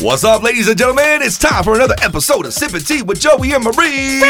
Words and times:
What's 0.00 0.24
up, 0.24 0.42
ladies 0.42 0.66
and 0.66 0.78
gentlemen? 0.78 1.20
It's 1.20 1.36
time 1.36 1.62
for 1.62 1.74
another 1.74 1.94
episode 2.00 2.46
of 2.46 2.54
Sipping 2.54 2.80
Tea 2.80 3.02
with 3.02 3.20
Joey 3.20 3.52
and 3.52 3.62
Marie. 3.62 4.20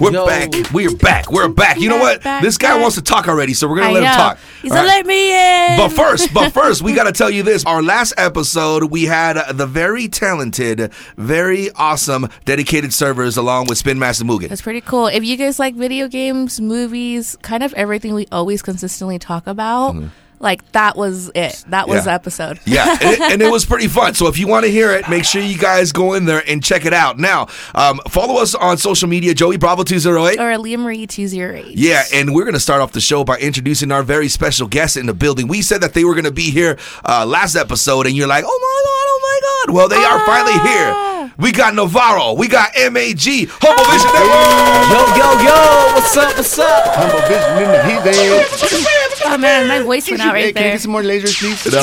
We're 0.00 0.12
Yo. 0.12 0.26
back. 0.26 0.50
We're 0.72 0.96
back. 0.96 1.30
We're 1.30 1.48
back. 1.48 1.78
You 1.78 1.88
know 1.88 1.98
what? 1.98 2.22
Back, 2.22 2.42
this 2.42 2.58
guy 2.58 2.72
back. 2.72 2.80
wants 2.80 2.96
to 2.96 3.02
talk 3.02 3.28
already, 3.28 3.54
so 3.54 3.68
we're 3.68 3.76
gonna 3.76 3.90
I 3.90 3.92
let 3.92 4.02
him 4.02 4.12
talk. 4.12 4.38
He's 4.62 4.72
All 4.72 4.78
like, 4.78 4.86
right? 4.86 4.96
let 4.96 5.06
me 5.06 5.72
in. 5.72 5.76
But 5.76 5.90
first, 5.90 6.32
but 6.32 6.50
first, 6.54 6.82
we 6.82 6.94
got 6.94 7.04
to 7.04 7.12
tell 7.12 7.30
you 7.30 7.42
this. 7.42 7.64
Our 7.64 7.82
last 7.82 8.14
episode, 8.16 8.84
we 8.84 9.04
had 9.04 9.56
the 9.56 9.66
very 9.66 10.08
talented, 10.08 10.92
very 11.16 11.70
awesome, 11.72 12.28
dedicated 12.44 12.92
servers 12.94 13.36
along 13.36 13.66
with 13.66 13.78
Spin 13.78 13.98
Master 13.98 14.24
Mugen. 14.24 14.48
That's 14.48 14.62
pretty 14.62 14.80
cool. 14.80 15.06
If 15.06 15.22
you 15.24 15.36
guys 15.36 15.58
like 15.58 15.74
video 15.74 16.08
games, 16.08 16.60
movies, 16.60 17.36
kind 17.42 17.62
of 17.62 17.74
everything 17.74 18.14
we 18.14 18.26
always 18.32 18.62
consistently 18.62 19.18
talk 19.18 19.46
about, 19.46 19.94
mm-hmm. 19.94 20.08
Like 20.40 20.70
that 20.72 20.96
was 20.96 21.30
it. 21.34 21.64
That 21.68 21.88
was. 21.88 21.96
Yeah. 21.96 22.02
the 22.04 22.12
episode. 22.12 22.60
Yeah, 22.64 22.90
and 23.00 23.12
it, 23.12 23.20
and 23.20 23.42
it 23.42 23.50
was 23.50 23.64
pretty 23.64 23.88
fun. 23.88 24.14
So 24.14 24.26
if 24.28 24.38
you 24.38 24.46
want 24.46 24.64
to 24.66 24.70
hear 24.70 24.90
it, 24.92 25.08
make 25.08 25.24
sure 25.24 25.40
you 25.40 25.56
guys 25.58 25.92
go 25.92 26.14
in 26.14 26.24
there 26.26 26.42
and 26.46 26.62
check 26.62 26.84
it 26.84 26.92
out. 26.92 27.18
Now, 27.18 27.46
um, 27.74 28.00
follow 28.08 28.40
us 28.42 28.54
on 28.54 28.76
social 28.76 29.08
media, 29.08 29.34
Joey 29.34 29.56
Bravo 29.56 29.84
two 29.84 29.98
zero 29.98 30.26
eight. 30.26 30.38
Aaliyah 30.38 30.78
Marie 30.78 31.06
two 31.06 31.26
zero 31.28 31.56
eight. 31.56 31.76
Yeah, 31.76 32.02
and 32.12 32.34
we're 32.34 32.44
going 32.44 32.54
to 32.54 32.60
start 32.60 32.80
off 32.80 32.92
the 32.92 33.00
show 33.00 33.24
by 33.24 33.38
introducing 33.38 33.90
our 33.92 34.02
very 34.02 34.28
special 34.28 34.66
guest 34.68 34.96
in 34.96 35.06
the 35.06 35.14
building. 35.14 35.48
We 35.48 35.62
said 35.62 35.80
that 35.80 35.94
they 35.94 36.04
were 36.04 36.14
going 36.14 36.24
to 36.24 36.30
be 36.32 36.50
here 36.50 36.78
uh, 37.04 37.24
last 37.26 37.56
episode, 37.56 38.06
and 38.06 38.14
you're 38.16 38.28
like, 38.28 38.44
oh 38.46 38.58
my 38.60 38.80
God, 38.84 39.06
oh 39.08 39.20
my 39.22 39.40
God. 39.72 39.74
Well, 39.74 39.88
they 39.88 40.04
are 40.04 40.26
finally 40.26 40.58
here. 40.68 41.32
We 41.38 41.50
got 41.52 41.74
Navarro, 41.74 42.34
we 42.34 42.46
got 42.48 42.70
MAG, 42.76 43.18
Humble 43.24 43.84
Vision 43.90 44.10
Network. 44.12 44.86
Yo, 44.92 45.00
yo, 45.18 45.28
yo, 45.42 45.94
what's 45.94 46.16
up, 46.16 46.36
what's 46.36 46.58
up? 46.58 46.84
Humble 46.94 47.22
vision 47.26 47.58
in 47.58 47.70
the 47.72 47.80
heat 47.88 48.02
there. 48.04 49.00
Oh 49.26 49.38
man, 49.38 49.66
my 49.68 49.80
voice 49.80 50.08
went 50.10 50.20
out 50.22 50.34
Hey, 50.36 50.44
right 50.46 50.54
can 50.54 50.60
I 50.62 50.64
there. 50.66 50.72
get 50.74 50.80
some 50.82 50.92
more 50.92 51.02
lasers, 51.02 51.38
please? 51.38 51.64
Yeah. 51.72 51.80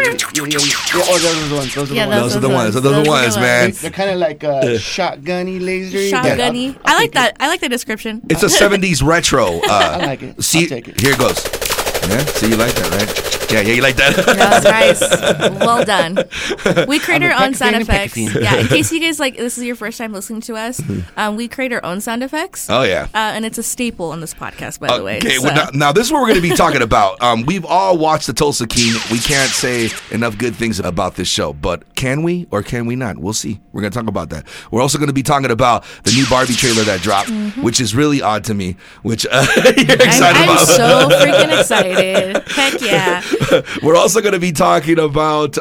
Oh, 0.00 1.18
those 1.18 1.36
are 1.44 1.48
the 1.48 1.54
ones. 1.56 1.74
Those 1.74 1.90
are 1.90 1.94
Yeah, 1.94 2.06
the 2.06 2.10
those, 2.10 2.20
ones. 2.20 2.34
Those 2.34 2.36
are 2.36 2.40
the 2.40 2.48
ones. 2.54 2.74
Those 2.74 2.86
are 2.86 3.02
the 3.04 3.10
ones, 3.10 3.36
man. 3.36 3.70
They're 3.72 3.90
kind 3.90 4.10
of 4.10 4.18
like 4.18 4.44
uh, 4.44 4.62
shotgunny 4.78 5.60
laser. 5.60 5.98
Shotgunny. 5.98 6.76
I 6.84 6.94
like 6.94 7.12
that. 7.12 7.36
I 7.40 7.48
like 7.48 7.60
the 7.60 7.68
description. 7.68 8.22
It's 8.28 8.42
a 8.42 8.46
70s 8.62 9.02
retro. 9.02 9.58
Uh, 9.58 9.60
I 9.68 10.06
like 10.06 10.22
it. 10.22 10.42
See, 10.42 10.62
I'll 10.62 10.68
take 10.68 10.88
it. 10.88 11.00
here 11.00 11.12
it 11.12 11.18
goes. 11.18 11.38
Yeah, 12.08 12.24
see, 12.24 12.48
you 12.50 12.56
like 12.56 12.72
that, 12.74 12.90
right? 12.90 13.24
Yeah, 13.52 13.60
yeah, 13.62 13.72
you 13.74 13.82
like 13.82 13.96
that. 13.96 14.14
That 14.14 14.52
was 14.52 14.64
nice. 15.50 15.60
Well 15.60 15.82
done. 15.84 16.16
We 16.86 16.98
create 16.98 17.22
I'm 17.22 17.32
our 17.32 17.44
own 17.46 17.54
sound 17.54 17.76
effects. 17.76 18.16
Yeah, 18.16 18.56
in 18.56 18.66
case 18.66 18.92
you 18.92 19.00
guys 19.00 19.18
like, 19.18 19.36
this 19.38 19.56
is 19.56 19.64
your 19.64 19.74
first 19.76 19.96
time 19.96 20.12
listening 20.12 20.42
to 20.42 20.56
us. 20.56 20.82
Um, 21.16 21.36
we 21.36 21.48
create 21.48 21.72
our 21.72 21.82
own 21.84 22.00
sound 22.02 22.22
effects. 22.22 22.68
oh, 22.68 22.82
yeah. 22.82 23.04
Uh, 23.14 23.32
and 23.34 23.46
it's 23.46 23.56
a 23.56 23.62
staple 23.62 24.10
on 24.12 24.20
this 24.20 24.34
podcast, 24.34 24.80
by 24.80 24.94
the 24.96 25.02
way. 25.02 25.16
Okay, 25.18 25.36
so- 25.36 25.44
well, 25.44 25.54
now, 25.54 25.70
now 25.72 25.92
this 25.92 26.06
is 26.06 26.12
what 26.12 26.20
we're 26.20 26.28
going 26.28 26.42
to 26.42 26.48
be 26.48 26.54
talking 26.56 26.82
about. 26.82 27.18
Um, 27.28 27.44
we've 27.46 27.64
all 27.64 27.98
watched 27.98 28.26
the 28.26 28.32
Tulsa 28.32 28.66
King. 28.66 28.94
We 29.10 29.18
can't 29.18 29.50
say 29.50 29.90
enough 30.10 30.38
good 30.38 30.54
things 30.54 30.78
about 30.80 31.16
this 31.16 31.26
show, 31.28 31.52
but 31.52 31.94
can 31.94 32.22
we 32.22 32.46
or 32.50 32.62
can 32.62 32.86
we 32.86 32.96
not? 32.96 33.18
We'll 33.18 33.32
see. 33.34 33.60
We're 33.72 33.80
going 33.82 33.92
to 33.92 33.98
talk 33.98 34.08
about 34.08 34.30
that. 34.30 34.46
We're 34.70 34.80
also 34.80 34.98
going 34.98 35.08
to 35.08 35.12
be 35.14 35.22
talking 35.22 35.50
about 35.50 35.84
the 36.04 36.12
new 36.12 36.24
Barbie 36.30 36.54
trailer 36.54 36.84
that 36.84 37.00
dropped, 37.02 37.30
which 37.58 37.80
is 37.80 37.94
really 37.94 38.22
odd 38.22 38.44
to 38.44 38.54
me. 38.54 38.76
Which 39.02 39.26
uh, 39.30 39.44
you're 39.76 39.96
excited 39.96 40.36
I'm, 40.42 40.48
I'm 40.50 40.56
about. 40.56 40.66
so 40.68 41.08
freaking 41.10 41.58
excited. 41.60 41.97
Heck 42.46 42.80
yeah. 42.80 43.22
We're 43.82 43.96
also 43.96 44.20
going 44.20 44.34
to 44.34 44.38
be 44.38 44.52
talking 44.52 44.98
about 44.98 45.58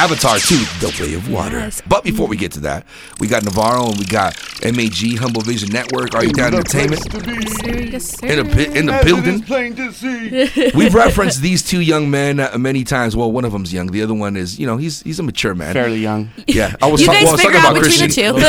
Avatar 0.00 0.38
2, 0.38 0.54
The 0.80 0.96
Way 0.98 1.12
of 1.14 1.30
Water. 1.30 1.58
Yes. 1.58 1.82
But 1.86 2.04
before 2.04 2.26
we 2.26 2.38
get 2.38 2.52
to 2.52 2.60
that, 2.60 2.86
we 3.18 3.28
got 3.28 3.44
Navarro 3.44 3.88
and 3.90 3.98
we 3.98 4.06
got 4.06 4.34
MAG, 4.64 5.18
Humble 5.18 5.42
Vision 5.42 5.68
Network, 5.70 6.14
Are 6.14 6.24
You 6.24 6.32
Down 6.32 6.54
Entertainment 6.54 7.02
Yes, 7.92 8.18
sir. 8.18 8.26
in, 8.26 8.38
a, 8.38 8.44
pi- 8.44 8.72
in 8.78 8.86
the 8.86 8.94
As 8.94 9.04
building. 9.04 9.42
plain 9.42 9.76
to 9.76 9.92
see. 9.92 10.70
We've 10.74 10.94
referenced 10.94 11.42
these 11.42 11.62
two 11.62 11.82
young 11.82 12.10
men 12.10 12.40
uh, 12.40 12.56
many 12.56 12.82
times. 12.82 13.14
Well, 13.14 13.30
one 13.30 13.44
of 13.44 13.52
them's 13.52 13.74
young. 13.74 13.88
The 13.88 14.00
other 14.02 14.14
one 14.14 14.36
is, 14.38 14.58
you 14.58 14.66
know, 14.66 14.78
he's 14.78 15.02
he's 15.02 15.18
a 15.18 15.22
mature 15.22 15.54
man. 15.54 15.74
Fairly 15.74 15.98
young. 16.00 16.30
Yeah, 16.46 16.74
I 16.80 16.86
was, 16.90 17.02
You 17.02 17.06
talk- 17.08 17.16
guys 17.16 17.24
well, 17.24 17.32
I 17.32 17.32
was 17.32 17.42
figure 17.42 17.60
talking 17.60 17.68
out 17.68 17.76
about 17.76 17.84
between 17.84 18.08
Christian. 18.08 18.34
the 18.36 18.40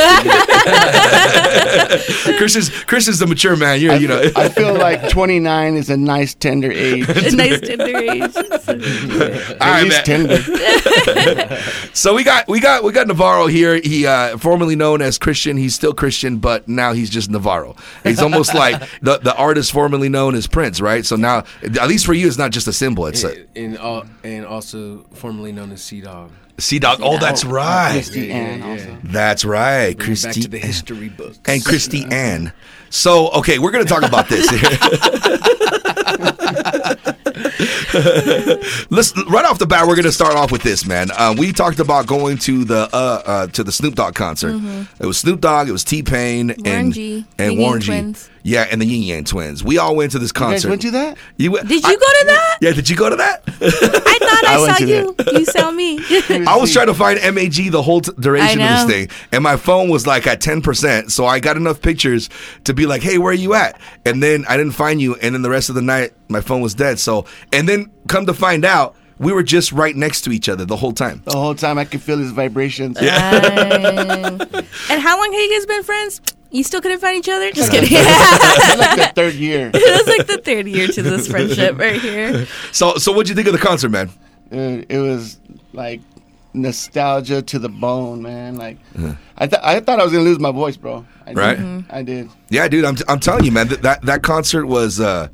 two. 2.27 2.31
Christian's 2.37 2.69
Christian's 2.85 3.19
the 3.19 3.27
mature 3.27 3.57
man. 3.57 3.81
You're, 3.81 3.91
I, 3.93 3.95
you 3.97 4.07
know. 4.07 4.21
feel, 4.21 4.31
I 4.37 4.49
feel 4.49 4.73
like 4.73 5.09
29 5.09 5.75
is 5.75 5.89
a 5.89 5.97
nice 5.97 6.33
tender 6.33 6.71
age. 6.75 7.09
A 7.09 7.35
nice 7.35 7.59
tender 7.59 7.97
age. 7.97 8.21
At 8.35 9.61
All 9.61 9.67
right, 9.67 9.83
least 9.83 10.07
man. 10.07 10.27
tender. 10.27 11.40
So 11.93 12.13
we 12.15 12.23
got 12.23 12.47
we 12.47 12.59
got 12.59 12.83
we 12.83 12.91
got 12.91 13.07
Navarro 13.07 13.47
here. 13.47 13.75
He 13.83 14.05
uh, 14.07 14.37
formerly 14.37 14.75
known 14.75 15.01
as 15.01 15.17
Christian. 15.17 15.57
He's 15.57 15.75
still 15.75 15.93
Christian, 15.93 16.37
but 16.37 16.67
now 16.67 16.93
he's 16.93 17.09
just 17.09 17.29
Navarro. 17.29 17.75
He's 18.03 18.21
almost 18.21 18.53
like 18.53 18.81
the 19.01 19.17
the 19.19 19.35
artist 19.35 19.71
formerly 19.71 20.09
known 20.09 20.35
as 20.35 20.47
Prince, 20.47 20.79
right? 20.81 21.05
So 21.05 21.15
now, 21.15 21.43
at 21.63 21.87
least 21.87 22.05
for 22.05 22.13
you, 22.13 22.27
it's 22.27 22.37
not 22.37 22.51
just 22.51 22.67
a 22.67 22.73
symbol. 22.73 23.05
It's 23.07 23.23
a 23.23 23.45
And, 23.55 23.77
al- 23.77 24.05
and 24.23 24.45
also 24.45 25.05
formerly 25.13 25.51
known 25.51 25.71
as 25.71 25.81
Sea 25.83 26.01
Dog. 26.01 26.31
Sea 26.57 26.79
Dog. 26.79 26.99
Oh, 27.01 27.17
that's 27.17 27.43
right. 27.43 27.91
Christy 27.93 28.31
Ann 28.31 28.61
also. 28.61 28.97
That's 29.03 29.43
right, 29.43 29.97
Bring 29.97 30.11
it 30.11 30.21
Back 30.21 30.23
Christy 30.33 30.41
to 30.43 30.47
the 30.47 30.59
history 30.59 31.09
books. 31.09 31.39
and 31.45 31.63
Christy 31.65 32.05
Ann. 32.11 32.53
So 32.91 33.29
okay, 33.31 33.57
we're 33.57 33.71
gonna 33.71 33.85
talk 33.85 34.03
about 34.03 34.27
this. 34.29 34.45
Let's 38.89 39.13
right 39.27 39.45
off 39.45 39.59
the 39.59 39.65
bat, 39.67 39.87
we're 39.87 39.95
gonna 39.95 40.11
start 40.11 40.35
off 40.35 40.51
with 40.51 40.61
this, 40.63 40.85
man. 40.85 41.09
Um, 41.17 41.37
we 41.37 41.51
talked 41.53 41.79
about 41.79 42.05
going 42.07 42.37
to 42.39 42.63
the 42.65 42.89
uh, 42.93 43.21
uh, 43.25 43.47
to 43.47 43.63
the 43.63 43.71
Snoop 43.71 43.95
Dogg 43.95 44.13
concert. 44.15 44.55
It 44.99 45.05
was 45.05 45.17
Snoop 45.17 45.41
Dogg, 45.41 45.69
it 45.69 45.71
was 45.71 45.83
T 45.83 46.03
Pain, 46.03 46.51
and 46.65 46.93
G, 46.93 47.25
and 47.37 47.53
Yin 47.53 47.61
Warren 47.61 47.81
G. 47.81 47.87
Twins. 47.87 48.29
Yeah, 48.43 48.67
and 48.71 48.81
the 48.81 48.85
Yin 48.85 49.03
Yang 49.03 49.23
Twins. 49.25 49.63
We 49.63 49.77
all 49.77 49.95
went 49.95 50.13
to 50.13 50.19
this 50.19 50.31
concert. 50.31 50.55
You 50.55 50.61
guys 50.61 50.69
went 50.69 50.81
to 50.81 50.91
that? 50.91 51.17
You 51.37 51.51
went- 51.51 51.67
Did 51.67 51.83
you 51.83 51.89
I- 51.89 51.93
go 51.93 51.99
to 51.99 52.25
that? 52.25 52.57
Yeah, 52.59 52.71
did 52.71 52.89
you 52.89 52.95
go 52.95 53.07
to 53.09 53.15
that? 53.17 53.43
I 53.47 53.69
thought 53.69 54.43
I 54.47 54.55
I, 54.55 54.67
saw 54.67 54.73
to 54.77 54.87
you. 54.87 55.15
You 55.39 55.45
saw 55.45 55.69
me. 55.71 55.99
I 56.47 56.57
was 56.57 56.73
trying 56.73 56.87
to 56.87 56.95
find 56.95 57.19
MAG 57.35 57.71
the 57.71 57.81
whole 57.83 58.01
t- 58.01 58.11
duration 58.19 58.59
of 58.61 58.67
this 58.67 58.85
thing, 58.85 59.09
and 59.31 59.43
my 59.43 59.57
phone 59.57 59.89
was 59.89 60.07
like 60.07 60.25
at 60.25 60.41
ten 60.41 60.61
percent. 60.63 61.11
So 61.11 61.25
I 61.27 61.39
got 61.39 61.55
enough 61.55 61.81
pictures 61.81 62.29
to 62.63 62.73
be 62.73 62.80
like, 62.87 63.01
"Hey, 63.01 63.17
where 63.17 63.31
are 63.31 63.35
you 63.35 63.53
at?" 63.53 63.79
And 64.05 64.21
then 64.21 64.45
I 64.47 64.57
didn't 64.57 64.73
find 64.73 65.01
you, 65.01 65.15
and 65.15 65.33
then 65.35 65.41
the 65.41 65.49
rest 65.49 65.69
of 65.69 65.75
the 65.75 65.81
night 65.81 66.13
my 66.29 66.41
phone 66.41 66.61
was 66.61 66.73
dead. 66.73 66.99
So 66.99 67.25
and 67.53 67.67
then 67.67 67.91
come 68.07 68.25
to 68.25 68.33
find 68.33 68.65
out, 68.65 68.95
we 69.19 69.31
were 69.33 69.43
just 69.43 69.71
right 69.71 69.95
next 69.95 70.21
to 70.21 70.31
each 70.31 70.49
other 70.49 70.65
the 70.65 70.75
whole 70.77 70.93
time. 70.93 71.21
The 71.25 71.37
whole 71.37 71.55
time 71.55 71.77
I 71.77 71.85
could 71.85 72.01
feel 72.01 72.17
his 72.17 72.31
vibrations. 72.31 72.97
Dang. 72.97 74.41
and 74.41 75.01
how 75.01 75.17
long 75.17 75.31
have 75.31 75.41
you 75.41 75.57
guys 75.57 75.65
been 75.65 75.83
friends? 75.83 76.21
You 76.53 76.63
still 76.63 76.81
couldn't 76.81 76.99
find 76.99 77.17
each 77.17 77.29
other? 77.29 77.49
Just 77.51 77.71
kidding. 77.71 77.87
It's 77.91 78.77
like 78.77 78.97
the 78.97 79.11
third 79.15 79.35
year. 79.35 79.69
That's 79.71 80.07
like 80.07 80.27
the 80.27 80.41
third 80.43 80.67
year 80.67 80.87
to 80.87 81.01
this 81.01 81.27
friendship 81.27 81.77
right 81.77 81.99
here. 82.01 82.45
So 82.73 82.95
so 82.95 83.11
what'd 83.11 83.29
you 83.29 83.35
think 83.35 83.47
of 83.47 83.53
the 83.53 83.59
concert, 83.59 83.89
man? 83.89 84.09
Dude, 84.51 84.85
it 84.89 84.99
was 84.99 85.39
like 85.71 86.01
nostalgia 86.53 87.41
to 87.41 87.59
the 87.59 87.69
bone, 87.69 88.21
man. 88.21 88.55
Like 88.57 88.77
I 89.37 89.47
thought 89.47 89.63
I 89.63 89.79
thought 89.79 89.99
I 89.99 90.03
was 90.03 90.11
gonna 90.11 90.23
lose 90.25 90.39
my 90.39 90.51
voice, 90.51 90.77
bro. 90.77 91.05
I 91.25 91.29
did. 91.29 91.37
Right. 91.37 91.57
Mm-hmm. 91.57 91.91
I 91.95 92.03
did. 92.03 92.29
Yeah, 92.49 92.67
dude, 92.67 92.85
I'm 92.85 92.97
I'm 93.07 93.19
telling 93.19 93.45
you, 93.45 93.51
man, 93.51 93.67
that 93.69 93.81
that, 93.83 94.01
that 94.03 94.23
concert 94.23 94.65
was. 94.65 94.99
uh 94.99 95.29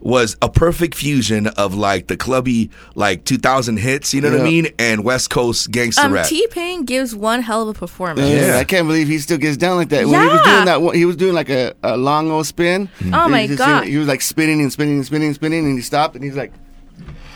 was 0.00 0.36
a 0.42 0.50
perfect 0.50 0.94
fusion 0.94 1.46
of 1.46 1.74
like 1.74 2.08
the 2.08 2.16
clubby 2.18 2.68
like 2.94 3.24
2000 3.24 3.78
hits, 3.78 4.12
you 4.12 4.20
know 4.20 4.30
what 4.32 4.40
I 4.42 4.44
mean, 4.44 4.66
and 4.78 5.02
West 5.02 5.30
Coast 5.30 5.70
gangster 5.70 6.02
Um, 6.02 6.12
rap. 6.12 6.26
T 6.26 6.46
Pain 6.48 6.84
gives 6.84 7.16
one 7.16 7.40
hell 7.40 7.62
of 7.62 7.68
a 7.68 7.72
performance. 7.78 8.28
Yeah. 8.28 8.58
I 8.58 8.64
can't 8.64 8.86
believe 8.86 9.08
he 9.08 9.16
still 9.18 9.38
gets 9.38 9.56
down 9.56 9.78
like 9.78 9.88
that. 9.88 10.06
When 10.06 10.20
he 10.20 10.26
was 10.28 10.40
Yeah. 10.44 10.52
doing 10.52 10.64
that, 10.66 10.94
he 10.96 11.04
was 11.06 11.16
doing 11.16 11.32
like 11.32 11.48
a, 11.48 11.72
a 11.82 11.96
long 11.96 12.30
old 12.30 12.44
spin. 12.46 12.90
Oh 13.14 13.28
my 13.30 13.46
just 13.46 13.56
God. 13.56 13.84
He 13.86 13.96
was 13.96 14.06
like 14.06 14.20
spinning 14.20 14.60
and 14.60 14.70
spinning 14.70 14.96
and 14.96 15.06
spinning 15.06 15.28
and 15.28 15.34
spinning, 15.36 15.64
and 15.64 15.74
he 15.74 15.80
stopped 15.80 16.16
and 16.16 16.22
he's 16.22 16.36
like, 16.36 16.52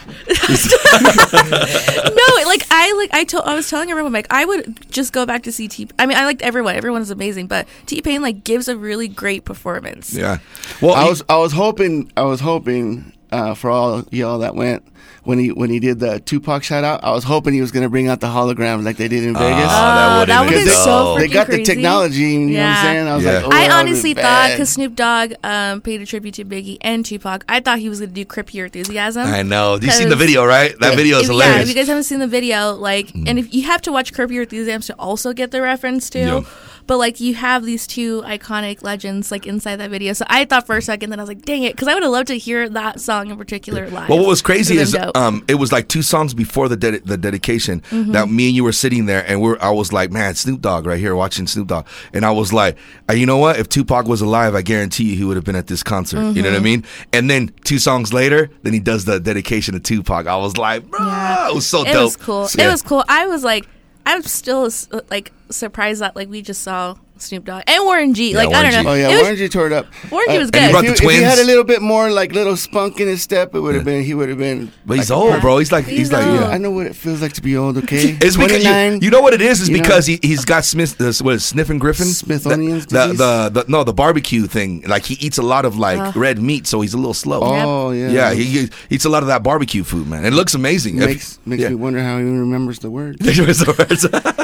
no, 0.28 2.26
like 2.46 2.62
I 2.70 2.92
like 2.96 3.10
I 3.12 3.24
told 3.26 3.44
I 3.44 3.54
was 3.54 3.68
telling 3.68 3.90
everyone 3.90 4.12
like 4.12 4.26
I 4.30 4.44
would 4.44 4.90
just 4.90 5.12
go 5.12 5.26
back 5.26 5.42
to 5.44 5.52
see 5.52 5.68
T. 5.68 5.88
I 5.98 6.06
mean, 6.06 6.16
I 6.16 6.24
liked 6.24 6.42
everyone. 6.42 6.76
Everyone 6.76 7.02
is 7.02 7.10
amazing, 7.10 7.46
but 7.46 7.66
T 7.86 8.00
Pain 8.02 8.22
like 8.22 8.44
gives 8.44 8.68
a 8.68 8.76
really 8.76 9.08
great 9.08 9.44
performance. 9.44 10.14
yeah. 10.14 10.38
Well, 10.80 10.94
I 10.94 11.04
he- 11.04 11.10
was 11.10 11.22
I 11.28 11.36
was 11.38 11.52
hoping 11.52 12.10
I 12.16 12.22
was 12.22 12.40
hoping 12.40 13.12
uh, 13.32 13.54
for 13.54 13.70
all 13.70 14.04
y'all 14.10 14.38
that 14.40 14.54
went 14.54 14.84
when 15.28 15.38
he 15.38 15.52
when 15.52 15.68
he 15.68 15.78
did 15.78 15.98
the 16.00 16.20
Tupac 16.20 16.62
shout 16.62 16.84
out. 16.84 17.04
I 17.04 17.10
was 17.10 17.22
hoping 17.22 17.52
he 17.52 17.60
was 17.60 17.70
gonna 17.70 17.90
bring 17.90 18.08
out 18.08 18.20
the 18.20 18.28
holograms 18.28 18.82
like 18.82 18.96
they 18.96 19.08
did 19.08 19.24
in 19.24 19.34
Vegas. 19.34 19.42
Oh, 19.42 19.68
that 19.68 20.18
would've 20.20 20.28
that 20.28 20.40
been 20.40 20.54
would've 20.54 20.64
been 20.64 20.74
so 20.74 21.18
they 21.18 21.28
freaking 21.28 21.32
got 21.34 21.46
the 21.48 21.62
technology. 21.62 22.20
You 22.22 22.38
know 22.38 22.44
what 22.46 22.52
Yeah. 22.54 22.74
I'm 22.78 22.84
saying? 22.86 23.08
I 23.08 23.14
was 23.16 23.24
Yeah. 23.24 23.32
like, 23.32 23.44
oh, 23.44 23.50
I 23.52 23.78
honestly 23.78 24.14
been 24.14 24.24
thought 24.24 24.50
because 24.52 24.70
Snoop 24.70 24.96
Dogg 24.96 25.34
um, 25.44 25.82
paid 25.82 26.00
a 26.00 26.06
tribute 26.06 26.32
to 26.36 26.46
Biggie 26.46 26.78
and 26.80 27.04
Tupac, 27.04 27.44
I 27.46 27.60
thought 27.60 27.78
he 27.78 27.90
was 27.90 28.00
gonna 28.00 28.10
do 28.12 28.24
Crip 28.24 28.54
Your 28.54 28.64
Enthusiasm. 28.66 29.26
I 29.26 29.42
know. 29.42 29.78
Do 29.78 29.84
you 29.84 29.92
seen 29.92 30.08
the 30.08 30.16
video, 30.16 30.46
right? 30.46 30.74
That 30.80 30.96
video 30.96 31.18
is 31.18 31.28
If- 31.28 31.36
yeah, 31.36 31.60
if 31.60 31.68
you 31.68 31.74
guys 31.74 31.88
haven't 31.88 32.04
seen 32.04 32.20
the 32.20 32.26
video, 32.26 32.72
like, 32.72 33.12
and 33.14 33.38
if 33.38 33.52
you 33.52 33.64
have 33.64 33.82
to 33.82 33.92
watch 33.92 34.14
Curb 34.14 34.30
Your 34.32 34.44
Enthusiasm 34.44 34.80
to 34.94 34.94
also 34.98 35.34
get 35.34 35.50
the 35.50 35.60
reference 35.60 36.08
too. 36.08 36.18
Yeah. 36.20 36.40
But 36.88 36.96
like 36.98 37.20
you 37.20 37.34
have 37.34 37.64
these 37.64 37.86
two 37.86 38.22
iconic 38.22 38.82
legends 38.82 39.30
like 39.30 39.46
inside 39.46 39.76
that 39.76 39.90
video. 39.90 40.12
So 40.14 40.24
I 40.28 40.44
thought 40.44 40.66
for 40.66 40.76
a 40.76 40.82
second 40.82 41.10
that 41.10 41.20
I 41.20 41.22
was 41.22 41.28
like, 41.28 41.42
dang 41.42 41.62
it, 41.62 41.74
because 41.76 41.86
I 41.86 41.94
would 41.94 42.02
have 42.02 42.10
loved 42.10 42.26
to 42.28 42.38
hear 42.38 42.68
that 42.70 43.00
song 43.00 43.30
in 43.30 43.36
particular 43.36 43.88
live. 43.90 44.08
Well, 44.08 44.18
what 44.18 44.26
was 44.26 44.42
crazy 44.42 44.78
is 44.78 44.96
um, 45.14 45.44
it 45.46 45.54
was 45.54 45.70
like 45.70 45.86
two 45.86 46.02
songs 46.02 46.34
before 46.34 46.68
the 46.68 46.76
the 47.04 47.16
dedication 47.16 47.80
Mm-hmm. 47.90 48.12
that 48.12 48.28
me 48.28 48.46
and 48.48 48.56
you 48.56 48.64
were 48.64 48.72
sitting 48.72 49.06
there, 49.06 49.24
and 49.28 49.40
we're 49.40 49.56
I 49.60 49.70
was 49.70 49.92
like, 49.92 50.10
man, 50.10 50.34
Snoop 50.34 50.60
Dogg 50.60 50.86
right 50.86 50.98
here 50.98 51.14
watching 51.14 51.46
Snoop 51.46 51.68
Dogg, 51.68 51.86
and 52.12 52.24
I 52.24 52.30
was 52.32 52.52
like, 52.52 52.76
you 53.12 53.26
know 53.26 53.36
what? 53.38 53.58
If 53.58 53.68
Tupac 53.68 54.06
was 54.06 54.20
alive, 54.20 54.54
I 54.54 54.62
guarantee 54.62 55.04
you 55.10 55.16
he 55.16 55.24
would 55.24 55.36
have 55.36 55.44
been 55.44 55.54
at 55.56 55.66
this 55.66 55.82
concert. 55.82 56.18
You 56.34 56.42
know 56.42 56.48
what 56.50 56.54
I 56.54 56.56
Mm-hmm. 56.56 56.64
mean? 56.64 56.84
And 57.12 57.30
then 57.30 57.52
two 57.64 57.78
songs 57.78 58.12
later, 58.12 58.50
then 58.62 58.72
he 58.72 58.80
does 58.80 59.04
the 59.04 59.20
dedication 59.20 59.74
to 59.74 59.80
Tupac. 59.80 60.26
I 60.26 60.36
was 60.36 60.56
like, 60.56 60.88
bro, 60.88 60.98
Yeah. 61.06 61.50
it 61.50 61.54
was 61.54 61.66
so 61.66 61.82
it 61.82 61.92
dope. 61.92 62.04
was 62.04 62.16
cool. 62.16 62.48
Yeah. 62.56 62.68
It 62.68 62.70
was 62.72 62.82
cool. 62.82 63.04
I 63.08 63.26
was 63.26 63.44
like, 63.44 63.66
I'm 64.08 64.22
still 64.22 64.70
like 65.10 65.32
surprised 65.50 66.00
that 66.00 66.16
like 66.16 66.30
we 66.30 66.40
just 66.40 66.62
saw 66.62 66.96
Snoop 67.20 67.44
Dogg 67.44 67.62
and 67.66 67.84
Warren 67.84 68.14
G. 68.14 68.32
Yeah, 68.32 68.38
like 68.38 68.54
I 68.54 68.62
don't 68.62 68.72
G. 68.72 68.82
know. 68.82 68.90
Oh 68.90 68.94
yeah, 68.94 69.08
It 69.08 69.12
was- 69.12 69.20
Warren 69.22 69.36
G 69.36 69.48
tore 69.48 69.66
it 69.66 69.72
up. 69.72 69.86
Warren 70.10 70.26
G 70.30 70.38
was 70.38 70.48
Uh, 70.48 70.50
good. 70.52 70.62
he 70.62 70.70
brought 70.70 70.84
if, 70.84 70.96
the 70.98 71.02
you- 71.04 71.10
if 71.10 71.16
he 71.16 71.22
had 71.22 71.38
a 71.38 71.44
little 71.44 71.64
bit 71.64 71.82
more 71.82 72.10
like 72.10 72.32
little 72.32 72.56
spunk 72.56 73.00
in 73.00 73.08
his 73.08 73.22
step, 73.22 73.54
it 73.54 73.60
would 73.60 73.74
have 73.74 73.84
been. 73.84 74.02
He 74.04 74.14
would 74.14 74.28
have 74.28 74.38
been. 74.38 74.70
But 74.86 74.96
he's 74.98 75.10
like 75.10 75.16
a 75.16 75.20
old, 75.20 75.28
perfect- 75.30 75.42
bro. 75.42 75.58
He's 75.58 75.72
like 75.72 75.84
he's, 75.86 75.98
He's 75.98 76.12
like 76.12 76.24
yeah. 76.26 76.48
I 76.48 76.58
know 76.58 76.70
what 76.70 76.86
it 76.86 76.94
feels 76.96 77.20
like 77.22 77.32
to 77.34 77.42
be 77.42 77.56
old. 77.56 77.76
Okay, 77.78 78.16
It's 78.20 78.36
because 78.36 78.64
you, 78.64 78.98
you 79.02 79.10
know 79.10 79.20
what 79.20 79.34
it 79.34 79.42
is 79.42 79.60
is 79.60 79.68
you 79.68 79.76
know? 79.76 79.82
because 79.82 80.06
he 80.06 80.18
he's 80.22 80.44
got 80.44 80.64
Smith 80.64 81.00
uh, 81.00 81.12
what 81.24 81.34
is 81.34 81.42
it, 81.42 81.46
Sniffin 81.46 81.78
Griffin 81.78 82.06
Smithsonian's 82.06 82.86
the, 82.86 83.08
the, 83.08 83.12
the 83.52 83.62
the 83.62 83.64
no 83.68 83.84
the 83.84 83.92
barbecue 83.92 84.46
thing 84.46 84.82
like 84.86 85.04
he 85.04 85.14
eats 85.14 85.38
a 85.38 85.42
lot 85.42 85.64
of 85.64 85.78
like 85.78 86.14
red 86.16 86.38
meat 86.40 86.66
so 86.66 86.80
he's 86.80 86.94
a 86.94 86.96
little 86.96 87.14
slow. 87.14 87.40
Oh 87.42 87.90
yeah, 87.92 88.08
Yeah, 88.10 88.34
he, 88.34 88.44
he 88.44 88.68
eats 88.90 89.04
a 89.04 89.08
lot 89.08 89.22
of 89.22 89.28
that 89.28 89.42
barbecue 89.42 89.82
food, 89.84 90.06
man. 90.06 90.24
It 90.24 90.32
looks 90.32 90.54
amazing. 90.54 90.96
makes 90.96 91.38
makes 91.46 91.62
yeah. 91.62 91.70
me 91.70 91.74
wonder 91.74 92.00
how 92.02 92.18
he 92.18 92.24
remembers 92.24 92.78
the 92.78 92.90
words. 92.90 93.18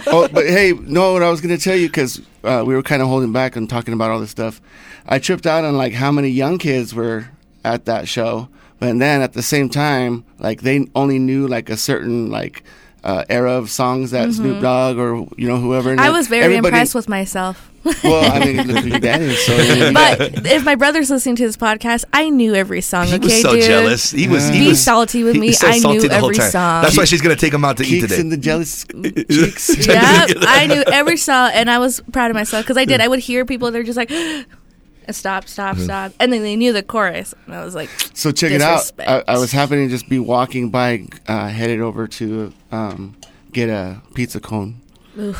oh, 0.06 0.28
but 0.32 0.46
hey, 0.46 0.72
no, 0.72 1.12
what 1.12 1.22
I 1.22 1.30
was 1.30 1.40
gonna 1.40 1.58
tell 1.58 1.76
you 1.76 1.88
because 1.88 2.20
uh, 2.42 2.63
we 2.64 2.74
were 2.74 2.82
kind 2.82 3.02
of 3.02 3.08
holding 3.08 3.32
back 3.32 3.56
and 3.56 3.68
talking 3.68 3.94
about 3.94 4.10
all 4.10 4.20
this 4.20 4.30
stuff. 4.30 4.60
I 5.06 5.18
tripped 5.18 5.46
out 5.46 5.64
on 5.64 5.76
like 5.76 5.92
how 5.92 6.10
many 6.10 6.28
young 6.28 6.58
kids 6.58 6.94
were 6.94 7.28
at 7.64 7.84
that 7.86 8.08
show, 8.08 8.48
but 8.78 8.98
then 8.98 9.22
at 9.22 9.32
the 9.32 9.42
same 9.42 9.68
time, 9.68 10.24
like 10.38 10.62
they 10.62 10.86
only 10.94 11.18
knew 11.18 11.46
like 11.46 11.70
a 11.70 11.76
certain 11.76 12.30
like 12.30 12.62
uh, 13.04 13.24
era 13.28 13.52
of 13.52 13.70
songs 13.70 14.10
that 14.12 14.32
Snoop 14.32 14.60
Dogg 14.62 14.96
or 14.98 15.26
you 15.36 15.46
know 15.46 15.58
whoever. 15.58 15.90
Mm-hmm. 15.90 16.00
I 16.00 16.10
was 16.10 16.26
very 16.26 16.44
everybody- 16.44 16.68
impressed 16.68 16.94
with 16.94 17.08
myself. 17.08 17.70
Well, 18.02 18.32
I 18.32 18.42
mean, 18.42 18.66
look 18.66 18.78
who 18.82 18.88
your 18.88 18.98
dad 18.98 19.20
is. 19.20 19.44
So 19.44 19.54
you 19.54 19.92
got- 19.92 20.18
But 20.18 20.46
if 20.46 20.64
my 20.64 20.74
brother's 20.74 21.10
listening 21.10 21.36
to 21.36 21.46
this 21.46 21.58
podcast, 21.58 22.06
I 22.14 22.30
knew 22.30 22.54
every 22.54 22.80
song. 22.80 23.08
he 23.08 23.14
okay, 23.16 23.24
was 23.24 23.42
so 23.42 23.52
dude? 23.52 23.64
jealous. 23.64 24.10
He 24.10 24.26
was. 24.26 24.48
He 24.48 24.60
Be 24.60 24.68
was, 24.68 24.82
salty 24.82 25.22
with 25.22 25.36
me. 25.36 25.52
so 25.52 25.66
I 25.68 25.78
knew 25.78 26.08
every 26.08 26.34
time. 26.34 26.50
song. 26.50 26.82
That's 26.82 26.96
why 26.96 27.04
she's 27.04 27.20
gonna 27.20 27.36
take 27.36 27.52
him 27.52 27.62
out 27.62 27.76
to 27.76 27.84
eat 27.84 28.02
Keeks 28.04 28.08
today. 28.08 28.20
and 28.22 28.32
the 28.32 28.38
jealous 28.38 28.84
cheeks. 29.04 29.86
Yep, 29.86 30.30
I 30.40 30.66
knew 30.66 30.82
every 30.90 31.18
song, 31.18 31.50
and 31.52 31.70
I 31.70 31.78
was 31.78 32.00
proud 32.10 32.30
of 32.30 32.34
myself 32.34 32.64
because 32.64 32.78
I 32.78 32.86
did. 32.86 33.02
I 33.02 33.08
would 33.08 33.18
hear 33.20 33.44
people; 33.44 33.70
they're 33.70 33.82
just 33.82 33.98
like, 33.98 34.10
"Stop, 35.12 35.46
stop, 35.48 35.76
stop," 35.76 36.12
and 36.20 36.32
then 36.32 36.42
they 36.42 36.56
knew 36.56 36.72
the 36.72 36.82
chorus, 36.82 37.34
and 37.46 37.54
I 37.54 37.64
was 37.64 37.74
like, 37.74 37.88
So 38.14 38.30
check 38.32 38.52
it 38.52 38.60
out. 38.62 38.90
I, 38.98 39.22
I 39.26 39.38
was 39.38 39.52
happening 39.52 39.88
to 39.88 39.94
just 39.94 40.08
be 40.08 40.18
walking 40.18 40.70
by, 40.70 41.06
uh, 41.26 41.48
headed 41.48 41.80
over 41.80 42.06
to 42.08 42.52
um, 42.72 43.16
get 43.52 43.68
a 43.68 44.00
pizza 44.14 44.40
cone, 44.40 44.80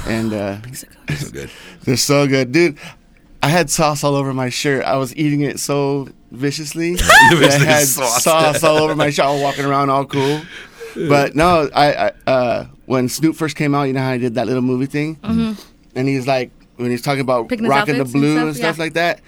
and 0.06 0.32
uh, 0.32 0.58
so 0.72 1.30
good. 1.30 1.50
they're 1.84 1.96
so 1.96 2.26
good, 2.26 2.52
dude. 2.52 2.78
I 3.42 3.48
had 3.48 3.68
sauce 3.68 4.02
all 4.04 4.14
over 4.14 4.32
my 4.32 4.48
shirt. 4.48 4.84
I 4.84 4.96
was 4.96 5.14
eating 5.16 5.42
it 5.42 5.60
so 5.60 6.08
viciously. 6.32 6.96
I 7.00 7.58
had 7.64 7.86
Sauce. 7.86 8.24
sauce. 8.24 8.64
all 8.64 8.78
over 8.78 8.96
my 8.96 9.10
shirt. 9.10 9.26
I 9.26 9.32
was 9.32 9.42
walking 9.42 9.66
around 9.66 9.90
all 9.90 10.06
cool. 10.06 10.40
But 10.96 11.34
no, 11.34 11.68
I, 11.74 11.94
I 11.94 12.12
uh, 12.26 12.66
when 12.86 13.08
Snoop 13.08 13.36
first 13.36 13.56
came 13.56 13.74
out, 13.74 13.82
you 13.84 13.92
know 13.92 14.00
how 14.00 14.10
I 14.10 14.18
did 14.18 14.34
that 14.36 14.46
little 14.46 14.62
movie 14.62 14.86
thing, 14.86 15.18
and 15.22 16.08
he's 16.08 16.26
like 16.26 16.50
when 16.76 16.90
he's 16.90 17.02
talking 17.02 17.20
about 17.20 17.42
Mm-hmm. 17.44 17.48
Picking 17.48 17.66
rocking 17.68 17.94
the 17.96 18.00
outfits 18.00 18.14
and 18.14 18.22
blue 18.22 18.34
stuff, 18.34 18.46
and 18.46 18.56
stuff 18.56 18.76
yeah. 18.78 18.82
like 18.82 18.92
that, 18.94 19.20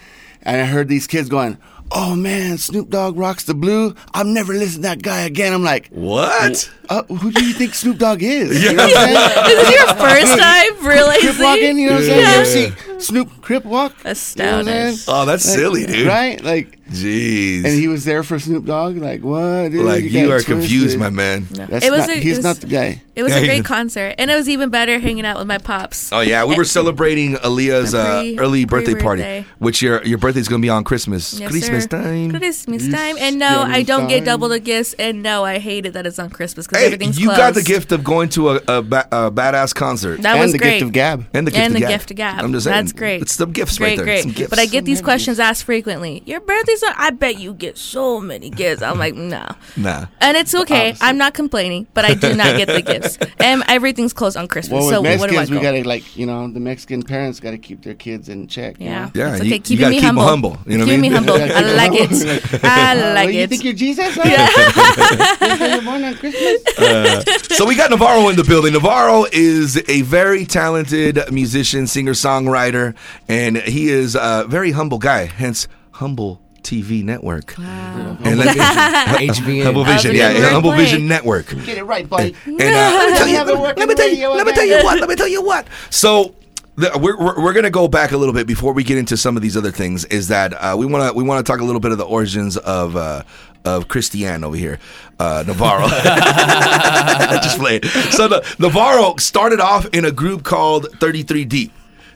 and 0.46 0.60
I 0.60 0.64
heard 0.64 0.88
these 0.88 1.06
kids 1.06 1.28
going, 1.28 1.58
"Oh 1.93 2.14
man, 2.16 2.56
Snoop 2.58 2.88
Dogg 2.88 3.16
rocks 3.19 3.44
the 3.44 3.54
blue. 3.54 3.94
I'm 4.14 4.32
never 4.32 4.54
listening 4.54 4.82
to 4.84 4.88
that 4.88 5.02
guy 5.02 5.20
again." 5.22 5.52
I'm 5.52 5.62
like, 5.64 5.88
What? 5.90 6.70
uh, 6.88 7.02
"Who 7.04 7.31
do 7.32 7.44
you 7.44 7.52
think 7.52 7.75
Snoop 7.75 7.98
Dogg 7.98 8.22
is?" 8.22 8.62
You 8.62 8.72
know 8.72 8.84
what 8.87 8.96
I'm 8.96 9.14
saying? 9.14 9.16
"Is 9.50 9.69
this 9.69 9.76
your 9.76 9.94
first 9.96 10.38
time 10.38 10.76
Crip 10.76 11.38
walking, 11.40 11.78
you 11.78 11.88
know 11.88 11.94
what 11.96 12.02
I'm 12.02 12.06
saying? 12.08 12.20
You 12.20 12.26
ever 12.26 12.44
see 12.44 12.98
Snoop 13.00 13.40
Crip 13.43 13.64
walk? 13.64 13.93
You 13.93 13.96
know 13.96 13.98
what 13.98 14.06
I'm 14.06 14.12
Astounding. 14.12 14.66
saying? 14.96 14.98
Oh, 15.08 15.25
that's 15.26 15.46
Like, 15.46 15.54
silly, 15.58 15.87
dude. 15.87 16.06
Right? 16.06 16.43
Like, 16.43 16.75
Jeez. 16.91 17.65
and 17.65 17.75
he 17.75 17.88
was 17.88 18.05
there 18.05 18.23
for 18.23 18.38
Snoop 18.38 18.65
Dogg. 18.65 18.97
Like, 18.97 19.23
what? 19.23 19.71
Dude? 19.71 19.85
like 19.85 20.03
got 20.05 20.11
you 20.12 20.33
it 20.33 20.41
are 20.41 20.43
confused, 20.43 20.99
my 20.99 21.11
man. 21.11 21.47
That's 21.50 21.85
It 21.85 21.91
was 21.91 22.00
not, 22.06 22.11
a- 22.11 22.17
it 22.19 22.23
he's 22.23 22.37
was- 22.38 22.44
not 22.44 22.56
the 22.56 22.67
guy. 22.69 23.03
It 23.17 23.23
was 23.23 23.33
Yeah, 23.33 23.38
a 23.38 23.47
great 23.47 23.56
did. 23.56 23.65
concert, 23.65 24.15
and 24.19 24.31
it 24.31 24.35
was 24.37 24.47
even 24.47 24.69
better 24.69 24.99
hanging 24.99 25.25
out 25.25 25.38
with 25.38 25.47
my 25.47 25.56
pops. 25.56 26.12
Oh 26.12 26.21
yeah, 26.21 26.44
we 26.44 26.55
were 26.55 26.67
celebrating 26.67 27.37
Aaliyah's 27.37 27.94
uh, 27.94 28.21
Pre- 28.21 28.38
early 28.38 28.65
birthday 28.67 28.93
party, 28.94 29.23
pre-birthday. 29.23 29.47
which 29.59 29.81
your 29.81 30.05
your 30.05 30.19
birthday's 30.19 30.49
gonna 30.49 30.61
be 30.61 30.69
on 30.69 30.85
Christmas. 30.85 31.33
Yes, 31.41 31.50
Christmas 31.50 31.85
sir. 31.85 31.88
time. 31.88 32.31
Christmas 32.38 32.87
time, 32.91 33.17
and 33.19 33.38
no, 33.38 33.62
I 33.62 33.83
don't 33.85 34.06
get 34.09 34.27
double 34.27 34.50
the 34.50 34.61
gifts, 34.61 34.93
and 34.99 35.23
no, 35.23 35.44
I 35.47 35.59
hate 35.61 35.87
it 35.87 35.94
that 35.94 36.06
it's 36.06 36.19
on 36.19 36.29
Christmas 36.29 36.67
because 36.67 36.81
Hey, 36.81 36.87
everything's 36.88 37.19
you 37.19 37.29
closed. 37.29 37.38
got 37.38 37.55
the 37.55 37.62
gift 37.62 37.91
of 37.91 38.05
going 38.05 38.29
to 38.31 38.50
a, 38.50 38.56
a, 38.69 38.83
ba- 38.83 39.09
a 39.11 39.31
badass 39.31 39.75
concert. 39.75 40.21
That 40.21 40.33
and 40.33 40.41
was 40.43 40.53
the 40.53 40.59
great. 40.59 40.73
gift 40.73 40.83
of 40.83 40.93
Gab. 40.93 41.25
and 41.33 41.47
the 41.47 41.50
gift 41.53 41.62
and 41.65 41.67
of 41.69 41.73
the 41.73 41.81
gab. 41.81 41.88
gift 41.88 42.11
of 42.11 42.17
gab. 42.19 42.44
I'm 42.44 42.53
just 42.53 42.65
saying, 42.65 42.77
That's 42.77 42.93
great. 42.93 43.23
It's 43.23 43.33
some 43.33 43.53
gifts 43.53 43.79
great, 43.79 43.88
right 43.88 43.97
there. 43.97 44.05
Great, 44.05 44.23
Some 44.25 44.33
gifts. 44.33 44.50
But 44.50 44.59
I 44.59 44.67
get 44.67 44.85
these 44.85 45.00
questions 45.00 45.41
asked 45.41 45.65
frequently. 45.65 46.23
Your 46.27 46.41
birthday's 46.41 46.75
on. 46.82 46.94
I 46.96 47.11
bet 47.11 47.38
you 47.38 47.55
get 47.55 47.78
so 47.78 48.20
many 48.20 48.50
gifts. 48.50 48.82
I'm 48.82 48.99
like, 48.99 49.14
no. 49.14 49.46
nah. 49.76 50.06
And 50.20 50.37
it's 50.37 50.55
okay. 50.55 50.90
Opposite. 50.90 51.05
I'm 51.05 51.19
not 51.19 51.34
complaining, 51.34 51.87
but 51.94 52.05
I 52.05 52.14
do 52.14 52.34
not 52.34 52.56
get 52.56 52.69
the 52.69 52.82
gifts. 52.82 53.19
And 53.38 53.62
everything's 53.69 54.12
closed 54.12 54.37
on 54.37 54.49
Christmas. 54.49 54.81
Well, 54.82 54.90
so 54.90 55.02
with 55.02 55.20
what 55.20 55.31
do 55.31 55.37
I 55.37 55.40
Mexicans, 55.40 55.50
go? 55.50 55.56
we 55.56 55.62
gotta 55.62 55.88
like 55.88 56.17
you 56.17 56.26
know 56.26 56.50
the 56.50 56.58
Mexican 56.61 57.02
parents 57.02 57.38
gotta 57.38 57.58
keep 57.58 57.82
their 57.82 57.94
kids 57.94 58.28
in 58.28 58.46
check. 58.49 58.81
you 58.81 58.87
yeah. 58.87 59.05
know? 59.06 59.11
Yeah, 59.14 59.32
It's 59.32 59.40
okay. 59.43 59.49
you 59.55 59.61
Keeping 59.61 59.78
gotta 59.78 59.90
me 59.90 60.00
keep 60.00 60.08
'em 60.08 60.17
humble. 60.17 60.55
humble, 60.55 60.70
you 60.73 60.78
know 60.78 60.84
what 60.84 60.93
I 60.93 60.96
Keeping 60.96 61.00
mean? 61.02 61.12
me 61.12 61.17
humble. 61.17 61.38
Yeah, 61.38 61.46
keep 61.52 61.56
I 61.56 61.70
'em 61.70 61.76
like 61.76 61.93
it. 61.94 62.64
I 62.64 63.12
like 63.14 63.34
you 63.34 63.40
it. 63.43 63.50
think 63.50 63.64
you're 63.64 63.73
Jesus? 63.75 64.14
Huh? 64.19 65.67
You're 65.73 65.82
born 65.82 66.05
on 66.05 66.14
Christmas. 66.14 66.78
Uh, 66.78 67.23
so 67.55 67.67
we 67.67 67.75
got 67.76 67.90
Navarro 67.90 68.28
in 68.28 68.37
the 68.37 68.44
building. 68.44 68.73
Navarro 68.73 69.26
is 69.32 69.76
a 69.88 70.02
very 70.02 70.44
talented 70.44 71.20
musician, 71.31 71.87
singer, 71.87 72.12
songwriter, 72.12 72.94
and 73.28 73.58
he 73.58 73.88
is 73.88 74.14
a 74.17 74.44
very 74.49 74.73
humble 74.73 74.99
guy. 74.99 75.26
Hence, 75.26 75.69
humble. 75.93 76.40
TV 76.66 77.04
network 77.04 77.54
and 77.58 78.38
let 78.38 78.56
me. 78.56 79.62
Humble 79.62 79.84
Vision, 79.84 80.14
yeah, 80.14 80.30
yeah, 80.30 80.48
Humble. 80.50 80.72
Vision 80.72 81.08
Network. 81.08 81.48
Get 81.64 81.78
it 81.78 81.84
right, 81.84 82.08
buddy. 82.08 82.34
And 82.44 82.60
uh, 82.60 82.62
let 82.62 83.10
me 83.10 83.18
tell 83.18 83.28
you, 83.28 83.36
Have 83.36 83.48
it 83.48 83.58
work 83.58 83.76
let 83.76 83.88
me 83.88 83.94
tell 83.94 84.08
you, 84.08 84.28
let 84.28 84.46
me 84.46 84.52
tell 84.52 84.64
you 84.64 84.82
what, 84.82 85.00
let 85.00 85.08
me 85.08 85.16
tell 85.16 85.28
you 85.28 85.42
what. 85.42 85.66
So. 85.90 86.34
The, 86.78 86.90
we're, 87.00 87.16
we're, 87.16 87.42
we're 87.42 87.52
gonna 87.54 87.70
go 87.70 87.88
back 87.88 88.12
a 88.12 88.18
little 88.18 88.34
bit 88.34 88.46
before 88.46 88.74
we 88.74 88.84
get 88.84 88.98
into 88.98 89.16
some 89.16 89.34
of 89.34 89.40
these 89.42 89.56
other 89.56 89.70
things. 89.70 90.04
Is 90.04 90.28
that 90.28 90.52
uh, 90.52 90.76
we 90.78 90.84
want 90.84 91.10
to 91.10 91.16
we 91.16 91.24
want 91.24 91.38
to 91.38 91.50
talk 91.50 91.62
a 91.62 91.64
little 91.64 91.80
bit 91.80 91.90
of 91.90 91.96
the 91.96 92.04
origins 92.04 92.58
of 92.58 92.96
uh, 92.96 93.22
of 93.64 93.88
Christian 93.88 94.44
over 94.44 94.56
here, 94.56 94.78
uh, 95.18 95.42
Navarro. 95.46 95.88
Just 97.42 97.58
play 97.58 97.80
it. 97.82 97.86
So 98.12 98.28
the, 98.28 98.56
Navarro 98.58 99.16
started 99.16 99.58
off 99.58 99.86
in 99.94 100.04
a 100.04 100.12
group 100.12 100.42
called 100.42 100.88
Thirty 101.00 101.22
Three 101.22 101.46
Deep. 101.46 101.72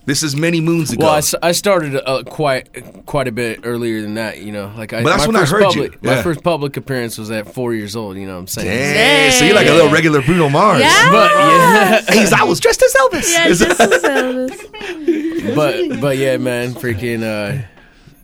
This 0.07 0.23
is 0.23 0.35
many 0.35 0.61
moons 0.61 0.93
ago. 0.93 1.05
Well, 1.07 1.23
I 1.43 1.53
started 1.53 1.95
uh, 1.97 2.23
quite 2.25 3.05
quite 3.07 3.29
a 3.29 3.33
bit 3.33 3.61
earlier 3.65 4.01
than 4.03 4.15
that, 4.15 4.39
you 4.39 4.51
know. 4.51 4.73
Like 4.77 4.93
I, 4.93 5.03
But 5.03 5.11
that's 5.11 5.27
when 5.27 5.37
I 5.37 5.41
first 5.41 5.53
heard 5.53 5.75
you. 5.75 5.83
Yeah. 6.03 6.17
My 6.17 6.23
first 6.23 6.43
public 6.43 6.77
appearance 6.77 7.19
was 7.19 7.31
at 7.31 7.53
four 7.53 7.75
years 7.75 7.95
old. 7.95 8.17
You 8.17 8.27
know 8.27 8.35
what 8.35 8.41
I'm 8.41 8.47
saying? 8.47 8.67
Dang, 8.69 9.33
so 9.33 9.45
you're 9.45 9.55
like 9.55 9.69
a 9.69 9.73
little 9.73 9.91
regular 9.93 10.23
Bruno 10.23 10.49
Mars. 10.49 10.81
Yeah. 10.81 11.11
But 11.11 11.31
yeah, 11.33 12.01
Hey, 12.09 12.29
I 12.35 12.45
was 12.45 12.61
dressed 12.61 12.83
as 12.83 12.95
Elvis. 12.95 13.33
Yeah, 13.33 13.47
Is 13.49 13.59
just 13.61 13.81
it- 13.81 13.93
as 13.93 14.03
Elvis. 14.03 15.55
but 15.55 16.01
but 16.01 16.17
yeah, 16.17 16.37
man, 16.39 16.73
freaking. 16.73 17.23
Uh, 17.23 17.67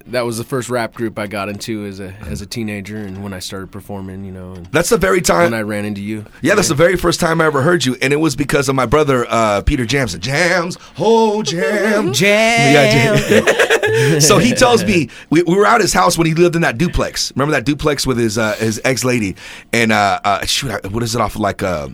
that 0.08 0.24
was 0.24 0.38
the 0.38 0.44
first 0.44 0.68
rap 0.68 0.94
group 0.94 1.18
I 1.18 1.26
got 1.26 1.48
into 1.48 1.84
as 1.84 2.00
a 2.00 2.12
as 2.28 2.40
a 2.40 2.46
teenager, 2.46 2.96
and 2.96 3.22
when 3.22 3.32
I 3.32 3.38
started 3.40 3.70
performing, 3.70 4.24
you 4.24 4.32
know, 4.32 4.52
and 4.52 4.66
That's 4.66 4.88
the 4.88 4.96
very 4.96 5.20
time. 5.20 5.50
when 5.50 5.54
I 5.54 5.62
ran 5.62 5.84
into 5.84 6.00
you. 6.00 6.24
Yeah, 6.42 6.54
that's 6.54 6.68
the 6.68 6.74
very 6.74 6.96
first 6.96 7.20
time 7.20 7.40
I 7.40 7.46
ever 7.46 7.62
heard 7.62 7.84
you, 7.84 7.96
and 8.00 8.12
it 8.12 8.16
was 8.16 8.36
because 8.36 8.68
of 8.68 8.74
my 8.74 8.86
brother 8.86 9.26
uh, 9.28 9.62
Peter 9.62 9.84
Jamson. 9.84 10.20
Jams, 10.20 10.78
oh 10.98 11.42
jam, 11.42 12.12
Jam. 12.12 12.72
Yeah, 12.74 13.16
jam. 13.16 14.20
so 14.20 14.38
he 14.38 14.52
tells 14.52 14.84
me 14.84 15.10
we, 15.30 15.42
we 15.42 15.54
were 15.56 15.66
out 15.66 15.76
at 15.76 15.80
his 15.82 15.92
house 15.92 16.16
when 16.16 16.26
he 16.26 16.34
lived 16.34 16.56
in 16.56 16.62
that 16.62 16.78
duplex. 16.78 17.32
Remember 17.34 17.52
that 17.52 17.64
duplex 17.64 18.06
with 18.06 18.18
his 18.18 18.38
uh, 18.38 18.54
his 18.56 18.80
ex 18.84 19.04
lady, 19.04 19.36
and 19.72 19.92
uh, 19.92 20.20
uh, 20.24 20.44
shoot, 20.46 20.90
what 20.92 21.02
is 21.02 21.14
it 21.14 21.20
off 21.20 21.34
of 21.34 21.40
like 21.40 21.62
uh, 21.62 21.88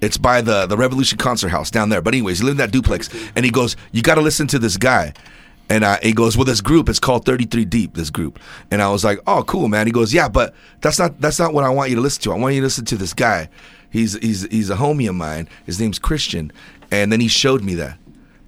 it's 0.00 0.18
by 0.18 0.40
the 0.40 0.66
the 0.66 0.76
Revolution 0.76 1.18
Concert 1.18 1.50
House 1.50 1.70
down 1.70 1.88
there. 1.88 2.02
But 2.02 2.14
anyways, 2.14 2.40
he 2.40 2.44
lived 2.44 2.54
in 2.60 2.66
that 2.66 2.72
duplex, 2.72 3.08
and 3.36 3.44
he 3.44 3.50
goes, 3.50 3.76
"You 3.92 4.02
got 4.02 4.16
to 4.16 4.20
listen 4.20 4.48
to 4.48 4.58
this 4.58 4.76
guy." 4.76 5.14
And 5.68 5.84
uh, 5.84 5.98
he 6.02 6.12
goes, 6.12 6.36
"Well, 6.36 6.44
this 6.44 6.60
group 6.60 6.88
is 6.88 6.98
called 6.98 7.24
33 7.24 7.64
Deep. 7.64 7.94
This 7.94 8.10
group." 8.10 8.38
And 8.70 8.82
I 8.82 8.90
was 8.90 9.04
like, 9.04 9.18
"Oh, 9.26 9.42
cool, 9.44 9.68
man." 9.68 9.86
He 9.86 9.92
goes, 9.92 10.12
"Yeah, 10.12 10.28
but 10.28 10.54
that's 10.80 10.98
not 10.98 11.20
that's 11.20 11.38
not 11.38 11.54
what 11.54 11.64
I 11.64 11.70
want 11.70 11.90
you 11.90 11.96
to 11.96 12.02
listen 12.02 12.22
to. 12.24 12.32
I 12.32 12.36
want 12.36 12.54
you 12.54 12.60
to 12.60 12.66
listen 12.66 12.84
to 12.86 12.96
this 12.96 13.14
guy. 13.14 13.48
He's 13.90 14.14
he's 14.14 14.42
he's 14.50 14.70
a 14.70 14.76
homie 14.76 15.08
of 15.08 15.14
mine. 15.14 15.48
His 15.64 15.80
name's 15.80 15.98
Christian." 15.98 16.52
And 16.90 17.10
then 17.10 17.20
he 17.20 17.28
showed 17.28 17.64
me 17.64 17.74
that 17.76 17.96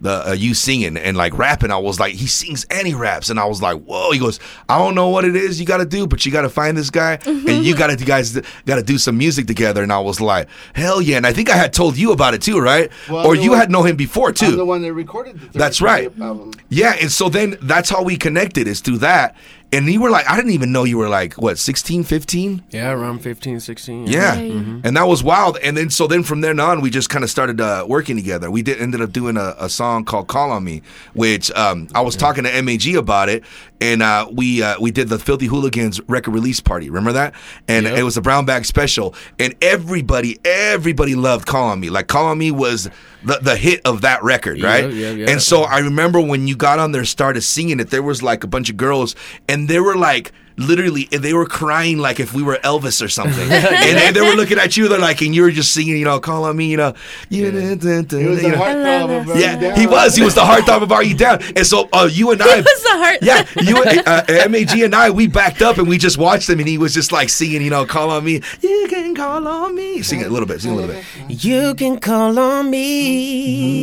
the 0.04 0.28
uh, 0.28 0.32
you 0.32 0.52
singing 0.54 0.96
and 0.96 1.16
like 1.16 1.36
rapping. 1.36 1.70
I 1.70 1.78
was 1.78 1.98
like, 1.98 2.14
he 2.14 2.26
sings 2.26 2.64
and 2.70 2.86
he 2.86 2.94
raps, 2.94 3.30
and 3.30 3.40
I 3.40 3.46
was 3.46 3.60
like, 3.60 3.82
whoa. 3.82 4.12
He 4.12 4.18
goes, 4.20 4.38
I 4.68 4.78
don't 4.78 4.94
know 4.94 5.08
what 5.08 5.24
it 5.24 5.34
is 5.34 5.58
you 5.58 5.66
got 5.66 5.78
to 5.78 5.86
do, 5.86 6.06
but 6.06 6.24
you 6.24 6.30
got 6.30 6.42
to 6.42 6.48
find 6.50 6.76
this 6.76 6.90
guy, 6.90 7.18
and 7.24 7.64
you 7.64 7.74
got 7.74 7.88
to 7.88 7.96
you 7.98 8.04
guys 8.06 8.38
got 8.66 8.76
to 8.76 8.82
do 8.82 8.98
some 8.98 9.16
music 9.18 9.46
together. 9.46 9.82
And 9.82 9.92
I 9.92 9.98
was 10.00 10.20
like, 10.20 10.48
hell 10.74 11.00
yeah. 11.02 11.16
And 11.16 11.26
I 11.26 11.32
think 11.32 11.48
I 11.50 11.56
had 11.56 11.72
told 11.72 11.96
you 11.96 12.12
about 12.12 12.34
it 12.34 12.42
too, 12.42 12.60
right? 12.60 12.92
Well, 13.08 13.26
or 13.26 13.34
you 13.34 13.50
one- 13.50 13.58
had 13.60 13.70
known 13.70 13.86
him 13.86 13.96
before 13.96 14.30
too. 14.32 14.46
I'm 14.46 14.56
the 14.56 14.64
one 14.64 14.82
that 14.82 14.92
recorded 14.92 15.40
the 15.40 15.58
That's 15.58 15.80
right. 15.80 16.12
album. 16.20 16.52
Yeah, 16.68 16.94
and 17.00 17.10
so 17.10 17.28
then 17.28 17.56
that's 17.62 17.88
how 17.88 18.02
we 18.02 18.16
connected 18.16 18.68
is 18.68 18.80
through 18.80 18.98
that. 18.98 19.34
And 19.72 19.88
you 19.88 20.00
were 20.00 20.10
like, 20.10 20.28
I 20.30 20.36
didn't 20.36 20.52
even 20.52 20.70
know 20.70 20.84
you 20.84 20.98
were 20.98 21.08
like, 21.08 21.34
what, 21.34 21.58
16, 21.58 22.04
15? 22.04 22.64
Yeah, 22.70 22.92
around 22.92 23.20
15, 23.20 23.58
16. 23.58 24.06
Yeah. 24.06 24.30
Right. 24.30 24.40
And 24.84 24.96
that 24.96 25.08
was 25.08 25.24
wild. 25.24 25.58
And 25.58 25.76
then, 25.76 25.90
so 25.90 26.06
then 26.06 26.22
from 26.22 26.42
then 26.42 26.60
on, 26.60 26.80
we 26.80 26.90
just 26.90 27.10
kind 27.10 27.24
of 27.24 27.30
started 27.30 27.60
uh, 27.60 27.84
working 27.88 28.14
together. 28.14 28.52
We 28.52 28.62
did 28.62 28.80
ended 28.80 29.00
up 29.00 29.10
doing 29.10 29.36
a, 29.36 29.56
a 29.58 29.68
song 29.68 30.04
called 30.04 30.28
Call 30.28 30.52
on 30.52 30.62
Me, 30.62 30.82
which 31.14 31.50
um, 31.52 31.88
I 31.92 32.02
was 32.02 32.14
talking 32.14 32.44
to 32.44 32.62
MAG 32.62 32.94
about 32.94 33.28
it. 33.28 33.42
And 33.84 34.02
uh, 34.02 34.26
we 34.32 34.62
uh, 34.62 34.76
we 34.80 34.90
did 34.90 35.08
the 35.08 35.18
Filthy 35.18 35.44
Hooligans 35.44 36.00
record 36.08 36.30
release 36.32 36.58
party. 36.58 36.88
Remember 36.88 37.12
that? 37.12 37.34
And 37.68 37.84
Yep. 37.84 37.98
it 37.98 38.02
was 38.02 38.16
a 38.16 38.22
brown 38.22 38.46
bag 38.46 38.64
special. 38.64 39.14
And 39.38 39.54
everybody, 39.60 40.38
everybody 40.42 41.14
loved 41.14 41.46
Call 41.46 41.68
on 41.68 41.80
Me. 41.80 41.90
Like, 41.90 42.06
Call 42.06 42.26
on 42.28 42.38
Me 42.38 42.50
was 42.50 42.88
the, 43.24 43.38
the 43.42 43.56
hit 43.56 43.82
of 43.84 44.00
that 44.00 44.22
record, 44.22 44.56
Yeah, 44.56 44.66
right? 44.66 44.90
yeah, 44.90 45.10
yeah. 45.10 45.30
And 45.30 45.42
so 45.42 45.64
I 45.64 45.80
remember 45.80 46.18
when 46.18 46.48
you 46.48 46.56
got 46.56 46.78
on 46.78 46.92
there, 46.92 47.04
started 47.04 47.42
singing 47.42 47.78
it, 47.78 47.90
there 47.90 48.02
was 48.02 48.22
like 48.22 48.42
a 48.42 48.46
bunch 48.46 48.70
of 48.70 48.78
girls, 48.78 49.14
and 49.50 49.68
they 49.68 49.80
were 49.80 49.96
like, 49.96 50.32
literally, 50.56 51.08
and 51.12 51.22
they 51.22 51.32
were 51.34 51.46
crying 51.46 51.98
like 51.98 52.20
if 52.20 52.32
we 52.32 52.42
were 52.42 52.56
Elvis 52.64 53.02
or 53.04 53.08
something. 53.08 53.42
and, 53.50 53.54
and 53.98 54.16
they 54.16 54.20
were 54.20 54.34
looking 54.36 54.58
at 54.58 54.76
you, 54.76 54.88
they're 54.88 54.98
like, 54.98 55.20
and 55.22 55.34
you 55.34 55.42
were 55.42 55.50
just 55.50 55.72
singing, 55.74 55.96
you 55.96 56.04
know, 56.04 56.20
call 56.20 56.44
on 56.44 56.56
me, 56.56 56.70
you 56.70 56.76
know. 56.76 56.94
You 57.28 57.50
He 57.50 57.50
was 57.50 58.42
the 58.42 58.50
heartthrob 58.50 59.20
of 59.22 59.28
Are 59.30 59.38
Yeah, 59.38 59.56
Down? 59.58 59.78
he 59.78 59.86
was. 59.86 60.14
He 60.16 60.22
was 60.22 60.34
the 60.34 60.42
heartthrob 60.42 60.82
of 60.82 60.92
Are 60.92 61.02
You 61.02 61.16
Down? 61.16 61.42
And 61.56 61.66
so 61.66 61.88
uh, 61.92 62.08
you 62.10 62.30
and 62.30 62.40
I. 62.42 62.56
He 62.56 62.62
was 62.62 62.82
the 62.82 62.90
heart- 62.90 63.18
Yeah, 63.22 63.44
you, 63.60 63.76
uh, 64.06 64.48
MAG 64.48 64.70
and 64.80 64.94
I, 64.94 65.10
we 65.10 65.26
backed 65.26 65.62
up 65.62 65.78
and 65.78 65.88
we 65.88 65.98
just 65.98 66.18
watched 66.18 66.48
him, 66.48 66.58
and 66.60 66.68
he 66.68 66.78
was 66.78 66.94
just 66.94 67.10
like 67.12 67.28
singing, 67.28 67.62
you 67.62 67.70
know, 67.70 67.84
call 67.86 68.10
on 68.10 68.24
me. 68.24 68.40
You 68.60 68.86
can 68.88 69.14
call 69.14 69.46
on 69.48 69.74
me. 69.74 70.02
Sing 70.02 70.20
it 70.20 70.26
a 70.26 70.30
little 70.30 70.46
bit. 70.46 70.60
Sing 70.60 70.72
a 70.72 70.74
little 70.74 70.94
bit. 70.94 71.04
You 71.28 71.74
can 71.74 71.98
call 71.98 72.38
on 72.38 72.70
me. 72.70 73.74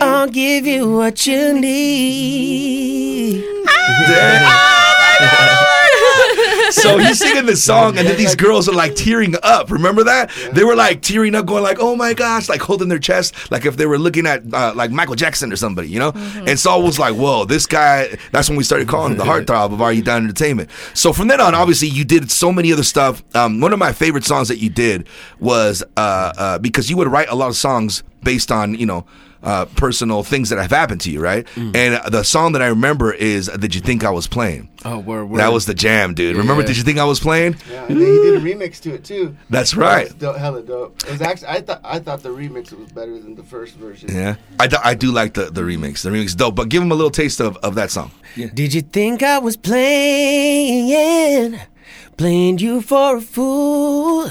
I'll 0.00 0.28
give 0.28 0.66
you 0.66 0.90
what 0.90 1.26
you 1.26 1.52
need. 1.58 3.44
So 6.70 6.98
he's 6.98 7.18
singing 7.18 7.46
this 7.46 7.62
song, 7.64 7.98
and 7.98 8.06
then 8.06 8.16
these 8.16 8.34
girls 8.34 8.68
are 8.68 8.74
like 8.74 8.94
tearing 8.94 9.34
up. 9.42 9.70
Remember 9.70 10.04
that? 10.04 10.30
They 10.52 10.64
were 10.64 10.76
like 10.76 11.02
tearing 11.02 11.34
up, 11.34 11.46
going 11.46 11.62
like, 11.62 11.78
"Oh 11.80 11.96
my 11.96 12.14
gosh!" 12.14 12.48
Like 12.48 12.60
holding 12.60 12.88
their 12.88 12.98
chest, 12.98 13.50
like 13.50 13.64
if 13.64 13.76
they 13.76 13.86
were 13.86 13.98
looking 13.98 14.26
at 14.26 14.42
uh, 14.52 14.72
like 14.74 14.90
Michael 14.90 15.14
Jackson 15.14 15.52
or 15.52 15.56
somebody, 15.56 15.88
you 15.88 15.98
know. 15.98 16.12
And 16.14 16.58
Saul 16.58 16.82
was 16.82 16.98
like, 16.98 17.14
"Whoa, 17.14 17.44
this 17.44 17.66
guy!" 17.66 18.16
That's 18.32 18.48
when 18.48 18.58
we 18.58 18.64
started 18.64 18.88
calling 18.88 19.12
him 19.12 19.18
the 19.18 19.24
heartthrob 19.24 19.72
of 19.72 19.80
Are 19.80 19.92
You 19.92 20.02
Down 20.02 20.24
Entertainment. 20.24 20.70
So 20.94 21.12
from 21.12 21.28
then 21.28 21.40
on, 21.40 21.54
obviously, 21.54 21.88
you 21.88 22.04
did 22.04 22.30
so 22.30 22.52
many 22.52 22.72
other 22.72 22.84
stuff. 22.84 23.22
Um, 23.34 23.60
one 23.60 23.72
of 23.72 23.78
my 23.78 23.92
favorite 23.92 24.24
songs 24.24 24.48
that 24.48 24.58
you 24.58 24.70
did 24.70 25.08
was 25.40 25.82
uh, 25.96 26.32
uh, 26.36 26.58
because 26.58 26.90
you 26.90 26.96
would 26.96 27.08
write 27.08 27.28
a 27.28 27.34
lot 27.34 27.48
of 27.48 27.56
songs 27.56 28.02
based 28.22 28.50
on 28.52 28.74
you 28.74 28.86
know. 28.86 29.06
Uh, 29.40 29.66
personal 29.76 30.24
things 30.24 30.48
that 30.50 30.58
have 30.58 30.72
happened 30.72 31.00
to 31.00 31.12
you, 31.12 31.20
right? 31.20 31.46
And 31.56 32.12
the 32.12 32.24
song 32.24 32.52
that 32.52 32.62
I 32.62 32.66
remember 32.66 33.12
is 33.12 33.46
"Did 33.46 33.72
You 33.72 33.80
Think 33.80 34.02
I 34.02 34.10
Was 34.10 34.26
Playing?" 34.26 34.68
Oh, 34.84 34.98
where, 34.98 35.24
where? 35.24 35.38
That 35.38 35.52
was 35.52 35.64
the 35.64 35.74
jam, 35.74 36.12
dude. 36.14 36.36
Remember? 36.36 36.64
Did 36.64 36.76
you 36.76 36.82
think 36.82 36.98
I 36.98 37.04
was 37.04 37.20
playing? 37.20 37.54
Yeah, 37.70 37.84
and 37.88 38.00
then 38.00 38.12
he 38.12 38.18
did 38.22 38.34
a 38.34 38.40
remix 38.40 38.80
to 38.80 38.94
it 38.94 39.04
too. 39.04 39.36
That's 39.48 39.76
right. 39.76 40.06
It's 40.06 40.14
dope, 40.14 40.36
hella 40.36 40.62
dope. 40.62 41.04
It 41.04 41.12
was 41.12 41.22
actually 41.22 41.48
I 41.48 41.60
thought 41.60 41.80
I 41.84 42.00
thought 42.00 42.24
the 42.24 42.30
remix 42.30 42.72
was 42.72 42.90
better 42.90 43.16
than 43.20 43.36
the 43.36 43.44
first 43.44 43.76
version. 43.76 44.12
Yeah, 44.12 44.34
I, 44.58 44.66
do- 44.66 44.76
I 44.82 44.94
do 44.94 45.12
like 45.12 45.34
the, 45.34 45.44
the 45.52 45.60
remix. 45.62 46.02
The 46.02 46.10
remix 46.10 46.24
is 46.26 46.34
dope, 46.34 46.56
but 46.56 46.68
give 46.68 46.82
him 46.82 46.90
a 46.90 46.96
little 46.96 47.12
taste 47.12 47.38
of, 47.40 47.56
of 47.58 47.76
that 47.76 47.92
song. 47.92 48.10
Did 48.34 48.74
you 48.74 48.82
think 48.82 49.22
I 49.22 49.38
was 49.38 49.56
playing? 49.56 51.60
Playing 52.16 52.58
you 52.58 52.82
for 52.82 53.18
a 53.18 53.20
fool? 53.20 54.28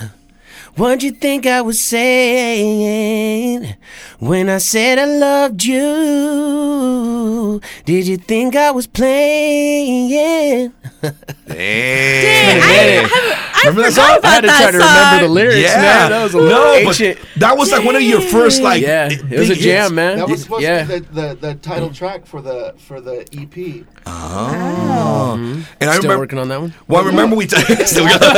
What'd 0.77 1.01
you 1.01 1.10
think 1.10 1.48
I 1.48 1.62
was 1.62 1.79
saying 1.79 3.75
when 4.19 4.48
I 4.48 4.60
said 4.60 5.00
I 5.00 5.05
loved 5.05 5.63
you? 5.63 7.60
Did 7.84 8.05
you 8.05 8.17
think 8.17 8.55
I 8.55 8.69
was 8.69 8.86
playing? 8.86 10.72
Damn. 11.47 13.05
I, 13.05 13.09
I, 13.09 13.43
I 13.57 13.69
Remember 13.69 13.81
that 13.83 13.93
song? 13.93 14.19
about 14.19 14.25
I 14.25 14.29
had 14.29 14.41
to 14.41 14.47
try 14.47 14.71
to 14.71 14.77
remember 14.77 15.27
the 15.27 15.33
lyrics, 15.33 15.57
yeah, 15.59 15.81
man. 15.81 16.09
That 16.11 16.23
was 16.23 16.35
a 16.35 16.37
no, 16.37 16.73
ancient. 16.73 17.17
but 17.19 17.39
that 17.39 17.57
was 17.57 17.71
like 17.71 17.83
one 17.83 17.95
of 17.95 18.01
your 18.03 18.21
first 18.21 18.61
like 18.61 18.81
yeah, 18.83 19.09
it 19.09 19.23
was 19.39 19.49
a 19.49 19.53
hits. 19.55 19.61
jam, 19.61 19.95
man. 19.95 20.17
That 20.19 20.29
was 20.29 20.43
supposed 20.43 20.61
yeah. 20.63 20.83
to 20.85 20.87
be 20.87 20.99
the, 20.99 21.21
the, 21.21 21.35
the 21.35 21.55
title 21.55 21.89
track 21.91 22.25
for 22.27 22.41
the 22.41 22.75
for 22.77 23.01
the 23.01 23.21
EP. 23.33 23.85
Oh, 24.05 25.33
and 25.81 25.89
I 25.89 25.93
Still 25.93 26.03
remember. 26.03 26.19
working 26.19 26.39
on 26.39 26.47
that 26.49 26.61
one. 26.61 26.73
Well, 26.87 27.03
I 27.03 27.07
remember 27.07 27.35
we. 27.35 27.45
T- 27.47 27.57
still 27.85 28.05
got- 28.05 28.21
what 28.21 28.31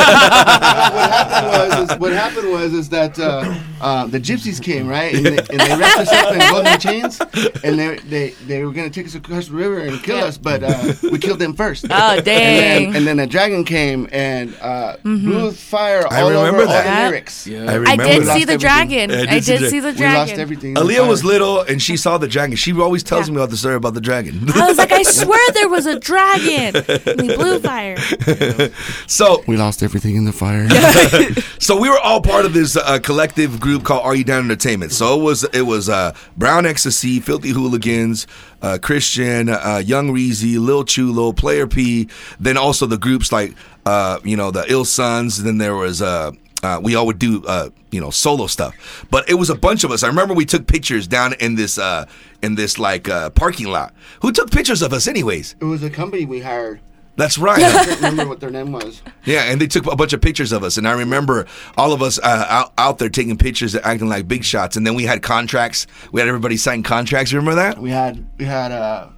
happened 1.04 1.52
was 1.52 1.92
is, 1.92 1.98
what 2.00 2.12
happened 2.14 2.52
was 2.52 2.74
is 2.74 2.90
that 2.90 3.20
uh, 3.20 3.54
uh, 3.82 4.08
the 4.08 4.20
gypsies 4.20 4.62
came 4.62 4.88
right 4.88 5.14
and 5.14 5.26
they, 5.26 5.38
and 5.38 5.60
they 5.60 5.76
wrapped 5.78 6.00
us 6.00 6.12
up 6.12 6.34
in 6.34 6.40
golden 6.52 6.80
chains 6.80 7.20
and 7.64 7.78
they 7.80 7.98
they 8.00 8.30
they 8.48 8.64
were 8.64 8.72
gonna 8.72 8.90
take 8.90 9.06
us 9.06 9.16
across 9.16 9.48
the 9.48 9.54
river 9.54 9.80
and 9.80 10.02
kill 10.04 10.20
us, 10.20 10.38
but 10.38 10.64
uh, 10.64 10.94
we 11.12 11.18
killed 11.20 11.40
them 11.40 11.54
first. 11.54 11.86
Oh 11.90 11.94
And 12.18 12.26
then, 12.26 12.92
dang! 12.94 12.99
And 13.00 13.08
then 13.08 13.20
a 13.20 13.26
dragon 13.28 13.64
came 13.64 14.10
and 14.12 14.54
uh, 14.62 14.98
blew 15.04 15.52
fire 15.54 16.04
I 16.12 16.22
all 16.22 16.30
remember 16.32 16.58
over 16.64 16.66
that. 16.68 16.86
all 16.86 16.92
Yeah. 16.94 17.04
the 17.06 17.10
lyrics. 17.12 17.48
Yeah. 17.48 17.72
I 17.72 17.92
I 17.94 17.96
did 17.96 18.24
that. 18.26 18.36
see 18.36 18.44
the 18.46 18.54
Lost 18.54 18.56
everything. 18.56 18.58
dragon. 18.60 19.10
Yeah, 19.10 19.18
I 19.18 19.22
I 19.22 19.40
did 19.40 19.44
see 19.46 19.58
the- 19.58 19.70
see 19.70 19.80
the 19.80 19.88
We 19.92 19.98
dragon. 19.98 20.20
lost 20.20 20.34
everything. 20.40 20.70
in 20.72 20.76
Aaliyah 20.84 21.08
was 21.08 21.24
little 21.24 21.62
and 21.62 21.82
she 21.82 21.96
saw 21.96 22.18
the 22.18 22.28
dragon. 22.28 22.56
She 22.58 22.74
always 22.74 23.04
tells 23.04 23.28
Yeah. 23.30 23.36
me 23.36 23.40
about 23.40 23.52
the 23.52 23.58
story 23.58 23.76
about 23.76 23.94
the 23.94 24.02
dragon. 24.02 24.50
I 24.54 24.68
was 24.68 24.78
like, 24.78 24.92
I 24.92 25.04
swear 25.04 25.40
there 25.54 25.70
was 25.70 25.86
a 25.86 25.98
dragon. 25.98 26.76
And 27.06 27.22
he 27.22 27.36
blew 27.36 27.60
fire. 27.60 27.98
so 29.08 29.44
We 29.48 29.58
lost 29.58 29.82
everything 29.84 30.16
in 30.16 30.26
the 30.26 30.34
fire. 30.34 30.68
so 31.60 31.80
we 31.80 31.90
were 31.90 32.00
all 32.00 32.22
part 32.22 32.46
of 32.46 32.54
this 32.54 32.76
uh, 32.76 33.00
collective 33.00 33.60
group 33.60 33.84
called 33.84 34.04
Are 34.04 34.16
You 34.16 34.24
Down 34.24 34.44
Entertainment. 34.44 34.92
So 34.92 35.20
it 35.20 35.24
was 35.24 35.44
it 35.54 35.62
was 35.64 35.90
uh, 35.90 36.14
Brown 36.38 36.66
Ecstasy, 36.66 37.20
Filthy 37.20 37.50
Hooligans, 37.50 38.28
uh, 38.62 38.78
Christian, 38.82 39.50
uh, 39.50 39.82
Young 39.86 40.10
Reezy, 40.12 40.58
Lil 40.60 40.84
Chulo, 40.84 41.32
Player 41.32 41.68
P. 41.68 42.08
Then 42.40 42.58
also 42.58 42.86
the 42.90 42.98
groups 42.98 43.32
like 43.32 43.56
uh, 43.86 44.20
you 44.24 44.36
know 44.38 44.52
the 44.52 44.66
Ill 44.68 44.86
Sons. 44.86 45.44
Then 45.44 45.58
there 45.58 45.76
was. 45.76 46.02
Uh, 46.02 46.32
uh, 46.62 46.78
we 46.84 46.94
all 46.94 47.06
would 47.06 47.20
do, 47.20 47.42
uh, 47.46 47.70
you 47.90 48.02
know, 48.02 48.10
solo 48.10 48.46
stuff, 48.46 49.06
but 49.10 49.30
it 49.30 49.36
was 49.36 49.50
a 49.50 49.56
bunch 49.56 49.86
of 49.86 49.92
us. 49.92 50.04
I 50.04 50.08
remember 50.08 50.34
we 50.34 50.46
took 50.46 50.68
pictures 50.68 51.08
down 51.08 51.34
in 51.40 51.56
this, 51.56 51.78
uh, 51.78 52.06
in 52.42 52.56
this 52.56 52.78
like 52.78 53.08
uh, 53.08 53.30
parking 53.30 53.68
lot. 53.68 53.94
Who 54.24 54.34
took 54.34 54.52
pictures 54.52 54.82
of 54.82 54.92
us, 54.92 55.08
anyways? 55.08 55.56
It 55.62 55.64
was 55.64 55.84
a 55.84 55.90
company 55.90 56.26
we 56.26 56.42
hired. 56.42 56.82
That's 57.16 57.38
right. 57.38 57.62
I 57.62 57.86
can't 57.86 58.02
remember 58.02 58.28
what 58.28 58.40
their 58.40 58.50
name 58.50 58.72
was. 58.72 59.02
Yeah, 59.26 59.44
and 59.44 59.60
they 59.60 59.68
took 59.68 59.92
a 59.92 59.96
bunch 59.96 60.14
of 60.14 60.22
pictures 60.22 60.54
of 60.54 60.64
us, 60.64 60.78
and 60.78 60.88
I 60.88 60.94
remember 60.94 61.48
all 61.76 61.92
of 61.92 62.02
us 62.02 62.18
uh, 62.18 62.46
out, 62.50 62.74
out 62.78 62.98
there 62.98 63.10
taking 63.10 63.38
pictures, 63.38 63.76
acting 63.76 64.08
like 64.08 64.28
big 64.28 64.46
shots, 64.46 64.78
and 64.78 64.88
then 64.88 64.96
we 64.96 65.04
had 65.04 65.22
contracts. 65.22 65.86
We 66.14 66.22
had 66.22 66.30
everybody 66.30 66.56
sign 66.56 66.82
contracts. 66.82 67.32
You 67.32 67.40
remember 67.40 67.62
that? 67.62 67.78
We 67.78 67.90
had 67.90 68.26
we 68.38 68.46
had 68.46 68.72
uh, 68.72 69.10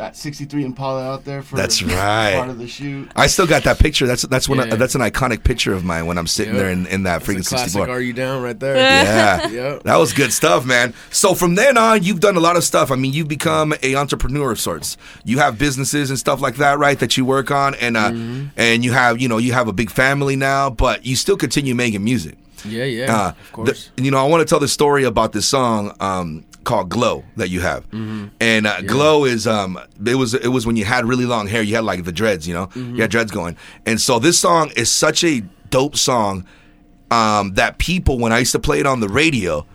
that 0.00 0.16
63 0.16 0.64
Impala 0.64 1.04
out 1.12 1.24
there 1.26 1.42
for 1.42 1.56
That's 1.56 1.82
right. 1.82 2.34
part 2.34 2.48
of 2.48 2.58
the 2.58 2.66
shoot. 2.66 3.10
I 3.14 3.26
still 3.26 3.46
got 3.46 3.64
that 3.64 3.78
picture. 3.78 4.06
That's 4.06 4.22
that's 4.22 4.48
one. 4.48 4.56
Yeah. 4.58 4.74
that's 4.76 4.94
an 4.94 5.02
iconic 5.02 5.44
picture 5.44 5.74
of 5.74 5.84
mine 5.84 6.06
when 6.06 6.16
I'm 6.16 6.26
sitting 6.26 6.54
Yep. 6.54 6.62
there 6.62 6.70
in, 6.72 6.86
in 6.86 7.02
that 7.02 7.20
freaking 7.22 7.46
classic 7.46 7.70
64. 7.72 7.90
Are 7.90 8.00
You 8.00 8.14
Down 8.14 8.42
right 8.42 8.58
there. 8.58 8.76
Yeah, 8.76 9.48
Yep. 9.74 9.82
that 9.82 9.96
was 9.96 10.14
good 10.14 10.32
stuff, 10.32 10.64
man. 10.64 10.94
So 11.10 11.34
from 11.34 11.54
then 11.54 11.76
on, 11.76 12.02
you've 12.02 12.20
done 12.20 12.36
a 12.36 12.40
lot 12.40 12.56
of 12.56 12.64
stuff. 12.64 12.90
I 12.90 12.96
mean, 12.96 13.12
you've 13.12 13.28
become 13.28 13.74
a 13.82 13.94
entrepreneur 13.94 14.50
of 14.50 14.58
sorts. 14.58 14.96
You 15.24 15.38
have 15.38 15.58
businesses 15.58 16.08
and 16.08 16.18
stuff 16.18 16.40
like 16.40 16.56
that, 16.56 16.78
right? 16.78 16.98
That 16.98 17.16
you 17.18 17.24
work 17.26 17.50
on, 17.50 17.74
and 17.74 17.96
uh, 17.96 18.10
Mm-hmm. 18.10 18.46
and 18.56 18.82
you 18.84 18.92
have 18.92 19.20
you 19.20 19.28
know 19.28 19.36
you 19.38 19.52
have 19.52 19.68
a 19.68 19.72
big 19.72 19.90
family 19.90 20.34
now, 20.34 20.70
but 20.70 21.04
you 21.04 21.14
still 21.14 21.36
continue 21.36 21.74
making 21.74 22.02
music. 22.02 22.36
Yeah, 22.64 22.84
yeah. 22.84 23.16
Uh, 23.16 23.28
of 23.30 23.52
course. 23.52 23.90
the- 23.96 24.02
you 24.04 24.10
know, 24.10 24.18
I 24.18 24.24
want 24.28 24.40
to 24.40 24.44
tell 24.50 24.60
the 24.60 24.68
story 24.68 25.04
about 25.04 25.32
this 25.32 25.46
song 25.46 25.94
um, 26.00 26.44
called 26.64 26.88
"Glow" 26.88 27.24
that 27.36 27.48
you 27.48 27.60
have, 27.60 27.84
and 28.40 28.66
uh, 28.66 28.80
"Glow" 28.82 29.24
is 29.24 29.46
um, 29.46 29.78
it 30.06 30.14
was 30.14 30.34
it 30.34 30.48
was 30.48 30.66
when 30.66 30.76
you 30.76 30.84
had 30.84 31.04
really 31.06 31.26
long 31.26 31.46
hair, 31.46 31.62
you 31.62 31.74
had 31.74 31.84
like 31.84 32.04
the 32.04 32.12
dreads, 32.12 32.46
you 32.46 32.54
know, 32.54 32.68
you 32.74 33.00
had 33.02 33.10
dreads 33.10 33.30
going, 33.30 33.56
and 33.86 34.00
so 34.00 34.18
this 34.18 34.38
song 34.38 34.70
is 34.76 34.90
such 34.90 35.24
a 35.24 35.42
dope 35.70 35.96
song 35.96 36.44
um, 37.10 37.54
that 37.54 37.78
people, 37.78 38.18
when 38.18 38.32
I 38.32 38.38
used 38.40 38.52
to 38.52 38.58
play 38.58 38.80
it 38.80 38.86
on 38.86 39.00
the 39.00 39.08
radio. 39.08 39.66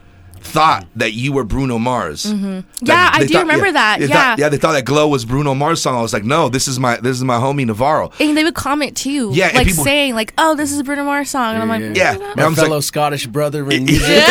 Thought 0.46 0.86
that 0.96 1.12
you 1.14 1.34
were 1.34 1.44
Bruno 1.44 1.78
Mars. 1.80 2.26
Mm-hmm. 2.26 2.86
Yeah, 2.86 3.10
I 3.14 3.26
do 3.26 3.40
remember 3.40 3.72
that. 3.72 4.00
They 4.00 4.06
Yeah. 4.08 4.14
thought, 4.16 4.40
yeah. 4.40 4.50
They 4.50 4.58
thought 4.58 4.72
that 4.74 4.86
"Glow" 4.86 5.08
was 5.10 5.26
Bruno 5.26 5.54
Mars 5.54 5.82
song. 5.82 5.96
I 5.98 6.02
was 6.02 6.14
like, 6.14 6.24
no, 6.24 6.48
this 6.50 6.68
is 6.68 6.80
my 6.80 6.96
this 6.98 7.18
is 7.18 7.24
my 7.24 7.38
homie 7.38 7.66
Navarro. 7.66 8.12
And 8.20 8.38
they 8.38 8.44
would 8.44 8.56
comment 8.56 8.96
too. 8.96 9.32
Yeah, 9.34 9.52
like 9.54 9.68
people- 9.68 9.84
saying 9.84 10.14
like, 10.16 10.34
"Oh, 10.38 10.56
this 10.56 10.72
is 10.72 10.80
a 10.80 10.84
Bruno 10.84 11.04
Mars 11.04 11.30
song," 11.30 11.56
and 11.56 11.64
I'm 11.64 11.68
like, 11.70 11.82
Yeah. 11.98 12.14
"What 12.16 12.16
is 12.16 12.20
that?" 12.20 12.32
And 12.32 12.40
I 12.40 12.44
My 12.44 12.50
was 12.50 12.58
like- 12.58 12.68
fellow 12.68 12.80
Scottish 12.80 13.28
brother 13.28 13.70
in 13.72 13.86
music. 13.86 14.24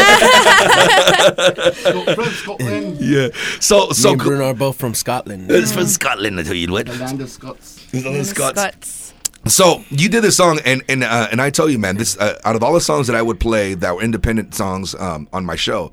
From 2.14 2.25
Scotland, 2.33 3.00
Yeah. 3.00 3.28
So 3.61 3.88
Me 3.88 3.94
so 3.94 4.12
and 4.12 4.21
Bruno 4.21 4.44
are 4.50 4.54
both 4.54 4.76
from 4.78 4.94
Scotland. 4.94 5.50
it's 5.50 5.73
from 5.73 5.87
Scotland. 5.87 6.38
I 6.40 6.42
tell 6.44 6.54
you 6.54 6.71
what. 6.73 6.87
the 6.87 6.94
land 6.94 7.21
of 7.21 7.28
Scots. 7.30 7.80
Scots. 7.92 8.30
Scots. 8.30 9.03
So 9.46 9.84
you 9.90 10.08
did 10.08 10.22
this 10.22 10.36
song, 10.36 10.58
and 10.64 10.82
and 10.88 11.04
uh, 11.04 11.28
and 11.30 11.40
I 11.42 11.50
tell 11.50 11.68
you, 11.68 11.78
man, 11.78 11.96
this 11.96 12.16
uh, 12.18 12.38
out 12.44 12.56
of 12.56 12.62
all 12.62 12.72
the 12.72 12.80
songs 12.80 13.06
that 13.08 13.16
I 13.16 13.22
would 13.22 13.38
play 13.40 13.74
that 13.74 13.94
were 13.94 14.02
independent 14.02 14.54
songs 14.54 14.94
um, 14.94 15.28
on 15.32 15.44
my 15.44 15.56
show, 15.56 15.92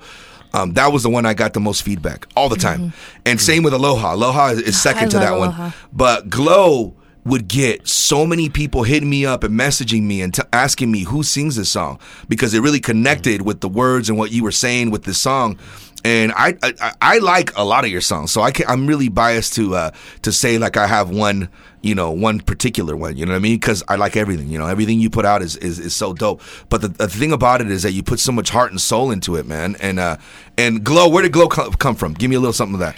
Um, 0.54 0.74
that 0.74 0.92
was 0.92 1.04
the 1.04 1.10
one 1.10 1.26
I 1.26 1.34
got 1.34 1.54
the 1.54 1.60
most 1.60 1.84
feedback 1.84 2.28
all 2.36 2.50
the 2.50 2.56
time. 2.58 2.94
And 3.26 3.40
same 3.40 3.64
with 3.64 3.74
Aloha. 3.74 4.14
Aloha 4.16 4.48
is, 4.50 4.60
is 4.62 4.82
second 4.82 5.06
I 5.06 5.10
to 5.10 5.20
that 5.20 5.32
love 5.32 5.58
one. 5.58 5.74
But 5.94 6.30
Glow 6.30 6.94
would 7.24 7.48
get 7.48 7.88
so 7.88 8.26
many 8.26 8.50
people 8.50 8.84
hitting 8.84 9.10
me 9.10 9.26
up 9.26 9.44
and 9.44 9.58
messaging 9.58 10.04
me 10.04 10.22
and 10.22 10.34
t- 10.34 10.42
asking 10.52 10.92
me 10.92 11.04
who 11.04 11.24
sings 11.24 11.56
this 11.56 11.70
song 11.70 12.00
because 12.28 12.54
it 12.54 12.62
really 12.62 12.80
connected 12.80 13.44
with 13.44 13.62
the 13.62 13.70
words 13.70 14.10
and 14.10 14.18
what 14.18 14.32
you 14.32 14.44
were 14.44 14.52
saying 14.52 14.92
with 14.92 15.04
this 15.04 15.20
song. 15.20 15.58
And 16.04 16.32
I, 16.36 16.58
I 16.64 16.94
I 17.00 17.18
like 17.20 17.56
a 17.56 17.64
lot 17.64 17.86
of 17.86 17.92
your 17.92 18.02
songs, 18.02 18.32
so 18.32 18.42
I 18.42 18.50
can, 18.50 18.66
I'm 18.68 18.88
really 18.88 19.08
biased 19.08 19.54
to 19.54 19.76
uh, 19.76 19.92
to 20.24 20.32
say 20.32 20.58
like 20.58 20.76
I 20.76 20.88
have 20.88 21.12
one 21.12 21.48
you 21.82 21.96
know 21.96 22.12
one 22.12 22.40
particular 22.40 22.96
one. 22.96 23.18
You 23.18 23.26
know 23.26 23.32
what 23.32 23.38
I 23.38 23.42
mean? 23.42 23.56
Because 23.56 23.84
I 23.88 23.96
like 23.96 24.16
everything. 24.16 24.48
You 24.48 24.60
know 24.60 24.68
everything 24.68 25.00
you 25.00 25.10
put 25.10 25.26
out 25.26 25.42
is 25.42 25.56
is, 25.58 25.80
is 25.80 25.96
so 25.96 26.14
dope. 26.14 26.42
But 26.70 26.82
the, 26.82 26.88
the 26.90 27.08
thing 27.08 27.32
about 27.32 27.62
it 27.62 27.70
is 27.70 27.84
that 27.84 27.92
you 27.92 28.04
put 28.04 28.20
so 28.20 28.32
much 28.32 28.50
heart 28.50 28.72
and 28.72 28.80
soul 28.80 29.12
into 29.12 29.36
it, 29.36 29.46
man. 29.46 29.76
And 29.80 30.00
uh 30.00 30.18
and 30.58 30.84
glow, 30.84 31.08
where 31.08 31.24
did 31.24 31.32
glow 31.32 31.48
come 31.48 31.96
from? 31.96 32.14
Give 32.14 32.30
me 32.30 32.36
a 32.36 32.40
little 32.40 32.54
something 32.54 32.76
of 32.76 32.80
that. 32.80 32.96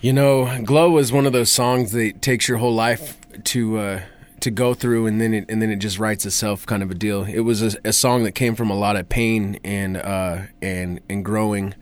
You 0.00 0.12
know, 0.12 0.60
"Glow" 0.62 0.90
was 0.90 1.12
one 1.12 1.24
of 1.24 1.32
those 1.32 1.50
songs 1.50 1.92
that 1.92 2.20
takes 2.20 2.46
your 2.46 2.58
whole 2.58 2.74
life 2.74 3.16
to 3.44 3.78
uh, 3.78 4.02
to 4.40 4.50
go 4.50 4.74
through, 4.74 5.06
and 5.06 5.18
then 5.18 5.32
it 5.32 5.46
and 5.48 5.62
then 5.62 5.70
it 5.70 5.76
just 5.76 5.98
writes 5.98 6.26
itself, 6.26 6.66
kind 6.66 6.82
of 6.82 6.90
a 6.90 6.94
deal. 6.94 7.24
It 7.24 7.40
was 7.40 7.62
a, 7.62 7.78
a 7.86 7.92
song 7.94 8.22
that 8.24 8.32
came 8.32 8.54
from 8.54 8.68
a 8.68 8.76
lot 8.76 8.96
of 8.96 9.08
pain 9.08 9.58
and 9.64 9.96
uh, 9.96 10.42
and 10.60 11.00
and 11.08 11.24
growing, 11.24 11.74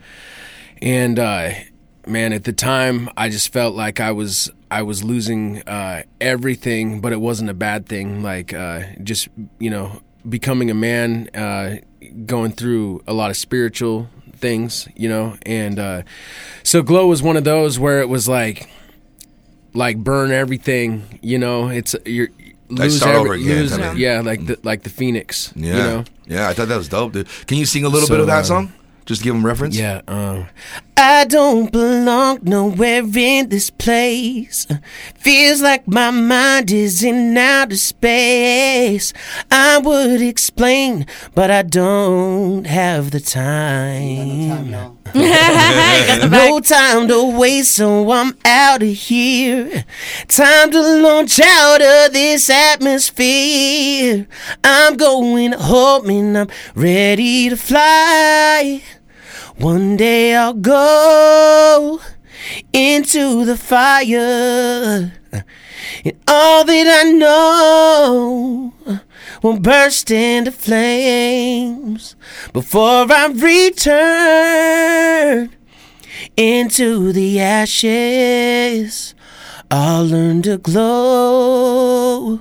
and 0.80 1.18
uh, 1.18 1.50
man, 2.06 2.32
at 2.32 2.44
the 2.44 2.52
time, 2.52 3.08
I 3.16 3.28
just 3.28 3.52
felt 3.52 3.74
like 3.74 4.00
I 4.00 4.12
was 4.12 4.50
I 4.70 4.82
was 4.82 5.04
losing 5.04 5.62
uh, 5.62 6.02
everything, 6.20 7.00
but 7.00 7.12
it 7.12 7.20
wasn't 7.20 7.50
a 7.50 7.54
bad 7.54 7.86
thing. 7.86 8.22
Like 8.22 8.52
uh, 8.54 8.82
just 9.02 9.28
you 9.58 9.70
know, 9.70 10.00
becoming 10.28 10.70
a 10.70 10.74
man, 10.74 11.28
uh, 11.34 11.76
going 12.26 12.52
through 12.52 13.02
a 13.06 13.12
lot 13.12 13.30
of 13.30 13.36
spiritual 13.36 14.08
things, 14.36 14.88
you 14.96 15.08
know, 15.08 15.36
and 15.46 15.78
uh, 15.78 16.02
so 16.62 16.82
glow 16.82 17.06
was 17.06 17.22
one 17.22 17.36
of 17.36 17.44
those 17.44 17.78
where 17.78 18.00
it 18.00 18.08
was 18.08 18.28
like 18.28 18.68
like 19.74 19.98
burn 19.98 20.30
everything, 20.32 21.18
you 21.22 21.38
know. 21.38 21.68
It's 21.68 21.94
you're 22.04 22.28
lose 22.68 22.96
start 22.98 23.16
every- 23.16 23.28
over 23.28 23.34
again, 23.34 23.80
lose- 23.92 23.98
yeah, 23.98 24.20
like 24.20 24.44
the 24.46 24.58
like 24.62 24.82
the 24.82 24.90
phoenix, 24.90 25.52
Yeah, 25.54 25.68
you 25.76 25.82
know. 25.82 26.04
yeah. 26.26 26.48
I 26.48 26.54
thought 26.54 26.68
that 26.68 26.76
was 26.76 26.88
dope, 26.88 27.12
dude. 27.12 27.28
Can 27.46 27.58
you 27.58 27.66
sing 27.66 27.84
a 27.84 27.88
little 27.88 28.08
So, 28.08 28.14
bit 28.14 28.20
of 28.20 28.26
that 28.28 28.40
uh, 28.40 28.44
song? 28.44 28.72
Just 29.04 29.22
give 29.22 29.34
them 29.34 29.44
reference. 29.44 29.76
Yeah, 29.76 30.02
um, 30.06 30.46
I 30.96 31.24
don't 31.24 31.72
belong 31.72 32.38
nowhere 32.42 33.02
in 33.16 33.48
this 33.48 33.70
place. 33.70 34.66
Feels 35.16 35.60
like 35.60 35.88
my 35.88 36.10
mind 36.10 36.70
is 36.70 37.02
in 37.02 37.36
outer 37.36 37.76
space. 37.76 39.12
I 39.50 39.78
would 39.78 40.22
explain, 40.22 41.06
but 41.34 41.50
I 41.50 41.62
don't 41.62 42.64
have 42.66 43.10
the 43.10 43.20
time. 43.20 44.98
No 46.30 46.60
time 46.60 47.08
to 47.08 47.38
waste, 47.38 47.76
so 47.76 48.10
I'm 48.10 48.36
out 48.44 48.82
of 48.82 48.88
here. 48.88 49.84
Time 50.28 50.70
to 50.70 50.80
launch 51.02 51.38
out 51.38 51.82
of 51.82 52.12
this 52.12 52.48
atmosphere. 52.48 54.26
I'm 54.64 54.96
going 54.96 55.52
home 55.52 56.08
and 56.08 56.38
I'm 56.38 56.48
ready 56.74 57.50
to 57.50 57.56
fly. 57.56 58.82
One 59.58 59.96
day 59.96 60.34
I'll 60.34 60.54
go 60.54 62.00
into 62.72 63.44
the 63.44 63.56
fire. 63.56 65.12
And 66.04 66.18
all 66.26 66.64
that 66.64 67.04
I 67.04 67.10
know 67.10 68.72
will 69.42 69.58
burst 69.58 70.10
into 70.10 70.52
flames 70.52 72.16
before 72.52 73.06
I 73.10 73.26
return 73.26 74.70
into 76.36 77.12
the 77.12 77.40
ashes. 77.40 79.14
I'll 79.70 80.04
learn 80.06 80.42
to 80.42 80.58
glow 80.58 82.40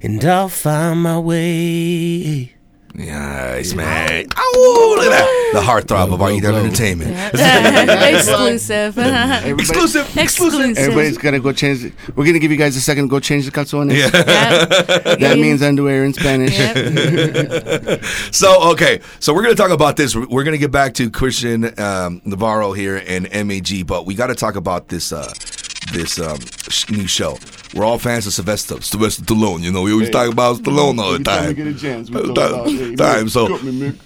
and 0.00 0.24
I'll 0.24 0.48
find 0.48 1.02
my 1.02 1.18
way. 1.18 2.57
Nice, 2.98 3.74
man. 3.74 4.26
Oh, 4.36 4.94
look 4.96 5.06
at 5.06 5.10
that. 5.10 5.50
The 5.54 5.60
heartthrob 5.60 6.12
of 6.12 6.20
Are 6.20 6.32
You 6.32 6.40
Down 6.40 6.56
Entertainment. 6.56 7.12
Exclusive. 8.14 8.98
Exclusive. 9.60 10.16
Exclusive. 10.16 10.76
Everybody's 10.76 11.16
gotta 11.16 11.38
go 11.38 11.52
change. 11.52 11.82
The, 11.82 11.92
we're 12.16 12.26
gonna 12.26 12.40
give 12.40 12.50
you 12.50 12.56
guys 12.56 12.74
a 12.74 12.80
second 12.80 13.04
to 13.04 13.08
go 13.08 13.20
change 13.20 13.44
the 13.44 13.52
calzones. 13.52 13.92
Yeah. 13.94 14.10
Yeah. 14.12 15.14
That 15.14 15.38
means 15.38 15.62
underwear 15.62 16.04
in 16.04 16.12
Spanish. 16.12 16.58
Yep. 16.58 18.04
So 18.32 18.72
okay, 18.72 19.00
so 19.20 19.32
we're 19.32 19.42
gonna 19.42 19.54
talk 19.54 19.70
about 19.70 19.96
this. 19.96 20.14
We're 20.16 20.26
we're 20.26 20.44
gonna 20.44 20.58
get 20.58 20.70
back 20.72 20.94
to 20.94 21.10
Christian 21.10 21.78
um, 21.78 22.20
Navarro 22.24 22.72
here 22.72 23.02
and 23.06 23.28
MAG, 23.46 23.86
but 23.86 24.06
we 24.06 24.14
got 24.14 24.26
to 24.28 24.34
talk 24.34 24.56
about 24.56 24.88
this 24.88 25.12
uh, 25.12 25.32
this 25.92 26.18
um, 26.18 26.38
sh- 26.68 26.88
new 26.90 27.06
show. 27.06 27.38
We're 27.74 27.84
all 27.84 27.98
fans 27.98 28.26
of 28.26 28.32
Sylvester, 28.32 28.80
Sylvester 28.80 29.22
Stallone. 29.22 29.62
You 29.62 29.72
know, 29.72 29.82
we 29.82 29.92
always 29.92 30.10
talk 30.10 30.30
about 30.30 30.58
Stallone 30.58 30.98
all 30.98 31.12
the 31.12 31.18
time 31.24 31.44
time. 31.46 31.54
get 31.54 31.66
a 31.66 31.74
chance, 31.74 32.10
we 32.10 32.16
All 32.16 32.26
the 32.26 32.34
throw 32.34 32.46
it 32.46 32.54
out. 32.54 32.66
Hey, 32.68 32.96
time. 32.96 33.28
So, 33.28 33.58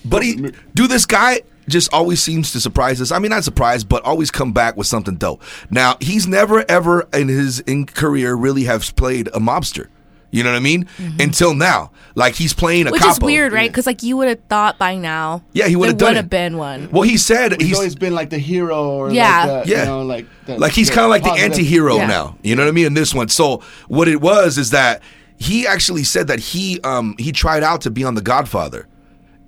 but 0.04 0.22
he, 0.22 0.52
do 0.74 0.86
this 0.86 1.06
guy 1.06 1.42
just 1.68 1.92
always 1.92 2.22
seems 2.22 2.52
to 2.52 2.60
surprise 2.60 3.00
us. 3.00 3.12
I 3.12 3.18
mean, 3.18 3.30
not 3.30 3.44
surprise, 3.44 3.84
but 3.84 4.04
always 4.04 4.30
come 4.30 4.52
back 4.52 4.76
with 4.76 4.86
something 4.86 5.16
dope. 5.16 5.42
Now, 5.70 5.96
he's 6.00 6.26
never 6.26 6.64
ever 6.70 7.08
in 7.12 7.28
his 7.28 7.60
in 7.60 7.86
career 7.86 8.34
really 8.34 8.64
has 8.64 8.90
played 8.90 9.28
a 9.28 9.38
mobster. 9.38 9.88
You 10.32 10.42
know 10.42 10.50
what 10.50 10.56
I 10.56 10.60
mean? 10.60 10.88
Until 11.20 11.54
now, 11.54 11.92
like 12.16 12.34
he's 12.34 12.52
playing 12.54 12.86
a 12.86 12.90
Mm-hmm. 12.90 12.92
Which 12.94 13.04
is 13.04 13.20
weird, 13.20 13.52
right? 13.52 13.70
Because 13.70 13.86
like 13.86 14.02
you 14.02 14.16
would 14.16 14.28
have 14.28 14.40
thought 14.48 14.78
by 14.78 14.96
now. 14.96 15.44
Yeah, 15.52 15.68
he 15.68 15.76
would've 15.76 15.98
there 15.98 16.06
done 16.06 16.14
would 16.14 16.16
have 16.16 16.30
been 16.30 16.56
one. 16.56 16.90
Well, 16.90 17.02
he 17.02 17.16
said 17.18 17.52
He's 17.60 17.68
he's 17.68 17.76
always 17.76 17.94
been 17.94 18.14
like 18.14 18.30
the 18.30 18.38
hero, 18.38 18.88
or 18.90 19.10
Yeah. 19.12 19.44
like 19.44 19.64
the, 19.64 19.70
Yeah. 19.70 19.78
you 19.80 19.84
know, 19.86 20.02
like 20.02 20.26
the, 20.46 20.58
like 20.58 20.72
he's 20.72 20.88
kind 20.90 21.04
of 21.04 21.10
like 21.10 21.22
the 21.22 21.28
positive- 21.28 21.52
anti-hero 21.52 21.96
Yeah. 21.96 22.06
now. 22.06 22.36
You 22.42 22.56
know 22.56 22.62
what 22.64 22.68
I 22.68 22.72
mean? 22.72 22.86
In 22.86 22.94
this 22.94 23.14
one, 23.14 23.28
so 23.28 23.62
what 23.88 24.08
it 24.08 24.20
was 24.20 24.56
is 24.58 24.70
that 24.70 25.02
he 25.36 25.66
actually 25.66 26.04
said 26.04 26.26
that 26.28 26.40
he 26.40 26.80
um 26.82 27.14
he 27.18 27.30
tried 27.30 27.62
out 27.62 27.82
to 27.82 27.90
be 27.90 28.02
on 28.02 28.14
The 28.14 28.22
Godfather, 28.22 28.88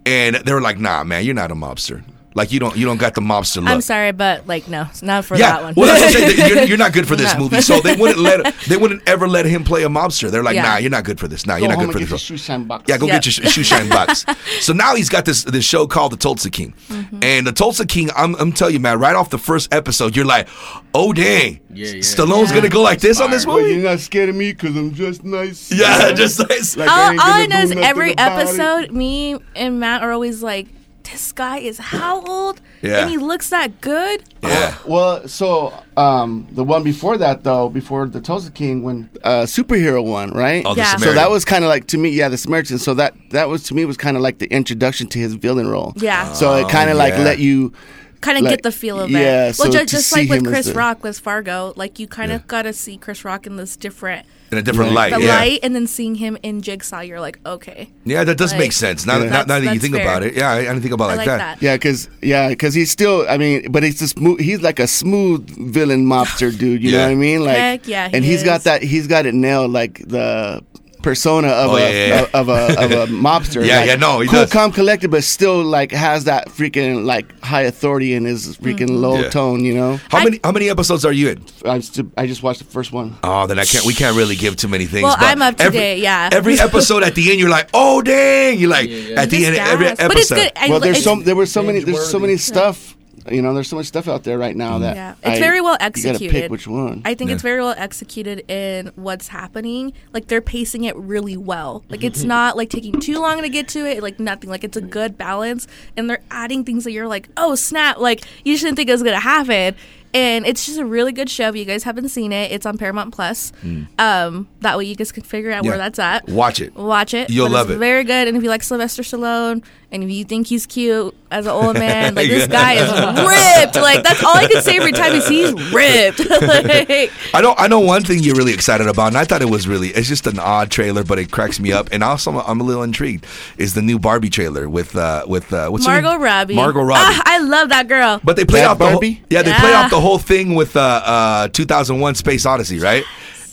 and 0.07 0.37
they 0.37 0.53
were 0.53 0.61
like, 0.61 0.79
"Nah, 0.79 1.03
man, 1.05 1.25
you're 1.25 1.35
not 1.35 1.51
a 1.51 1.55
mobster. 1.55 2.03
Like 2.37 2.51
you 2.51 2.59
don't 2.59 2.77
you 2.77 2.85
don't 2.85 2.97
got 2.97 3.15
the 3.15 3.21
mobster 3.21 3.57
look." 3.63 3.69
I'm 3.69 3.81
sorry, 3.81 4.11
but 4.13 4.47
like 4.49 4.67
no, 4.69 4.87
it's 4.91 5.03
not 5.03 5.25
for 5.25 5.37
yeah, 5.37 5.53
that 5.53 5.63
one. 5.63 5.75
well, 5.77 5.87
that's 5.87 6.15
what 6.15 6.25
I'm 6.25 6.31
saying. 6.31 6.49
You're, 6.57 6.65
you're 6.65 6.79
not 6.79 6.93
good 6.93 7.07
for 7.07 7.15
this 7.15 7.33
No. 7.35 7.41
movie, 7.41 7.61
so 7.61 7.81
they 7.81 7.95
wouldn't 7.97 8.19
let 8.19 8.55
they 8.69 8.77
wouldn't 8.77 9.09
ever 9.09 9.29
let 9.29 9.47
him 9.47 9.63
play 9.63 9.85
a 9.85 9.89
mobster. 9.89 10.31
They're 10.31 10.43
like, 10.43 10.57
Yeah. 10.57 10.63
"Nah, 10.63 10.77
you're 10.79 10.91
not 10.91 11.05
good 11.05 11.21
for 11.21 11.29
this. 11.29 11.47
Nah, 11.47 11.55
Go 11.55 11.61
you're 11.61 11.69
not 11.69 11.79
good 11.79 11.93
for 11.93 11.99
and 11.99 12.07
this." 12.09 12.11
get 12.11 12.29
your 12.31 12.37
shoe 12.39 12.45
shine 12.45 12.65
box. 12.65 12.85
Yeah, 12.89 12.99
go 12.99 13.07
Yep. 13.07 13.23
get 13.23 13.39
your 13.39 13.51
shoe 13.51 13.63
shine 13.63 13.89
box. 13.89 14.27
so 14.61 14.73
now 14.73 14.95
he's 14.97 15.09
got 15.09 15.25
this 15.25 15.45
this 15.45 15.65
show 15.65 15.87
called 15.87 16.13
The 16.13 16.17
Tulsa 16.17 16.51
King, 16.51 16.75
Mm-hmm. 16.89 17.19
and 17.23 17.47
The 17.47 17.53
Tulsa 17.53 17.87
King. 17.87 18.11
I'm 18.17 18.35
I'm 18.37 18.53
telling 18.53 18.75
you, 18.75 18.81
man, 18.81 18.99
right 18.99 19.15
off 19.15 19.31
the 19.31 19.39
first 19.39 19.73
episode, 19.73 20.17
you're 20.17 20.25
like, 20.25 20.49
oh 20.93 21.13
dang, 21.13 21.61
Yeah, 21.73 21.87
yeah. 21.87 21.93
Stallone's 22.01 22.51
gonna 22.51 22.69
go 22.69 22.83
like 22.83 23.01
this 23.01 23.21
on 23.21 23.31
this 23.31 23.47
Well, 23.47 23.61
movie. 23.61 23.75
you're 23.75 23.89
not 23.91 24.01
scared 24.01 24.29
of 24.29 24.35
me 24.35 24.53
because 24.53 24.75
I'm 24.77 24.93
just 24.93 25.23
nice. 25.23 25.71
Yeah, 25.73 26.11
just 26.17 26.41
like, 26.41 26.51
Like, 26.77 26.91
all, 26.91 27.11
ain't 27.13 27.21
all 27.21 27.33
I 27.33 27.47
know 27.47 27.61
is 27.61 27.71
every 27.73 28.13
about 28.13 28.41
it. 28.41 28.49
episode, 28.49 28.91
me 28.93 29.37
and 29.55 29.79
Matt 29.79 30.03
are 30.03 30.11
always 30.13 30.43
like, 30.43 30.67
"This 31.11 31.33
guy 31.33 31.59
is 31.59 31.79
how 31.79 32.23
old? 32.27 32.61
Yeah. 32.83 33.01
and 33.03 33.11
he 33.11 33.17
looks 33.19 33.51
that 33.51 33.81
good." 33.81 34.23
yeah, 34.43 34.75
Well, 34.87 35.27
so 35.29 35.73
um, 35.97 36.47
the 36.53 36.65
one 36.65 36.83
before 36.83 37.17
that, 37.19 37.45
though, 37.45 37.69
before 37.69 38.07
the 38.07 38.21
Tulsa 38.21 38.51
King, 38.51 38.83
when 38.83 39.09
uh, 39.23 39.43
superhero 39.43 40.05
one, 40.05 40.31
right? 40.33 40.63
oh, 40.67 40.75
the 40.75 40.81
Yeah. 40.81 40.97
So 40.97 41.07
So 41.07 41.13
that 41.15 41.31
was 41.31 41.45
kind 41.45 41.65
of 41.65 41.69
like 41.69 41.87
to 41.89 41.99
me, 41.99 42.11
yeah, 42.11 42.29
the 42.29 42.37
Samaritan. 42.37 42.79
So 42.79 42.95
that 42.95 43.15
that 43.31 43.49
was 43.49 43.63
to 43.65 43.75
me 43.75 43.85
was 43.85 43.97
kind 43.97 44.17
of 44.17 44.23
like 44.23 44.39
the 44.39 44.47
introduction 44.47 45.07
to 45.09 45.19
his 45.19 45.35
villain 45.35 45.69
role. 45.69 45.93
Yeah. 45.97 46.33
So 46.33 46.55
it 46.55 46.69
kind 46.69 46.91
of 46.91 46.97
like 46.97 47.15
yeah. 47.15 47.25
let 47.25 47.39
you. 47.39 47.73
Kind 48.21 48.39
of 48.39 48.45
Like, 48.45 48.53
get 48.53 48.63
the 48.63 48.73
feel 48.73 48.99
of 49.01 49.11
yeah, 49.11 49.49
it. 49.51 49.59
Well, 49.59 49.71
so 49.71 49.71
ju- 49.71 49.79
to 49.81 49.85
just 49.85 50.09
see 50.09 50.21
like 50.21 50.31
with 50.31 50.39
him 50.39 50.47
as 50.47 50.53
Chris 50.53 50.67
the- 50.69 50.73
Rock 50.73 51.03
with 51.05 51.19
Fargo, 51.19 51.75
like 51.77 51.99
you 51.99 52.07
kind 52.07 52.33
of 52.33 52.47
got 52.47 52.63
to 52.63 52.73
see 52.73 52.97
Chris 52.97 53.23
Rock 53.23 53.47
in 53.47 53.57
this 53.57 53.77
different 53.77 54.25
in 54.53 54.59
a 54.59 54.63
different 54.63 54.91
Yeah. 54.91 54.97
light. 54.97 55.13
the 55.15 55.21
yeah, 55.23 55.37
light, 55.39 55.61
and 55.63 55.75
then 55.75 55.87
seeing 55.87 56.15
him 56.17 56.37
in 56.43 56.63
Jigsaw, 56.63 57.01
you're 57.01 57.21
like, 57.21 57.39
okay, 57.45 57.89
yeah, 58.05 58.25
that 58.25 58.37
does 58.39 58.53
Like, 58.53 58.61
make 58.61 58.73
sense. 58.73 59.05
Now, 59.07 59.19
Yeah. 59.19 59.31
now, 59.31 59.43
now 59.45 59.61
that 59.61 59.75
you 59.75 59.81
think 59.81 59.95
that's 59.95 60.05
about 60.05 60.23
it, 60.23 60.35
yeah, 60.37 60.51
I, 60.51 60.57
I 60.59 60.63
didn't 60.63 60.83
think 60.83 60.95
about 60.95 61.11
it 61.11 61.13
I 61.13 61.17
like 61.17 61.27
like 61.27 61.39
that. 61.39 61.61
that. 61.61 61.63
Yeah, 61.63 61.75
because 61.77 62.09
yeah, 62.23 62.49
because 62.51 62.75
he's 62.75 62.91
still. 62.91 63.27
I 63.29 63.37
mean, 63.39 63.71
but 63.73 63.83
he's 63.83 63.99
just. 63.99 64.19
He's 64.19 64.61
like 64.63 64.79
a 64.79 64.87
smooth 64.87 65.49
villain 65.73 66.07
mobster 66.07 66.57
dude. 66.57 66.83
You 66.83 66.91
Yeah. 66.91 66.99
know 66.99 67.05
what 67.05 67.11
I 67.13 67.15
mean? 67.15 67.45
Like, 67.45 67.57
Heck 67.57 67.89
yeah, 67.89 68.09
he 68.09 68.17
and 68.17 68.25
he's 68.25 68.43
got 68.43 68.65
that. 68.65 68.83
He's 68.83 69.07
got 69.07 69.27
it 69.27 69.35
nailed. 69.35 69.71
Like 69.73 69.99
the 70.07 70.63
persona 71.05 71.49
of 71.49 71.71
Oh, 71.71 71.77
a 71.77 71.81
yeah, 71.81 71.89
yeah, 71.91 72.07
yeah. 72.23 72.41
of 72.41 72.49
a 72.49 72.85
of 72.85 72.91
a 72.91 73.07
mobster. 73.27 73.65
Yeah, 73.65 73.79
like, 73.81 73.87
yeah, 73.89 73.95
no, 73.97 74.21
he 74.21 74.27
cool, 74.29 74.41
does. 74.41 74.51
calm, 74.53 74.73
collected, 74.73 75.11
but 75.11 75.23
still 75.23 75.63
like 75.63 75.93
has 75.93 76.25
that 76.25 76.49
freaking 76.49 77.05
like 77.05 77.27
high 77.43 77.63
authority 77.63 78.15
in 78.15 78.25
his 78.25 78.57
freaking 78.59 78.89
Mm-hmm. 78.89 78.97
low 79.07 79.21
Yeah. 79.21 79.31
tone. 79.31 79.65
You 79.65 79.75
know, 79.75 80.01
How 80.11 80.19
I- 80.19 80.25
many 80.25 80.41
how 80.43 80.51
many 80.53 80.69
episodes 80.71 81.05
are 81.05 81.13
you 81.13 81.29
in? 81.31 81.45
I 81.65 81.79
just 81.79 82.01
I 82.17 82.27
just 82.27 82.43
watched 82.43 82.59
the 82.59 82.65
first 82.77 82.91
one. 82.93 83.17
Oh, 83.23 83.47
then 83.47 83.59
I 83.61 83.65
can't. 83.65 83.85
We 83.85 83.95
can't 83.95 84.17
really 84.17 84.35
give 84.37 84.57
too 84.57 84.69
many 84.69 84.87
things. 84.87 85.05
Well, 85.05 85.17
but 85.19 85.27
I'm 85.29 85.43
up 85.43 85.57
to 85.59 85.65
every, 85.65 85.79
date, 85.79 85.99
yeah. 86.01 86.31
Every 86.33 86.59
episode 86.59 87.03
at 87.05 87.15
the 87.15 87.31
end, 87.31 87.39
you're 87.39 87.51
like, 87.59 87.69
oh 87.75 88.03
dang! 88.03 88.59
You're 88.59 88.71
like 88.71 88.89
Yeah, 88.91 88.97
yeah. 88.97 89.21
at 89.23 89.31
the 89.31 89.45
end 89.47 89.55
of 89.57 89.63
every 89.63 89.87
episode. 89.89 90.09
But 90.09 90.17
it's 90.19 90.31
good. 90.31 90.53
I, 90.57 90.69
well, 90.71 90.81
there's 90.81 90.97
it's, 90.97 91.05
so 91.05 91.17
there 91.21 91.37
were 91.37 91.47
so 91.47 91.63
many 91.63 91.81
there's 91.81 92.11
so 92.11 92.19
many 92.19 92.37
stuff 92.39 92.97
you 93.31 93.41
know, 93.43 93.55
there's 93.55 93.69
so 93.69 93.77
much 93.77 93.87
stuff 93.87 94.09
out 94.09 94.25
there 94.25 94.39
right 94.39 94.57
now 94.57 94.79
that 94.81 94.97
Yeah, 94.97 95.15
it's 95.23 95.39
I- 95.39 95.41
very 95.41 95.61
well 95.61 95.73
You 95.75 95.79
gotta 95.79 95.85
executed. 95.87 96.31
pick 96.31 96.51
which 96.51 96.67
one. 96.67 97.03
I 97.05 97.15
think 97.15 97.29
Yeah. 97.31 97.35
it's 97.35 97.43
very 97.43 97.61
well 97.61 97.75
executed 97.77 98.49
in 98.51 98.93
what's 98.97 99.29
happening. 99.29 99.93
Like 100.13 100.29
they're 100.29 100.41
pacing 100.41 100.85
it 100.85 100.97
really 100.97 101.37
well. 101.37 101.85
Like 101.89 102.05
it's 102.05 102.25
not 102.35 102.57
like 102.57 102.71
taking 102.71 103.01
too 103.01 103.19
long 103.21 103.41
to 103.43 103.49
get 103.49 103.69
to 103.69 103.87
it. 103.87 104.03
Like 104.03 104.21
nothing. 104.21 104.51
Like 104.51 104.65
it's 104.65 104.77
a 104.77 104.83
good 104.83 105.17
balance, 105.19 105.67
and 105.97 106.09
they're 106.11 106.23
adding 106.31 106.65
things 106.65 106.85
that 106.85 106.93
you're 106.93 107.09
like, 107.09 107.29
oh 107.37 107.55
snap! 107.55 107.99
Like 107.99 108.25
you 108.45 108.57
shouldn't 108.57 108.77
think 108.77 108.89
it 108.89 108.93
was 108.93 109.03
gonna 109.03 109.21
happen. 109.21 109.75
And 110.13 110.47
it's 110.47 110.65
just 110.65 110.79
a 110.79 110.85
really 110.85 111.11
good 111.11 111.29
show. 111.29 111.49
If 111.49 111.57
you 111.57 111.65
guys 111.65 111.83
haven't 111.83 112.09
seen 112.11 112.33
it, 112.33 112.53
it's 112.53 112.67
on 112.67 112.79
Paramount 112.79 113.13
Plus. 113.13 113.51
Um, 113.99 114.49
that 114.61 114.79
way 114.79 114.85
you 114.85 114.95
guys 114.95 115.11
can 115.11 115.25
figure 115.25 115.51
out 115.51 115.65
Yeah. 115.65 115.71
where 115.71 115.79
that's 115.79 115.99
at. 115.99 116.29
Watch 116.29 116.61
it. 116.61 116.75
Watch 116.77 117.15
it. 117.15 117.31
You'll 117.31 117.47
But 117.47 117.53
love 117.53 117.71
it's 117.71 117.77
it. 117.77 117.79
Very 117.81 118.05
good. 118.05 118.29
And 118.29 118.37
if 118.37 118.43
you 118.45 118.49
like 118.49 118.63
Sylvester 118.63 119.03
Stallone, 119.03 119.65
and 119.95 120.03
if 120.03 120.11
you 120.11 120.25
think 120.25 120.49
he's 120.49 120.67
cute 120.67 121.15
as 121.31 121.47
an 121.47 121.53
old 121.53 121.75
man, 121.79 122.17
like 122.17 122.29
this 122.29 122.47
guy 122.61 122.73
is 122.75 122.91
ripped. 122.91 123.77
Like 123.77 124.03
that's 124.03 124.23
all 124.25 124.37
I 124.37 124.49
can 124.49 124.61
say 124.61 124.77
every 124.77 124.91
time 124.91 125.13
is 125.13 125.27
he's 125.29 125.53
ripped. 125.73 126.19
like, 126.29 127.13
I 127.33 127.41
know. 127.41 127.55
I 127.57 127.69
know 127.69 127.79
one 127.79 128.03
thing 128.03 128.19
you're 128.19 128.35
really 128.35 128.53
excited 128.53 128.89
about, 128.89 129.07
and 129.09 129.17
I 129.17 129.25
thought 129.25 129.41
it 129.41 129.49
was 129.49 129.69
really. 129.69 129.89
It's 129.91 130.09
just 130.09 130.27
an 130.27 130.41
odd 130.41 130.71
trailer, 130.73 131.05
but 131.05 131.21
it 131.21 131.31
cracks 131.31 131.61
me 131.61 131.73
up. 131.73 131.89
And 131.93 132.03
also, 132.03 132.33
I'm 132.41 132.61
a 132.61 132.65
little 132.65 132.83
intrigued. 132.83 133.25
Is 133.57 133.75
the 133.75 133.83
new 133.83 133.99
Barbie 134.01 134.31
trailer 134.31 134.69
with 134.69 134.97
uh 134.97 135.25
with 135.29 135.53
uh 135.53 135.69
what's 135.69 135.87
her 135.87 135.93
Margot 135.93 136.11
name? 136.13 136.23
Robbie. 136.23 136.55
Margot 136.57 136.83
Robbie. 136.83 137.01
Ah, 137.01 137.23
I 137.27 137.39
love 137.39 137.69
that 137.69 137.87
girl. 137.87 138.21
but 138.25 138.35
they 138.35 138.45
play 138.45 138.61
That 138.61 138.71
off 138.71 138.79
the 138.79 138.85
whole, 138.87 138.95
Barbie? 138.95 139.23
yeah 139.31 139.43
they 139.43 139.53
play 139.55 139.73
off 139.75 139.91
the 139.91 140.01
whole 140.01 140.19
thing 140.19 140.57
with 140.57 140.77
uh 140.77 141.03
uh 141.05 141.49
2001 141.49 142.17
Space 142.17 142.45
Odyssey, 142.47 142.81
right? 142.81 143.05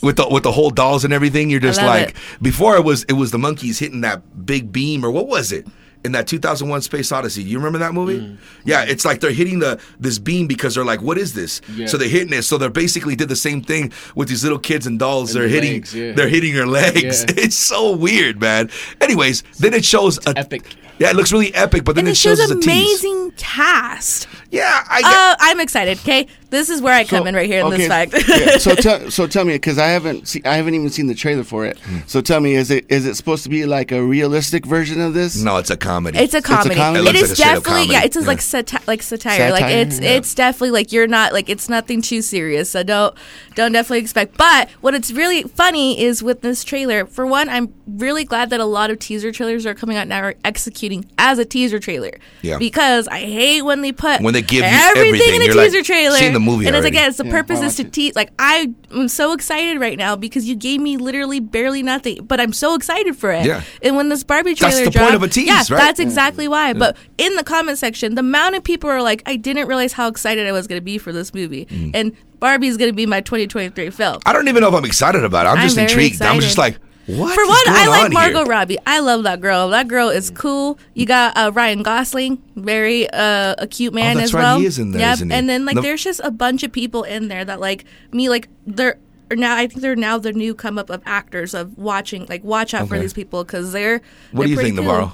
With 0.02 0.16
the 0.16 0.28
with 0.28 0.42
the 0.42 0.52
whole 0.52 0.72
dolls 0.72 1.06
and 1.06 1.14
everything, 1.14 1.52
you're 1.52 1.60
just 1.60 1.80
like 1.80 2.10
it. 2.10 2.16
before 2.42 2.76
it 2.78 2.84
was 2.84 3.04
it 3.04 3.14
was 3.14 3.30
the 3.30 3.38
monkeys 3.38 3.78
hitting 3.78 4.02
that 4.02 4.46
big 4.48 4.72
beam 4.72 5.06
or 5.06 5.12
what 5.12 5.28
was 5.28 5.52
it? 5.52 5.68
In 6.04 6.14
that 6.14 6.26
2001 6.28 6.82
Space 6.82 7.12
Odyssey, 7.12 7.44
you 7.44 7.58
remember 7.58 7.78
that 7.80 7.94
movie? 7.94 8.20
Mm. 8.20 8.38
Yeah, 8.66 8.84
it's 8.84 9.06
like 9.06 9.20
they're 9.20 9.32
hitting 9.32 9.60
the 9.60 9.80
this 10.00 10.18
beam 10.18 10.48
because 10.48 10.76
they're 10.76 10.86
like, 10.86 11.02
"What 11.02 11.18
is 11.18 11.34
this?" 11.34 11.62
Yeah. 11.76 11.86
So 11.86 11.98
they're 11.98 12.10
hitting 12.10 12.34
it. 12.34 12.42
So 12.42 12.58
they 12.58 12.70
basically 12.70 13.16
did 13.16 13.30
the 13.30 13.36
same 13.36 13.62
thing 13.62 13.92
with 14.16 14.28
these 14.28 14.44
little 14.44 14.60
kids 14.60 14.88
and 14.88 14.98
dolls. 14.98 15.36
And 15.36 15.42
they're 15.42 15.48
the 15.48 15.54
hitting, 15.54 15.74
legs, 15.74 15.94
yeah. 15.94 16.14
they're 16.14 16.30
hitting 16.30 16.54
your 16.54 16.68
legs. 16.68 17.24
Yeah. 17.24 17.36
It's 17.42 17.56
so 17.56 17.96
weird, 17.96 18.40
man. 18.40 18.70
Anyways, 19.00 19.44
then 19.60 19.74
it 19.74 19.84
shows 19.84 20.20
a 20.28 20.38
Epic. 20.38 20.76
Yeah, 21.02 21.10
it 21.10 21.16
looks 21.16 21.32
really 21.32 21.52
epic, 21.56 21.84
but 21.84 21.96
then 21.96 22.04
and 22.04 22.10
it 22.10 22.12
it 22.12 22.18
shows 22.18 22.38
shows 22.38 22.52
us 22.52 22.56
a 22.56 22.70
amazing 22.70 23.32
cast. 23.36 24.28
Yeah, 24.52 24.84
I. 24.88 25.02
Uh, 25.04 25.36
I'm 25.40 25.60
excited. 25.60 25.98
Okay, 26.00 26.28
this 26.52 26.70
is 26.70 26.82
where 26.82 26.94
I 26.94 27.04
come 27.04 27.26
in 27.26 27.34
right 27.34 27.50
here 27.50 27.66
in 27.66 27.72
this 27.72 27.88
fact. 27.88 28.14
yeah, 28.30 28.58
so 28.58 28.76
tell 28.86 29.10
so 29.10 29.26
tell 29.26 29.44
me 29.46 29.54
because 29.54 29.78
I 29.80 29.88
haven't 29.88 30.28
see, 30.28 30.42
I 30.46 30.56
haven't 30.58 30.76
even 30.76 30.90
seen 30.90 31.08
the 31.08 31.16
trailer 31.16 31.44
for 31.44 31.66
it. 31.66 31.80
Hmm. 31.80 32.00
So 32.06 32.22
tell 32.22 32.40
me, 32.40 32.54
is 32.54 32.70
it 32.70 32.86
is 32.90 33.06
it 33.08 33.16
supposed 33.16 33.44
to 33.44 33.50
be 33.50 33.66
like 33.66 33.92
a 33.92 34.04
realistic 34.04 34.66
version 34.66 35.02
of 35.02 35.14
this? 35.16 35.42
no, 35.42 35.58
it's 35.58 35.70
a 35.72 35.78
comedy. 35.78 36.20
It's 36.20 36.34
a 36.36 36.42
comedy. 36.42 36.76
comedy? 36.76 37.00
It 37.00 37.02
It 37.02 37.06
looks 37.20 37.32
is 37.32 37.40
like 37.40 37.48
a 37.48 37.56
definitely 37.56 37.94
yeah. 37.94 38.04
It's 38.04 38.16
Yeah. 38.16 38.22
like 38.28 38.42
sati- 38.42 38.78
like 38.86 39.02
satire. 39.02 39.52
Like 39.52 39.66
it's 39.74 40.00
yeah. 40.00 40.12
it's 40.12 40.36
definitely 40.36 40.72
like 40.72 40.92
you're 40.92 41.08
not 41.08 41.34
like 41.34 41.50
it's 41.50 41.68
nothing 41.70 42.02
too 42.02 42.22
serious. 42.22 42.70
So 42.70 42.84
don't 42.84 43.16
don't 43.56 43.72
definitely 43.72 44.00
expect. 44.00 44.38
But 44.38 44.70
what 44.82 44.94
it's 44.94 45.12
really 45.12 45.44
funny 45.44 46.00
is 46.00 46.22
with 46.22 46.42
this 46.42 46.64
trailer. 46.64 47.06
For 47.06 47.26
one, 47.26 47.50
I'm 47.50 47.74
really 47.88 48.24
glad 48.26 48.50
that 48.52 48.60
a 48.60 48.66
lot 48.66 48.90
of 48.92 49.00
teaser 49.00 49.32
trailers 49.32 49.66
are 49.66 49.74
coming 49.74 49.98
out 49.98 50.08
now 50.08 50.22
are 50.22 50.36
executing 50.46 51.06
as 51.18 51.40
a 51.40 51.46
teaser 51.46 51.80
trailer. 51.80 52.12
Yeah. 52.42 52.58
Because 52.58 53.08
I 53.08 53.20
hate 53.20 53.62
when 53.64 53.82
they 53.82 53.92
put 53.92 54.22
When 54.22 54.34
they 54.34 54.42
give 54.42 54.60
you 54.60 54.70
everything, 54.70 55.08
everything, 55.16 55.36
in 55.36 55.42
a 55.42 55.46
you're 55.46 55.56
like, 55.56 55.72
teaser 55.72 55.84
trailer. 55.84 56.18
"Seen 56.42 56.46
the 56.46 56.52
movie 56.52 56.68
and 56.68 56.76
it's 56.76 56.84
already." 56.84 56.96
like 56.96 57.02
yeah, 57.02 57.08
it's 57.08 57.18
the 57.18 57.26
Yeah, 57.26 57.32
purpose 57.32 57.62
is 57.62 57.76
to 57.76 57.84
watch 57.84 57.88
it? 57.88 57.94
tease. 57.94 58.16
Like 58.16 58.32
I 58.40 58.74
am 58.92 59.08
so 59.08 59.34
excited 59.34 59.80
right 59.80 59.98
now 59.98 60.16
because 60.16 60.46
you 60.48 60.56
gave 60.56 60.82
me 60.82 60.98
literally 60.98 61.40
barely 61.40 61.84
nothing, 61.84 62.24
but 62.26 62.40
I'm 62.40 62.54
so 62.54 62.76
excited 62.76 63.16
for 63.16 63.32
it. 63.32 63.46
Yeah. 63.46 63.64
And 63.82 63.96
when 63.96 64.10
this 64.10 64.24
Barbie 64.24 64.56
trailer 64.56 64.72
That's 64.72 64.92
trailer 64.92 64.92
the 64.92 65.00
point 65.00 65.16
of 65.16 65.24
a 65.24 65.28
tease, 65.28 65.48
yeah, 65.48 65.58
right? 65.60 65.68
that's 65.70 66.00
exactly 66.00 66.48
why. 66.48 66.74
But 66.74 66.98
in 67.18 67.36
the 67.36 67.44
comment 67.44 67.78
section, 67.78 68.16
the 68.16 68.22
amount 68.22 68.56
of 68.56 68.64
people 68.64 68.90
are 68.90 69.02
like, 69.02 69.24
I 69.26 69.36
didn't 69.36 69.68
realize 69.68 69.94
how 69.94 70.08
excited 70.08 70.48
I 70.48 70.52
was 70.52 70.68
going 70.68 70.80
to 70.80 70.84
be 70.84 70.98
for 70.98 71.12
this 71.12 71.34
movie. 71.34 71.66
Mm. 71.66 71.92
And 71.94 72.18
Barbie 72.40 72.68
is 72.68 72.78
going 72.78 72.90
to 72.90 72.96
be 72.96 73.06
my 73.06 73.22
2023 73.22 73.90
film. 73.92 74.20
I 74.26 74.34
don't 74.34 74.48
even 74.48 74.62
know 74.62 74.70
if 74.70 74.74
I'm 74.74 74.86
excited 74.86 75.24
about 75.24 75.46
it. 75.46 75.50
I'm 75.50 75.58
I'm 75.58 75.64
just 75.64 75.76
very 75.76 75.88
intrigued. 75.88 76.22
I'm 76.22 76.40
just 76.40 76.58
like, 76.58 76.78
what? 77.18 77.34
For 77.36 77.46
one, 77.46 77.58
I 77.68 77.88
like 77.88 78.06
on 78.06 78.14
Margot 78.14 78.38
here? 78.40 78.46
Robbie. 78.48 78.78
I 78.86 79.00
love 79.00 79.24
that 79.24 79.42
girl. 79.42 79.70
That 79.70 79.88
girl 79.88 80.10
is 80.10 80.30
cool. 80.32 80.78
You 80.94 81.06
got 81.06 81.36
uh, 81.38 81.52
Ryan 81.54 81.84
Gosling, 81.84 82.42
very 82.56 83.10
uh, 83.10 83.56
a 83.58 83.68
cute 83.68 83.94
man 83.94 84.18
Oh, 84.18 84.22
as 84.22 84.34
right. 84.34 84.42
well. 84.42 84.60
He 84.60 84.66
is 84.66 84.80
in 84.80 84.92
there, 84.92 85.02
Yep. 85.02 85.20
And 85.32 85.50
then 85.50 85.66
like 85.66 85.82
there's 85.82 86.04
just 86.04 86.22
a 86.24 86.32
bunch 86.32 86.64
of 86.64 86.72
people 86.72 87.04
in 87.04 87.28
there 87.28 87.44
that 87.46 87.60
like 87.60 87.86
me 88.12 88.30
like 88.30 88.48
they're 88.66 88.98
now 89.32 89.56
I 89.56 89.68
think 89.68 89.82
they're 89.82 89.96
now 89.96 90.18
the 90.18 90.34
new 90.34 90.54
come 90.54 90.78
up 90.78 90.90
of 90.90 91.02
actors 91.06 91.54
of 91.54 91.78
watching 91.78 92.26
like 92.28 92.44
watch 92.44 92.74
out 92.74 92.88
for 92.90 93.00
these 93.00 93.14
people 93.14 93.44
because 93.46 93.72
they're 93.72 94.02
What 94.32 94.40
they're 94.40 94.44
do 94.48 94.52
you 94.52 94.58
think, 94.58 94.76
cool. 94.76 94.86
Navarro? 94.86 95.14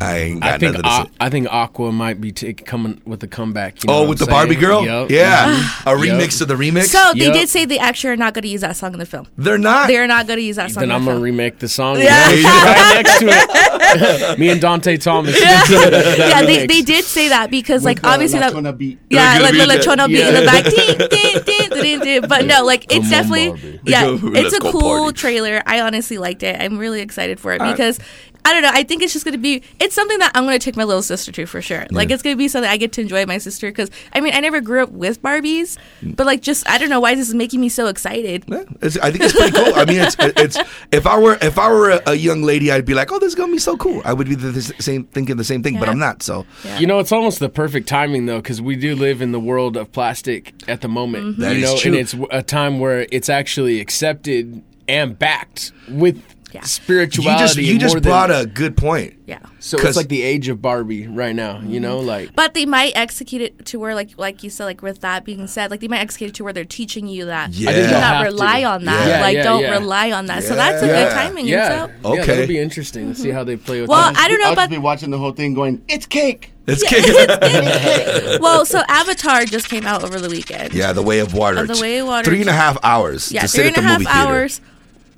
I 0.00 0.18
ain't 0.18 0.40
got 0.40 0.54
I 0.54 0.58
think 0.58 0.72
nothing 0.76 0.82
to 1.04 1.10
say. 1.10 1.16
I 1.20 1.28
think 1.30 1.46
Aqua 1.50 1.92
might 1.92 2.20
be 2.20 2.32
take, 2.32 2.66
coming 2.66 3.00
with 3.06 3.22
a 3.22 3.28
comeback. 3.28 3.82
You 3.84 3.88
know 3.88 3.98
Oh, 4.00 4.08
with 4.08 4.20
I'm 4.20 4.26
the 4.26 4.30
Barbie 4.30 4.54
girl? 4.56 4.84
Yup. 4.84 5.10
Yeah. 5.10 5.54
Mhm. 5.54 5.92
A 5.92 5.96
remix 5.96 6.20
Yup. 6.20 6.30
to 6.38 6.44
the 6.46 6.54
remix? 6.54 6.84
So 6.86 7.12
they 7.14 7.26
Yep. 7.26 7.32
did 7.34 7.48
say 7.48 7.64
they 7.64 7.78
actually 7.78 8.10
are 8.10 8.16
not 8.16 8.34
going 8.34 8.42
to 8.42 8.48
use 8.48 8.62
that 8.62 8.76
song 8.76 8.92
in 8.94 8.98
the 8.98 9.06
film. 9.06 9.28
They're 9.38 9.58
not. 9.58 9.86
They're 9.86 10.06
not 10.08 10.26
going 10.26 10.38
to 10.38 10.42
use 10.44 10.56
that 10.56 10.72
song. 10.72 10.80
Then 10.82 10.90
in 10.90 10.96
I'm 10.96 11.04
the 11.04 11.12
gonna 11.12 11.22
remake 11.22 11.58
the 11.60 11.68
song. 11.68 11.98
Yeah. 12.00 12.26
right 12.26 12.92
next 13.04 13.18
to 13.20 13.26
it. 13.28 14.38
Me 14.40 14.48
and 14.48 14.60
Dante 14.60 14.96
Thomas. 14.96 15.40
yeah, 15.40 16.42
they, 16.42 16.66
they 16.66 16.82
did 16.82 17.04
say 17.04 17.28
that 17.28 17.50
because 17.50 17.84
like 17.84 17.96
With 17.98 18.02
the 18.02 18.08
obviously 18.08 18.38
that 18.40 18.52
Latona 18.54 18.72
beat. 18.76 18.98
yeah, 19.10 19.34
They're 19.38 19.42
like 19.52 19.52
the 19.52 19.58
be 19.58 19.90
Lechona 19.90 20.06
beat 20.08 20.26
in 20.26 20.34
the 20.34 20.44
back. 20.44 20.64
Ding, 20.64 21.08
ding, 21.08 21.42
ding, 21.70 21.80
ding, 21.82 22.00
ding. 22.00 22.28
But 22.28 22.46
no, 22.46 22.64
like 22.64 22.92
it's 22.92 23.08
definitely 23.08 23.78
yeah, 23.84 24.16
it's 24.20 24.54
a 24.54 24.60
cool 24.60 25.12
trailer. 25.12 25.62
I 25.66 25.80
honestly 25.80 26.18
liked 26.18 26.42
it. 26.42 26.60
I'm 26.60 26.76
really 26.78 27.00
excited 27.00 27.38
for 27.38 27.52
it 27.52 27.60
because 27.60 27.98
I 28.44 28.52
don't 28.52 28.62
know. 28.62 28.70
I 28.72 28.82
think 28.82 29.02
it's 29.02 29.12
just 29.12 29.24
gonna 29.24 29.38
be. 29.38 29.62
It's 29.78 29.94
something 29.94 30.18
that 30.18 30.32
I'm 30.34 30.44
gonna 30.44 30.58
take 30.58 30.76
my 30.76 30.84
little 30.84 31.02
sister 31.02 31.30
to 31.32 31.46
for 31.46 31.62
sure. 31.62 31.86
Like 31.90 32.10
it's 32.10 32.22
gonna 32.22 32.36
be 32.36 32.48
something 32.48 32.70
I 32.70 32.76
get 32.76 32.92
to 32.92 33.00
enjoy 33.00 33.20
with 33.20 33.28
my 33.28 33.38
sister 33.38 33.68
because 33.70 33.90
I 34.12 34.20
mean 34.20 34.34
I 34.34 34.40
never 34.40 34.60
grew 34.60 34.82
up 34.82 34.90
with 34.90 35.22
Barbies, 35.22 35.78
but 36.02 36.26
like 36.26 36.42
just 36.42 36.68
I 36.68 36.78
don't 36.78 36.88
know 36.88 37.00
why 37.00 37.14
this 37.14 37.28
is 37.28 37.34
making 37.34 37.60
me 37.60 37.68
so 37.68 37.86
excited. 37.86 38.44
Yeah, 38.48 38.64
it's, 38.80 38.98
I 38.98 39.10
think 39.10 39.24
it's 39.24 39.32
pretty 39.32 39.52
cool. 39.52 39.74
I 39.74 39.84
mean, 39.84 40.00
it's 40.00 40.16
it's 40.18 40.58
if 40.90 41.06
I 41.06 41.18
were 41.18 41.38
if 41.40 41.58
I 41.58 41.70
were 41.70 41.90
a, 41.90 42.02
a 42.08 42.14
young 42.14 42.42
lady, 42.42 42.72
I'd 42.72 42.84
be 42.84 42.94
like, 42.94 43.12
oh, 43.12 43.18
this 43.18 43.28
is 43.28 43.34
gonna 43.34 43.52
be 43.52 43.58
so 43.58 43.76
cool. 43.76 44.02
I 44.04 44.12
would 44.12 44.28
be 44.28 44.34
the, 44.34 44.50
the 44.50 44.62
same 44.62 45.04
thinking 45.04 45.36
the 45.36 45.44
same 45.44 45.62
thing, 45.62 45.78
but 45.78 45.88
I'm 45.88 45.98
not. 45.98 46.22
So 46.22 46.44
Yeah. 46.64 46.78
You 46.78 46.86
know, 46.86 46.98
it's 46.98 47.12
almost 47.12 47.38
the 47.38 47.48
perfect 47.48 47.88
timing 47.88 48.26
though, 48.26 48.38
because 48.38 48.60
we 48.60 48.76
do 48.76 48.96
live 48.96 49.22
in 49.22 49.32
the 49.32 49.40
world 49.40 49.76
of 49.76 49.92
plastic 49.92 50.52
at 50.68 50.80
the 50.80 50.88
moment. 50.88 51.24
Mm-hmm. 51.24 51.40
That 51.42 51.56
you 51.56 51.64
is 51.64 51.70
know, 51.70 51.78
true. 51.78 51.90
and 51.92 52.00
it's 52.00 52.16
a 52.30 52.42
time 52.42 52.80
where 52.80 53.06
it's 53.12 53.28
actually 53.28 53.80
accepted 53.80 54.62
and 54.88 55.18
backed 55.18 55.72
with 55.88 56.20
Yeah. 56.52 56.60
you 56.62 56.66
spirituality. 56.66 57.42
just 57.42 57.56
you 57.56 57.72
more 57.74 57.80
just 57.80 57.94
than- 57.94 58.02
brought 58.02 58.30
a 58.30 58.46
good 58.46 58.76
point. 58.76 59.14
Yeah. 59.26 59.38
So 59.60 59.78
'cause- 59.78 59.88
it's 59.88 59.96
like 59.96 60.08
the 60.08 60.22
age 60.22 60.48
of 60.48 60.60
Barbie 60.60 61.06
right 61.06 61.34
now. 61.34 61.60
You 61.64 61.80
know, 61.80 61.98
mm-hmm. 61.98 62.06
like 62.08 62.36
But 62.36 62.52
they 62.54 62.66
might 62.66 62.92
execute 62.94 63.40
it 63.40 63.64
to 63.66 63.78
where, 63.78 63.94
like, 63.94 64.10
like 64.18 64.42
you 64.42 64.50
said, 64.50 64.66
like 64.66 64.82
with 64.82 65.00
that 65.00 65.24
being 65.24 65.46
said, 65.46 65.70
like 65.70 65.80
they 65.80 65.88
might 65.88 66.00
execute 66.00 66.30
it 66.30 66.34
to 66.34 66.44
where 66.44 66.52
they're 66.52 66.64
teaching 66.64 67.06
you 67.06 67.24
that 67.26 67.50
Yeah. 67.52 67.70
do 67.70 67.70
I 67.70 67.74
think 67.78 67.90
they'll 67.90 68.00
not 68.00 68.16
have 68.16 68.26
to. 68.26 68.32
rely 68.32 68.64
on 68.64 68.84
that. 68.84 69.08
Yeah. 69.08 69.20
like, 69.22 69.34
Yeah, 69.36 69.42
don't 69.44 69.62
yeah. 69.62 69.70
rely 69.70 70.10
on 70.12 70.26
that. 70.26 70.44
So 70.44 70.54
that's 70.54 70.82
a 70.82 70.86
Yeah. 70.86 71.04
good 71.04 71.12
timing. 71.14 71.46
yeah, 71.46 71.84
And 71.84 71.92
so, 72.02 72.08
yeah, 72.08 72.14
Okay. 72.20 72.26
that'll 72.26 72.46
be 72.46 72.58
interesting 72.58 73.14
to 73.14 73.18
see 73.20 73.30
how 73.30 73.44
they 73.44 73.56
play 73.56 73.80
with 73.80 73.88
Well, 73.88 74.12
that. 74.12 74.18
I 74.22 74.28
don't 74.28 74.38
know 74.40 74.46
I'll 74.46 74.52
about 74.52 74.62
just 74.64 74.70
be 74.72 74.78
watching 74.78 75.10
the 75.10 75.18
whole 75.18 75.32
thing, 75.32 75.54
going, 75.54 75.80
"It's 75.88 76.04
cake." 76.06 76.50
It's 76.66 76.82
cake. 76.88 78.40
well, 78.40 78.64
so 78.64 78.82
Avatar 78.88 79.44
just 79.44 79.68
came 79.68 79.86
out 79.86 80.04
over 80.04 80.20
the 80.20 80.28
weekend. 80.28 80.74
yeah, 80.74 80.92
the 80.92 81.02
way 81.02 81.18
of 81.20 81.34
water. 81.34 81.58
Of 81.62 81.68
The 81.68 81.80
Way 81.80 81.98
of 81.98 82.06
Water. 82.06 82.24
Three 82.24 82.40
and 82.40 82.48
a 82.50 82.52
half 82.52 82.76
hours 82.84 83.32
yeah, 83.32 83.42
to 83.42 83.48
sit 83.48 83.58
three 83.62 83.68
at 83.70 83.76
and 83.78 83.84
the 83.84 83.88
a 83.88 83.90
half 83.90 83.98
movie 84.00 84.10
theater. 84.12 84.48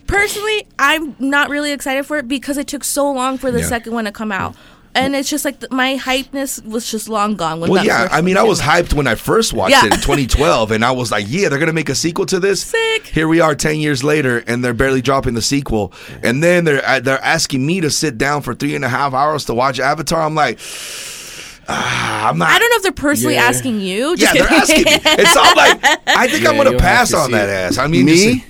Hours. 0.09 0.21
Personally, 0.21 0.67
I'm 0.79 1.17
not 1.19 1.51
really 1.51 1.73
excited 1.73 2.07
for 2.07 2.19
it 2.19 2.29
because 2.29 2.57
it 2.59 2.67
took 2.67 2.85
so 2.85 3.11
long 3.11 3.39
for 3.39 3.51
the 3.51 3.61
Yeah. 3.61 3.67
second 3.69 3.93
one 3.95 4.05
to 4.05 4.13
come 4.13 4.31
out, 4.33 4.55
and 4.95 5.15
it's 5.17 5.29
just 5.29 5.45
like 5.45 5.61
th- 5.61 5.71
my 5.73 5.97
hypeness 5.99 6.65
was 6.65 6.91
just 6.91 7.09
long 7.09 7.35
gone. 7.37 7.61
When 7.61 7.71
Well, 7.71 7.83
that 7.83 7.87
yeah. 7.87 8.03
first 8.03 8.15
I 8.15 8.21
mean, 8.21 8.37
one 8.37 8.45
I 8.45 8.49
was 8.49 8.61
hyped 8.61 8.93
when 8.95 9.07
I 9.07 9.15
first 9.17 9.53
watched 9.53 9.73
Yeah. 9.73 9.87
it 9.87 9.95
in 9.95 10.01
2012, 10.29 10.71
and 10.71 10.85
I 10.85 10.91
was 10.93 11.11
like, 11.11 11.27
"Yeah, 11.29 11.49
they're 11.49 11.59
gonna 11.59 11.73
make 11.73 11.89
a 11.89 11.95
sequel 11.95 12.27
to 12.27 12.39
this." 12.41 12.63
Sick. 12.63 13.07
Here 13.07 13.29
we 13.29 13.41
are, 13.41 13.55
10 13.55 13.77
years 13.81 14.05
later, 14.05 14.45
and 14.47 14.65
they're 14.65 14.75
barely 14.75 15.03
dropping 15.03 15.35
the 15.35 15.43
sequel, 15.43 15.93
and 16.23 16.43
then 16.43 16.65
they're 16.65 16.87
uh, 16.87 17.01
they're 17.01 17.23
asking 17.25 17.65
me 17.67 17.81
to 17.81 17.91
sit 17.91 18.19
down 18.19 18.43
for 18.43 18.55
three 18.55 18.75
and 18.75 18.85
a 18.85 18.89
half 18.89 19.15
hours 19.15 19.45
to 19.47 19.55
watch 19.55 19.81
Avatar. 19.81 20.23
I'm 20.23 20.35
like, 20.35 20.59
ah, 21.69 22.29
I'm 22.29 22.39
not. 22.39 22.49
I 22.51 22.59
don't 22.59 22.71
know 22.71 22.77
if 22.77 22.83
they're 22.83 22.93
personally 22.93 23.35
Yeah. 23.35 23.45
asking 23.45 23.81
you. 23.81 24.11
Yeah, 24.17 24.33
Just 24.33 24.35
they're 24.35 24.59
asking 24.59 24.85
me. 24.85 24.99
It's 25.05 25.37
all 25.37 25.57
like 25.57 25.85
I 26.07 26.29
think 26.29 26.47
I'm 26.47 26.57
gonna 26.57 26.79
pass 26.79 27.13
on 27.13 27.31
that 27.33 27.49
it. 27.49 27.53
ass. 27.53 27.79
I 27.79 27.87
mean, 27.87 28.05
Me, 28.07 28.35
just- 28.35 28.47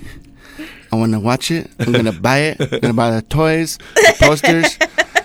I 0.95 0.97
want 0.97 1.11
to 1.13 1.19
watch 1.19 1.51
it. 1.51 1.69
I'm 1.81 1.91
gonna 1.91 2.13
buy 2.13 2.39
it. 2.39 2.73
I'm 2.73 2.79
gonna 2.79 2.95
buy 2.95 3.11
the 3.11 3.23
toys, 3.23 3.79
the 3.97 4.15
posters. 4.21 4.79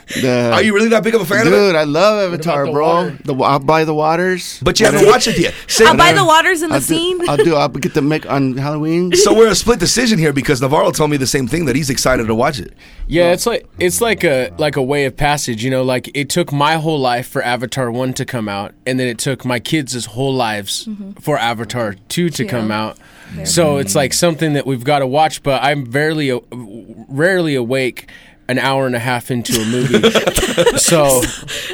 The 0.21 0.51
are 0.53 0.63
you 0.63 0.73
really 0.73 0.89
that 0.89 1.03
big 1.03 1.13
of 1.13 1.21
a 1.21 1.25
fan 1.25 1.45
of 1.45 1.53
it? 1.53 1.55
dude? 1.55 1.75
I 1.75 1.83
love 1.83 2.33
Avatar, 2.33 2.65
the 2.65 2.71
bro. 2.71 2.87
water? 2.87 3.17
The 3.23 3.35
I'll 3.35 3.59
buy 3.59 3.83
the 3.85 3.93
waters. 3.93 4.59
But 4.63 4.79
you 4.79 4.87
haven't 4.87 5.05
watched 5.05 5.27
it 5.27 5.37
yet. 5.37 5.53
Say- 5.67 5.85
I'll 5.87 5.95
buy 5.95 6.13
the 6.13 6.25
waters 6.25 6.63
in 6.63 6.69
the 6.69 6.75
I'll 6.75 6.81
scene. 6.81 7.19
Do, 7.19 7.25
I'll 7.29 7.37
do. 7.37 7.55
I'll 7.55 7.69
get 7.69 7.93
the 7.93 8.01
make 8.01 8.29
on 8.29 8.57
Halloween. 8.57 9.11
So 9.15 9.33
we're 9.35 9.49
a 9.49 9.55
split 9.55 9.79
decision 9.79 10.17
here 10.17 10.33
because 10.33 10.61
Navarro 10.61 10.89
told 10.91 11.11
me 11.11 11.17
the 11.17 11.27
same 11.27 11.47
thing 11.47 11.65
that 11.65 11.75
he's 11.75 11.89
excited 11.91 12.25
to 12.27 12.33
watch 12.35 12.59
it. 12.59 12.73
Yeah, 13.07 13.31
it's 13.33 13.45
like 13.45 13.67
it's 13.79 14.01
like 14.01 14.23
a 14.23 14.51
like 14.57 14.75
a 14.77 14.81
way 14.83 15.05
of 15.05 15.15
passage, 15.15 15.63
you 15.63 15.69
know. 15.69 15.83
Like 15.83 16.09
it 16.15 16.29
took 16.29 16.51
my 16.51 16.75
whole 16.75 16.99
life 16.99 17.27
for 17.27 17.43
Avatar 17.43 17.91
one 17.91 18.13
to 18.13 18.25
come 18.25 18.49
out, 18.49 18.73
and 18.87 18.99
then 18.99 19.07
it 19.07 19.19
took 19.19 19.45
my 19.45 19.59
kids' 19.59 20.05
whole 20.05 20.33
lives 20.33 20.85
Mm-hmm. 20.85 21.11
for 21.21 21.37
Avatar 21.37 21.93
two 22.07 22.29
to 22.31 22.43
Two. 22.43 22.47
come 22.49 22.71
out. 22.71 22.97
So 23.45 23.77
it's 23.77 23.93
like 23.93 24.13
something 24.13 24.53
that 24.53 24.65
we've 24.65 24.83
got 24.83 24.99
to 24.99 25.07
watch. 25.07 25.43
But 25.43 25.61
I'm 25.61 25.85
rarely 25.85 26.31
rarely 26.51 27.55
awake 27.55 28.09
an 28.49 28.57
hour 28.59 28.85
and 28.87 28.95
a 28.95 28.99
half 28.99 29.29
into 29.31 29.53
a 29.61 29.65
movie. 29.65 30.01
so 30.77 31.21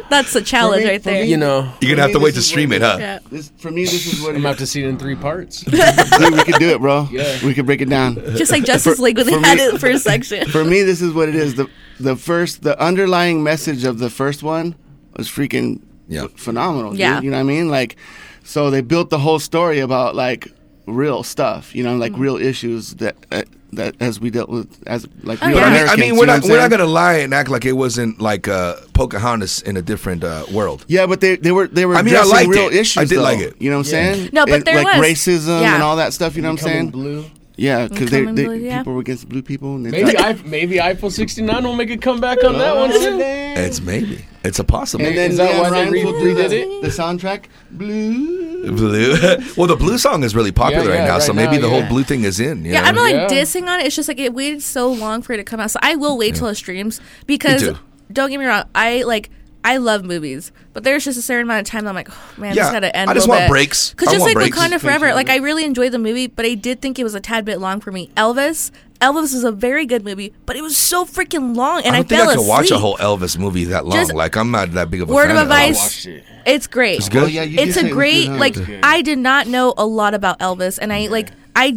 That's 0.09 0.33
the 0.33 0.41
challenge 0.43 0.83
me- 0.83 0.89
right 0.89 1.01
there. 1.03 1.23
me- 1.23 1.29
you 1.29 1.37
know, 1.37 1.71
You're 1.81 1.91
gonna 1.95 2.01
have 2.03 2.11
to 2.11 2.19
wait 2.19 2.33
to 2.35 2.41
stream 2.41 2.71
it, 2.73 2.81
huh? 2.81 2.97
yeah. 2.99 3.19
This, 3.31 3.51
for 3.57 3.71
me, 3.71 3.83
this 3.85 4.05
is 4.13 4.21
what 4.21 4.29
I'm 4.29 4.35
it 4.35 4.39
gonna 4.39 4.47
have 4.49 4.57
to 4.59 4.67
see 4.67 4.83
it 4.83 4.87
in 4.87 4.97
three 4.97 5.15
parts. 5.15 5.63
We 5.71 6.43
could 6.43 6.59
do 6.59 6.69
it, 6.69 6.79
bro. 6.81 7.07
Yeah. 7.11 7.43
We 7.45 7.53
could 7.53 7.65
break 7.65 7.81
it 7.81 7.89
down. 7.89 8.15
Just 8.35 8.51
like 8.51 8.65
Justice 8.65 8.99
League 8.99 9.17
when 9.17 9.25
they 9.27 9.33
for 9.33 9.39
had 9.45 9.57
me- 9.57 9.63
it 9.63 9.79
first 9.79 10.03
section. 10.03 10.47
For 10.49 10.63
me, 10.63 10.81
this 10.83 11.01
is 11.01 11.13
what 11.13 11.29
it 11.29 11.35
is. 11.35 11.55
The 11.55 11.67
the 11.99 12.15
first, 12.17 12.61
the 12.63 12.77
underlying 12.81 13.41
message 13.41 13.85
of 13.85 13.99
the 13.99 14.09
first 14.09 14.43
one 14.43 14.75
was 15.15 15.27
freaking 15.29 15.81
Yeah. 16.09 16.27
ph- 16.27 16.33
phenomenal. 16.39 16.91
dude. 16.91 16.99
Yeah. 16.99 17.21
you 17.21 17.31
know 17.31 17.37
what 17.37 17.41
I 17.41 17.43
mean? 17.43 17.69
Like, 17.69 17.95
so 18.43 18.69
they 18.69 18.81
built 18.81 19.09
the 19.09 19.19
whole 19.19 19.39
story 19.39 19.79
about 19.79 20.13
like 20.13 20.49
real 20.87 21.23
stuff. 21.23 21.73
You 21.73 21.83
know, 21.85 21.95
like 21.95 22.11
Mm-hmm. 22.11 22.21
real 22.21 22.35
issues 22.37 22.95
that 22.95 23.15
uh, 23.31 23.43
that 23.75 23.95
as 23.99 24.19
we 24.19 24.29
dealt 24.29 24.49
with 24.49 24.67
as 24.87 25.07
like 25.23 25.39
Oh, 25.41 25.47
real 25.47 25.57
yeah. 25.57 25.63
I 25.63 25.69
mean, 25.69 25.73
Americans. 25.75 25.91
I 25.91 26.01
mean, 26.01 26.17
we're 26.17 26.25
not 26.25 26.43
I'm 26.43 26.49
we're 26.49 26.57
not 26.59 26.69
gonna 26.69 26.85
lie 26.85 27.15
and 27.19 27.33
act 27.33 27.49
like 27.49 27.65
it 27.65 27.73
wasn't 27.73 28.19
like 28.19 28.47
uh, 28.47 28.75
Pocahontas 28.93 29.61
in 29.61 29.77
a 29.77 29.81
different 29.81 30.23
uh, 30.23 30.45
world. 30.51 30.85
Yeah, 30.87 31.05
but 31.07 31.21
they, 31.21 31.35
they 31.37 31.51
were 31.51 31.67
they 31.67 31.85
were 31.85 31.95
I 31.95 32.01
mean, 32.01 32.15
I 32.15 32.19
addressing 32.19 32.31
liked 32.31 32.49
real 32.49 32.67
it. 32.67 32.73
issues. 32.73 32.97
I 33.01 33.05
did 33.05 33.19
though. 33.19 33.23
like 33.23 33.39
it. 33.39 33.55
You 33.61 33.69
know 33.71 33.77
what 33.79 33.87
I'm 33.87 33.93
Yeah. 33.93 34.13
saying? 34.13 34.29
No, 34.33 34.45
but 34.45 34.53
And, 34.55 34.65
there 34.65 34.83
like 34.83 34.97
was. 34.97 35.07
racism 35.07 35.61
Yeah. 35.61 35.73
and 35.75 35.83
all 35.83 35.95
that 35.97 36.13
stuff. 36.13 36.35
You 36.35 36.41
know 36.41 36.51
what 36.51 36.61
I'm 36.61 36.67
saying? 36.67 36.85
Becoming 36.87 37.21
blue. 37.21 37.25
Yeah, 37.57 37.87
because 37.87 38.11
they, 38.11 38.25
they 38.25 38.43
blue, 38.45 38.55
yeah. 38.55 38.79
people 38.79 38.93
were 38.93 38.99
against 39.01 39.29
blue 39.29 39.41
people. 39.41 39.75
And 39.75 39.85
they 39.85 39.91
Maybe 39.91 40.11
thought- 40.17 40.25
I 40.25 40.33
maybe 40.45 40.81
Eiffel 40.81 41.09
69 41.09 41.63
will 41.63 41.75
make 41.75 41.89
a 41.89 41.97
comeback 41.97 42.43
on 42.43 42.57
that 42.57 42.75
one 42.75 42.91
too. 42.91 43.19
It's 43.21 43.79
maybe 43.81 44.25
it's 44.43 44.59
a 44.59 44.63
possible. 44.63 45.05
And 45.05 45.17
then 45.17 45.31
Is 45.31 45.37
that 45.37 45.51
LeAnn 45.55 45.59
why 45.61 45.69
they 45.69 46.03
Rimes 46.03 46.21
redid 46.21 46.49
the, 46.49 46.61
it? 46.61 46.81
the 46.81 46.87
soundtrack. 46.89 47.45
Blue. 47.71 48.71
blue. 48.71 49.15
well, 49.57 49.67
the 49.67 49.75
blue 49.77 49.97
song 49.97 50.23
is 50.23 50.35
really 50.35 50.51
popular 50.51 50.89
Yeah, 50.91 50.99
right 50.99 51.05
now, 51.07 51.13
right 51.13 51.21
so 51.23 51.33
maybe 51.33 51.55
now, 51.55 51.61
the 51.61 51.69
whole 51.69 51.85
blue 51.87 52.03
thing 52.03 52.23
is 52.23 52.39
in. 52.39 52.65
you 52.65 52.73
Yeah, 52.73 52.81
know? 52.81 52.87
I'm 52.87 52.95
not 52.95 53.01
like 53.03 53.13
Yeah. 53.13 53.27
dissing 53.41 53.67
on 53.67 53.79
it. 53.79 53.85
It's 53.85 53.95
just 53.95 54.07
like 54.09 54.19
it 54.19 54.33
waited 54.33 54.61
so 54.61 54.91
long 54.91 55.21
for 55.21 55.33
it 55.33 55.37
to 55.37 55.43
come 55.43 55.59
out. 55.59 55.71
So 55.71 55.79
I 55.81 55.95
will 55.95 56.17
wait 56.17 56.35
till 56.35 56.47
it 56.47 56.55
streams 56.55 56.99
because 57.25 57.63
don't 58.11 58.29
get 58.29 58.39
me 58.39 58.45
wrong, 58.45 58.65
I 58.75 59.03
like 59.03 59.29
I 59.65 59.77
love 59.77 60.05
movies, 60.05 60.51
but 60.73 60.83
there's 60.83 61.03
just 61.03 61.17
a 61.17 61.23
certain 61.23 61.47
amount 61.47 61.67
of 61.67 61.71
time 61.71 61.83
that 61.85 61.89
I'm 61.89 61.95
like, 61.95 62.09
oh, 62.11 62.33
man, 62.37 62.55
Yeah, 62.55 62.63
this 62.65 62.71
gotta 62.71 62.95
end. 62.95 63.09
I 63.09 63.13
a 63.13 63.15
just 63.15 63.27
want 63.27 63.41
bit. 63.41 63.49
breaks. 63.49 63.89
Because 63.89 64.09
I 64.09 64.11
just 64.13 64.25
like 64.25 64.35
breaks. 64.35 64.57
Wakanda 64.57 64.79
Forever, 64.79 65.13
like 65.15 65.27
I 65.29 65.37
really 65.37 65.65
enjoyed 65.65 65.91
the 65.91 65.97
movie, 65.99 66.27
but 66.27 66.45
I 66.45 66.53
did 66.53 66.81
think 66.81 66.99
it 66.99 67.03
was 67.03 67.15
a 67.15 67.19
tad 67.19 67.45
bit 67.45 67.59
long 67.59 67.81
for 67.81 67.91
me. 67.91 68.11
Elvis, 68.15 68.69
Elvis 69.01 69.33
was 69.33 69.43
a 69.43 69.51
very 69.51 69.85
good 69.87 70.05
movie, 70.05 70.33
but 70.45 70.55
it 70.55 70.61
was 70.61 70.77
so 70.77 71.03
freaking 71.03 71.55
long, 71.55 71.81
and 71.83 71.95
I 71.95 71.99
I, 71.99 72.01
don't 72.03 72.09
think 72.09 72.21
fell 72.21 72.29
I 72.29 72.35
could 72.35 72.47
watch 72.47 72.69
a 72.71 72.77
whole 72.77 72.95
Elvis 72.97 73.37
movie 73.39 73.65
that 73.65 73.85
long. 73.85 73.97
Just- 73.97 74.13
like 74.13 74.35
I'm 74.37 74.51
not 74.51 74.71
that 74.73 74.91
big 74.91 75.01
of 75.01 75.09
a 75.09 75.13
Word 75.13 75.29
fan 75.29 75.37
of 75.37 75.37
of 75.37 75.51
advice. 75.51 75.77
watched 75.77 76.05
it. 76.05 76.23
It's 76.45 76.67
great. 76.67 76.99
It's 76.99 77.09
good. 77.09 77.23
Oh, 77.23 77.25
yeah, 77.25 77.41
you 77.41 77.57
did 77.57 77.69
it's 77.69 77.75
say 77.75 77.81
a 77.81 77.85
it 77.85 77.87
was 77.87 77.93
great 77.95 78.27
good, 78.27 78.39
like 78.39 78.53
good. 78.53 78.79
I 78.83 79.01
did 79.01 79.17
not 79.17 79.47
know 79.47 79.73
a 79.77 79.85
lot 79.85 80.13
about 80.13 80.37
Elvis, 80.37 80.77
and 80.79 80.93
I 80.93 81.07
like 81.07 81.29
I 81.55 81.75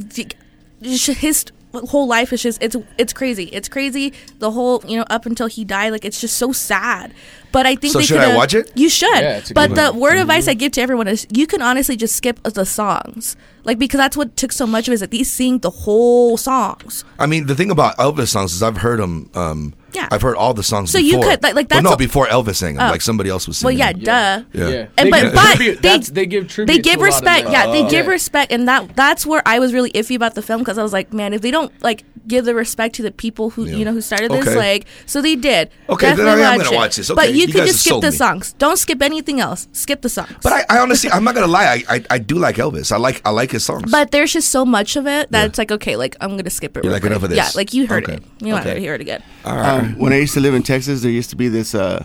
his 0.83 1.45
whole 1.73 2.07
life 2.07 2.33
is 2.33 2.43
just 2.43 2.63
it's 2.63 2.77
it's 2.99 3.13
crazy. 3.13 3.45
It's 3.45 3.69
crazy. 3.69 4.13
The 4.39 4.51
whole 4.51 4.83
you 4.87 4.99
know 4.99 5.05
up 5.11 5.27
until 5.27 5.47
he 5.47 5.65
died, 5.65 5.91
like 5.93 6.05
it's 6.05 6.21
just 6.21 6.37
so 6.37 6.53
sad. 6.53 7.13
But 7.53 7.67
I 7.67 7.77
think 7.77 7.93
So 7.93 7.99
they 8.01 8.05
should 8.05 8.19
I 8.19 8.25
coulda- 8.25 8.37
watch 8.37 8.55
it? 8.55 8.71
You 8.75 8.89
should. 8.89 9.09
Yeah, 9.21 9.39
it's 9.39 9.51
a 9.51 9.55
but 9.55 9.69
good 9.69 9.77
the 9.79 9.91
one. 9.93 10.01
word 10.01 10.19
advice 10.19 10.49
I 10.49 10.55
give 10.55 10.73
to 10.73 10.81
everyone 10.83 11.09
is 11.09 11.27
you 11.33 11.47
can 11.47 11.63
honestly 11.63 11.97
just 11.97 12.15
skip 12.15 12.43
the 12.43 12.67
songs, 12.67 13.37
like 13.65 13.79
because 13.79 13.99
that's 13.99 14.17
what 14.17 14.37
took 14.37 14.53
so 14.53 14.67
much 14.67 14.87
of 14.89 14.93
it 14.93 14.95
is 14.97 15.01
that 15.01 15.11
these 15.11 15.31
sing 15.31 15.59
the 15.61 15.71
whole 15.71 16.37
songs. 16.37 17.05
I 17.19 17.27
mean, 17.27 17.47
the 17.47 17.55
thing 17.55 17.71
about 17.71 17.97
Elvis 17.97 18.29
songs 18.29 18.53
is 18.55 18.63
I've 18.63 18.79
heard 18.79 19.01
them. 19.01 19.31
Um, 19.35 19.75
Yeah. 19.95 20.07
I've 20.13 20.21
heard 20.21 20.37
all 20.37 20.53
the 20.53 20.63
songs. 20.63 20.91
So 20.91 20.99
you 20.99 21.15
could, 21.19 21.43
like- 21.43 21.55
like, 21.55 21.71
Well, 21.71 21.81
that's 21.81 21.83
no, 21.83 21.93
a- 21.93 21.97
before 21.97 22.27
Elvis 22.27 22.57
sang 22.57 22.75
them, 22.75 22.87
Oh. 22.89 22.91
like 22.91 23.01
somebody 23.01 23.31
else 23.31 23.49
was 23.49 23.65
Well, 23.65 23.71
singing. 23.71 23.79
yeah, 23.79 23.93
them. 23.95 24.47
duh. 24.53 24.59
Yeah. 24.61 24.69
Yeah. 24.69 24.87
And 24.99 25.11
but 25.11 25.35
but 25.35 25.59
they 25.59 25.99
they 25.99 26.27
give 26.27 26.47
tribute 26.49 26.75
They 26.77 26.83
give 26.83 26.99
to 26.99 27.01
a 27.01 27.09
lot 27.09 27.09
of 27.09 27.15
respect. 27.25 27.45
them. 27.45 27.53
Yeah, 27.53 27.67
they 27.73 27.83
Oh. 27.85 27.89
give 27.91 28.07
respect, 28.07 28.53
and 28.53 28.69
that 28.69 28.95
that's 28.97 29.25
where 29.25 29.41
I 29.47 29.59
was 29.59 29.73
really 29.73 29.91
iffy 29.93 30.15
about 30.15 30.35
the 30.35 30.43
film 30.43 30.61
because 30.61 30.77
I 30.77 30.83
was 30.83 30.93
like, 30.93 31.15
man, 31.15 31.33
if 31.33 31.41
they 31.41 31.51
don't 31.51 31.73
like 31.83 32.05
give 32.29 32.45
the 32.45 32.55
respect 32.55 32.95
to 32.97 33.03
the 33.03 33.11
people 33.11 33.49
who 33.49 33.65
you 33.65 33.83
know 33.87 33.93
who 33.93 34.03
started 34.03 34.31
this, 34.31 34.47
Okay. 34.47 34.57
like, 34.57 34.85
so 35.07 35.23
they 35.23 35.35
did. 35.35 35.71
Okay, 35.89 36.13
then 36.15 36.29
I 36.29 36.33
am 36.53 36.59
gonna 36.59 36.71
it. 36.71 36.77
watch 36.77 36.97
this. 36.97 37.11
Okay, 37.11 37.17
but 37.17 37.35
you, 37.41 37.47
you 37.47 37.53
could 37.53 37.59
guys 37.61 37.69
just 37.73 37.85
skip 37.85 38.01
the 38.01 38.11
me. 38.11 38.17
songs. 38.17 38.53
Don't 38.59 38.77
skip 38.79 39.01
anything 39.03 39.41
else. 39.41 39.69
Skip 39.73 40.03
the 40.03 40.09
songs. 40.09 40.33
But 40.43 40.53
I, 40.53 40.65
I 40.69 40.79
honestly, 40.81 41.11
I'm 41.11 41.25
not 41.25 41.35
gonna 41.35 41.47
lie. 41.47 41.83
I, 41.89 41.95
I, 41.97 42.05
I 42.11 42.19
do 42.19 42.37
like 42.39 42.57
Elvis. 42.57 42.93
I 42.93 42.97
like, 42.97 43.21
I 43.25 43.31
like 43.31 43.51
his 43.53 43.65
songs. 43.65 43.91
But 43.91 44.11
there's 44.11 44.33
just 44.33 44.51
so 44.51 44.65
much 44.65 44.97
of 44.97 45.07
it 45.07 45.31
that 45.33 45.47
it's 45.47 45.59
like, 45.59 45.71
okay, 45.73 45.97
like 45.97 46.17
I'm 46.21 46.37
gonna 46.37 46.51
skip 46.51 46.77
it. 46.77 46.85
You're 46.85 46.91
real 46.93 47.01
like, 47.01 47.05
enough 47.05 47.21
quick. 47.21 47.31
of 47.33 47.37
Yeah, 47.37 47.51
like 47.55 47.73
you 47.75 47.87
heard 47.87 48.05
Okay. 48.05 48.15
it. 48.15 48.23
You 48.41 48.53
want 48.53 48.65
to 48.65 48.79
hear 48.79 48.95
it 48.95 49.01
again. 49.01 49.23
all 49.45 49.57
right. 49.57 49.79
Um, 49.81 49.99
when 49.99 50.13
I 50.13 50.17
used 50.19 50.35
to 50.35 50.41
live 50.41 50.55
in 50.55 50.63
Texas, 50.63 51.03
there 51.03 51.11
used 51.11 51.31
to 51.31 51.37
be 51.37 51.49
this 51.49 51.75
uh, 51.75 52.05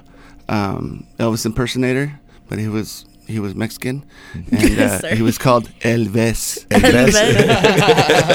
um, 0.49 1.05
Elvis 1.19 1.45
impersonator, 1.45 2.19
but 2.49 2.59
he 2.59 2.67
was 2.67 3.05
he 3.27 3.39
was 3.39 3.55
Mexican, 3.55 4.03
and 4.51 4.79
uh, 4.79 4.99
Sorry. 4.99 5.15
he 5.15 5.21
was 5.21 5.37
called 5.37 5.69
Elvis. 5.81 6.67
Elvis. 6.67 7.13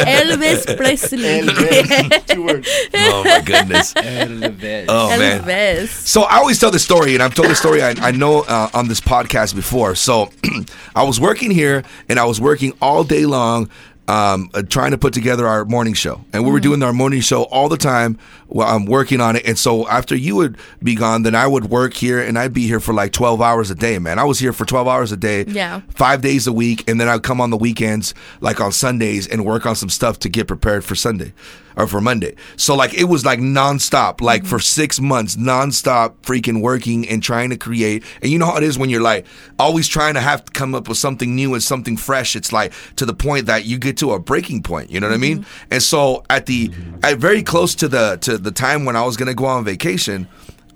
Elvis 0.05 0.77
Presley. 0.77 1.19
Elvis. 1.19 2.27
Two 2.27 2.45
words. 2.45 2.69
oh 2.95 3.25
my 3.25 3.41
goodness. 3.45 3.95
Elvis. 3.95 4.87
Oh 4.89 5.09
man. 5.19 5.43
Elvis. 5.43 5.89
So 5.89 6.23
I 6.23 6.37
always 6.37 6.59
tell 6.59 6.71
the 6.71 6.79
story, 6.79 7.15
and 7.15 7.23
I've 7.23 7.35
told 7.35 7.49
the 7.49 7.55
story 7.55 7.83
I, 7.83 7.91
I 8.01 8.11
know 8.13 8.43
uh, 8.43 8.71
on 8.75 8.89
this 8.89 9.01
podcast 9.01 9.55
before. 9.55 9.95
So 9.95 10.31
I 10.95 11.05
was 11.05 11.21
working 11.21 11.51
here, 11.51 11.85
and 12.09 12.19
I 12.19 12.25
was 12.25 12.41
working 12.41 12.73
all 12.81 13.05
day 13.05 13.27
long. 13.27 13.71
Um, 14.09 14.49
uh, 14.55 14.63
trying 14.63 14.93
to 14.93 14.97
put 14.99 15.13
together 15.13 15.47
our 15.47 15.67
morning 15.67 15.93
show, 15.93 16.25
and 16.33 16.43
we 16.43 16.51
were 16.51 16.61
doing 16.61 16.83
our 16.83 16.95
morning 16.95 17.21
show 17.21 17.43
all 17.43 17.69
the 17.69 17.77
time. 17.77 18.19
While 18.47 18.75
I'm 18.75 18.87
working 18.87 19.21
on 19.21 19.37
it, 19.37 19.45
and 19.47 19.59
so 19.59 19.87
after 19.87 20.17
you 20.17 20.35
would 20.37 20.57
be 20.83 20.95
gone, 20.95 21.25
then 21.25 21.35
I 21.35 21.47
would 21.47 21.67
work 21.67 21.93
here, 21.93 22.19
and 22.19 22.39
I'd 22.39 22.55
be 22.55 22.67
here 22.67 22.81
for 22.81 22.95
like 22.95 23.13
12 23.13 23.43
hours 23.43 23.71
a 23.71 23.75
day. 23.75 23.99
Man, 23.99 24.19
I 24.19 24.25
was 24.25 24.39
here 24.39 24.55
for 24.55 24.65
12 24.65 24.89
hours 24.89 25.13
a 25.13 25.17
day, 25.19 25.45
Yeah. 25.47 25.83
five 25.91 26.23
days 26.23 26.47
a 26.47 26.53
week, 26.55 26.89
and 26.89 26.99
then 26.99 27.07
I'd 27.07 27.23
come 27.23 27.39
on 27.43 27.51
the 27.51 27.59
weekends, 27.59 28.15
like 28.41 28.63
on 28.63 28.73
Sundays, 28.73 29.27
and 29.27 29.45
work 29.45 29.67
on 29.67 29.77
some 29.77 29.91
stuff 29.91 30.19
to 30.21 30.31
get 30.31 30.47
prepared 30.49 30.87
for 30.87 30.95
Sunday 30.95 31.35
or 31.79 31.87
for 31.87 32.01
Monday. 32.01 32.35
So 32.57 32.75
like 32.75 32.93
it 32.93 33.05
was 33.05 33.25
like 33.25 33.39
nonstop, 33.39 34.21
like 34.21 34.45
for 34.45 34.57
mm-hmm. 34.57 34.63
six 34.63 35.01
months, 35.01 35.37
nonstop 35.37 36.17
freaking 36.23 36.61
working 36.61 37.09
and 37.09 37.23
trying 37.23 37.51
to 37.51 37.57
create. 37.57 38.03
And 38.21 38.31
you 38.31 38.39
know 38.39 38.47
how 38.47 38.57
it 38.57 38.65
is 38.65 38.77
when 38.77 38.91
you're 38.91 39.01
like 39.01 39.25
always 39.59 39.87
trying 39.87 40.15
to 40.15 40.21
have 40.21 40.45
to 40.45 40.53
come 40.53 40.75
up 40.75 40.89
with 40.89 40.99
something 40.99 41.35
new 41.35 41.55
and 41.55 41.63
something 41.63 41.97
fresh. 41.97 42.35
It's 42.35 42.53
like 42.53 42.73
to 42.97 43.07
the 43.07 43.15
point 43.15 43.47
that 43.47 43.65
you 43.65 43.79
get 43.79 43.97
to 43.99 44.11
a 44.13 44.19
breaking 44.19 44.65
point. 44.65 44.91
You 44.91 44.99
know 44.99 45.07
what 45.07 45.15
I 45.15 45.19
mean? 45.19 45.41
Mm-hmm. 45.41 45.69
And 45.75 45.83
so 45.83 46.25
at 46.29 46.47
the 46.47 46.73
at 47.05 47.19
very 47.19 47.45
close 47.45 47.77
to 47.77 47.89
the 47.89 48.19
to 48.23 48.37
the 48.37 48.51
time 48.51 48.85
when 48.85 48.97
I 48.97 49.05
was 49.05 49.17
gonna 49.17 49.35
go 49.35 49.47
on 49.47 49.65
vacation. 49.65 50.29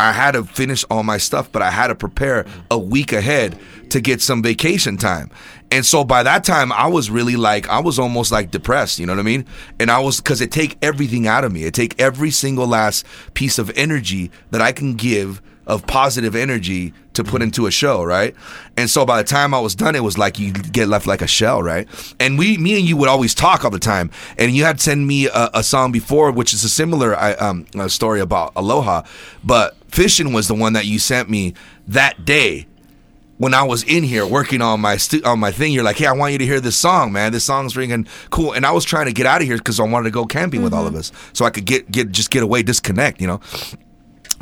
I 0.03 0.12
had 0.12 0.33
to 0.33 0.45
finish 0.45 0.85
all 0.91 1.03
my 1.03 1.17
stuff, 1.17 1.51
but 1.53 1.62
I 1.62 1.71
had 1.71 1.87
to 1.87 1.95
prepare 1.95 2.45
a 2.71 2.79
week 2.79 3.12
ahead 3.12 3.59
to 3.91 4.01
get 4.01 4.21
some 4.21 4.43
vacation 4.43 4.97
time. 4.97 5.31
And 5.71 5.87
so 5.87 6.05
by 6.05 6.23
that 6.23 6.45
time, 6.45 6.73
I 6.73 6.88
was 6.88 7.09
really 7.09 7.37
like, 7.37 7.69
I 7.69 7.79
was 7.79 7.99
almost 7.99 8.33
like 8.33 8.51
depressed, 8.51 8.99
you 8.99 9.07
know 9.07 9.12
what 9.12 9.21
I 9.21 9.23
mean? 9.23 9.47
And 9.79 9.91
I 9.91 10.01
was, 10.01 10.21
cause 10.21 10.41
it 10.41 10.51
take 10.51 10.77
everything 10.83 11.27
out 11.27 11.45
of 11.45 11.53
me. 11.53 11.65
It 11.65 11.73
take 11.73 12.01
every 12.01 12.31
single 12.31 12.67
last 12.67 13.07
piece 13.35 13.59
of 13.59 13.71
energy 13.77 14.31
that 14.51 14.61
I 14.61 14.73
can 14.73 14.95
give 14.95 15.41
of 15.67 15.87
positive 15.87 16.35
energy 16.35 16.93
to 17.14 17.25
put 17.25 17.42
into 17.42 17.66
a 17.66 17.70
show, 17.70 18.03
right? 18.03 18.35
And 18.77 18.88
so 18.88 19.05
by 19.05 19.22
the 19.22 19.29
time 19.29 19.55
I 19.55 19.61
was 19.61 19.75
done, 19.75 19.94
it 19.94 20.03
was 20.03 20.18
like 20.18 20.38
you 20.38 20.53
get 20.53 20.88
left 20.88 21.07
like 21.07 21.22
a 21.22 21.27
shell, 21.27 21.62
right? 21.62 21.88
And 22.18 22.38
we, 22.38 22.57
me 22.59 22.79
and 22.79 22.88
you 22.88 22.96
would 22.96 23.09
always 23.09 23.35
talk 23.35 23.64
all 23.64 23.70
the 23.70 23.79
time. 23.79 24.11
And 24.38 24.53
you 24.53 24.64
had 24.64 24.81
sent 24.81 25.01
me 25.01 25.27
a, 25.27 25.51
a 25.55 25.62
song 25.62 25.92
before, 25.92 26.31
which 26.33 26.55
is 26.55 26.64
a 26.64 26.68
similar 26.68 27.16
um, 27.42 27.66
uh, 27.75 27.88
story 27.88 28.20
about 28.20 28.53
Aloha, 28.57 29.03
but 29.44 29.77
Fishing 29.88 30.33
was 30.33 30.48
the 30.48 30.55
one 30.55 30.72
that 30.72 30.87
you 30.87 30.98
sent 30.98 31.29
me 31.29 31.53
that 31.87 32.25
day 32.25 32.66
when 33.42 33.55
I 33.55 33.64
was 33.64 33.83
in 33.83 34.05
here 34.05 34.25
working 34.25 34.62
on 34.62 34.81
my 34.81 34.96
stu- 34.96 35.22
on 35.25 35.40
my 35.40 35.51
thing, 35.51 35.72
you're 35.72 35.83
like, 35.83 35.96
"Hey, 35.96 36.07
I 36.07 36.12
want 36.12 36.31
you 36.31 36.38
to 36.38 36.46
hear 36.46 36.61
this 36.61 36.77
song, 36.77 37.12
man. 37.12 37.33
This 37.33 37.42
song's 37.42 37.77
ringing 37.77 38.07
cool." 38.31 38.53
And 38.53 38.64
I 38.64 38.70
was 38.70 38.85
trying 38.85 39.07
to 39.07 39.12
get 39.12 39.27
out 39.27 39.40
of 39.40 39.48
here 39.48 39.57
because 39.57 39.81
I 39.81 39.83
wanted 39.83 40.05
to 40.05 40.11
go 40.12 40.27
camping 40.27 40.62
with 40.62 40.72
all 40.72 40.87
of 40.87 40.94
us, 40.94 41.11
so 41.33 41.44
I 41.44 41.51
could 41.51 41.64
get 41.64 41.90
get 41.90 42.12
just 42.12 42.31
get 42.31 42.44
away, 42.44 42.62
disconnect, 42.62 43.20
you 43.20 43.27
know. 43.27 43.40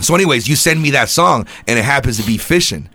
So, 0.02 0.14
anyways, 0.14 0.48
you 0.48 0.56
send 0.56 0.82
me 0.82 0.90
that 0.90 1.08
song, 1.08 1.46
and 1.66 1.78
it 1.78 1.84
happens 1.84 2.18
to 2.18 2.26
be 2.26 2.38
fishing. 2.38 2.88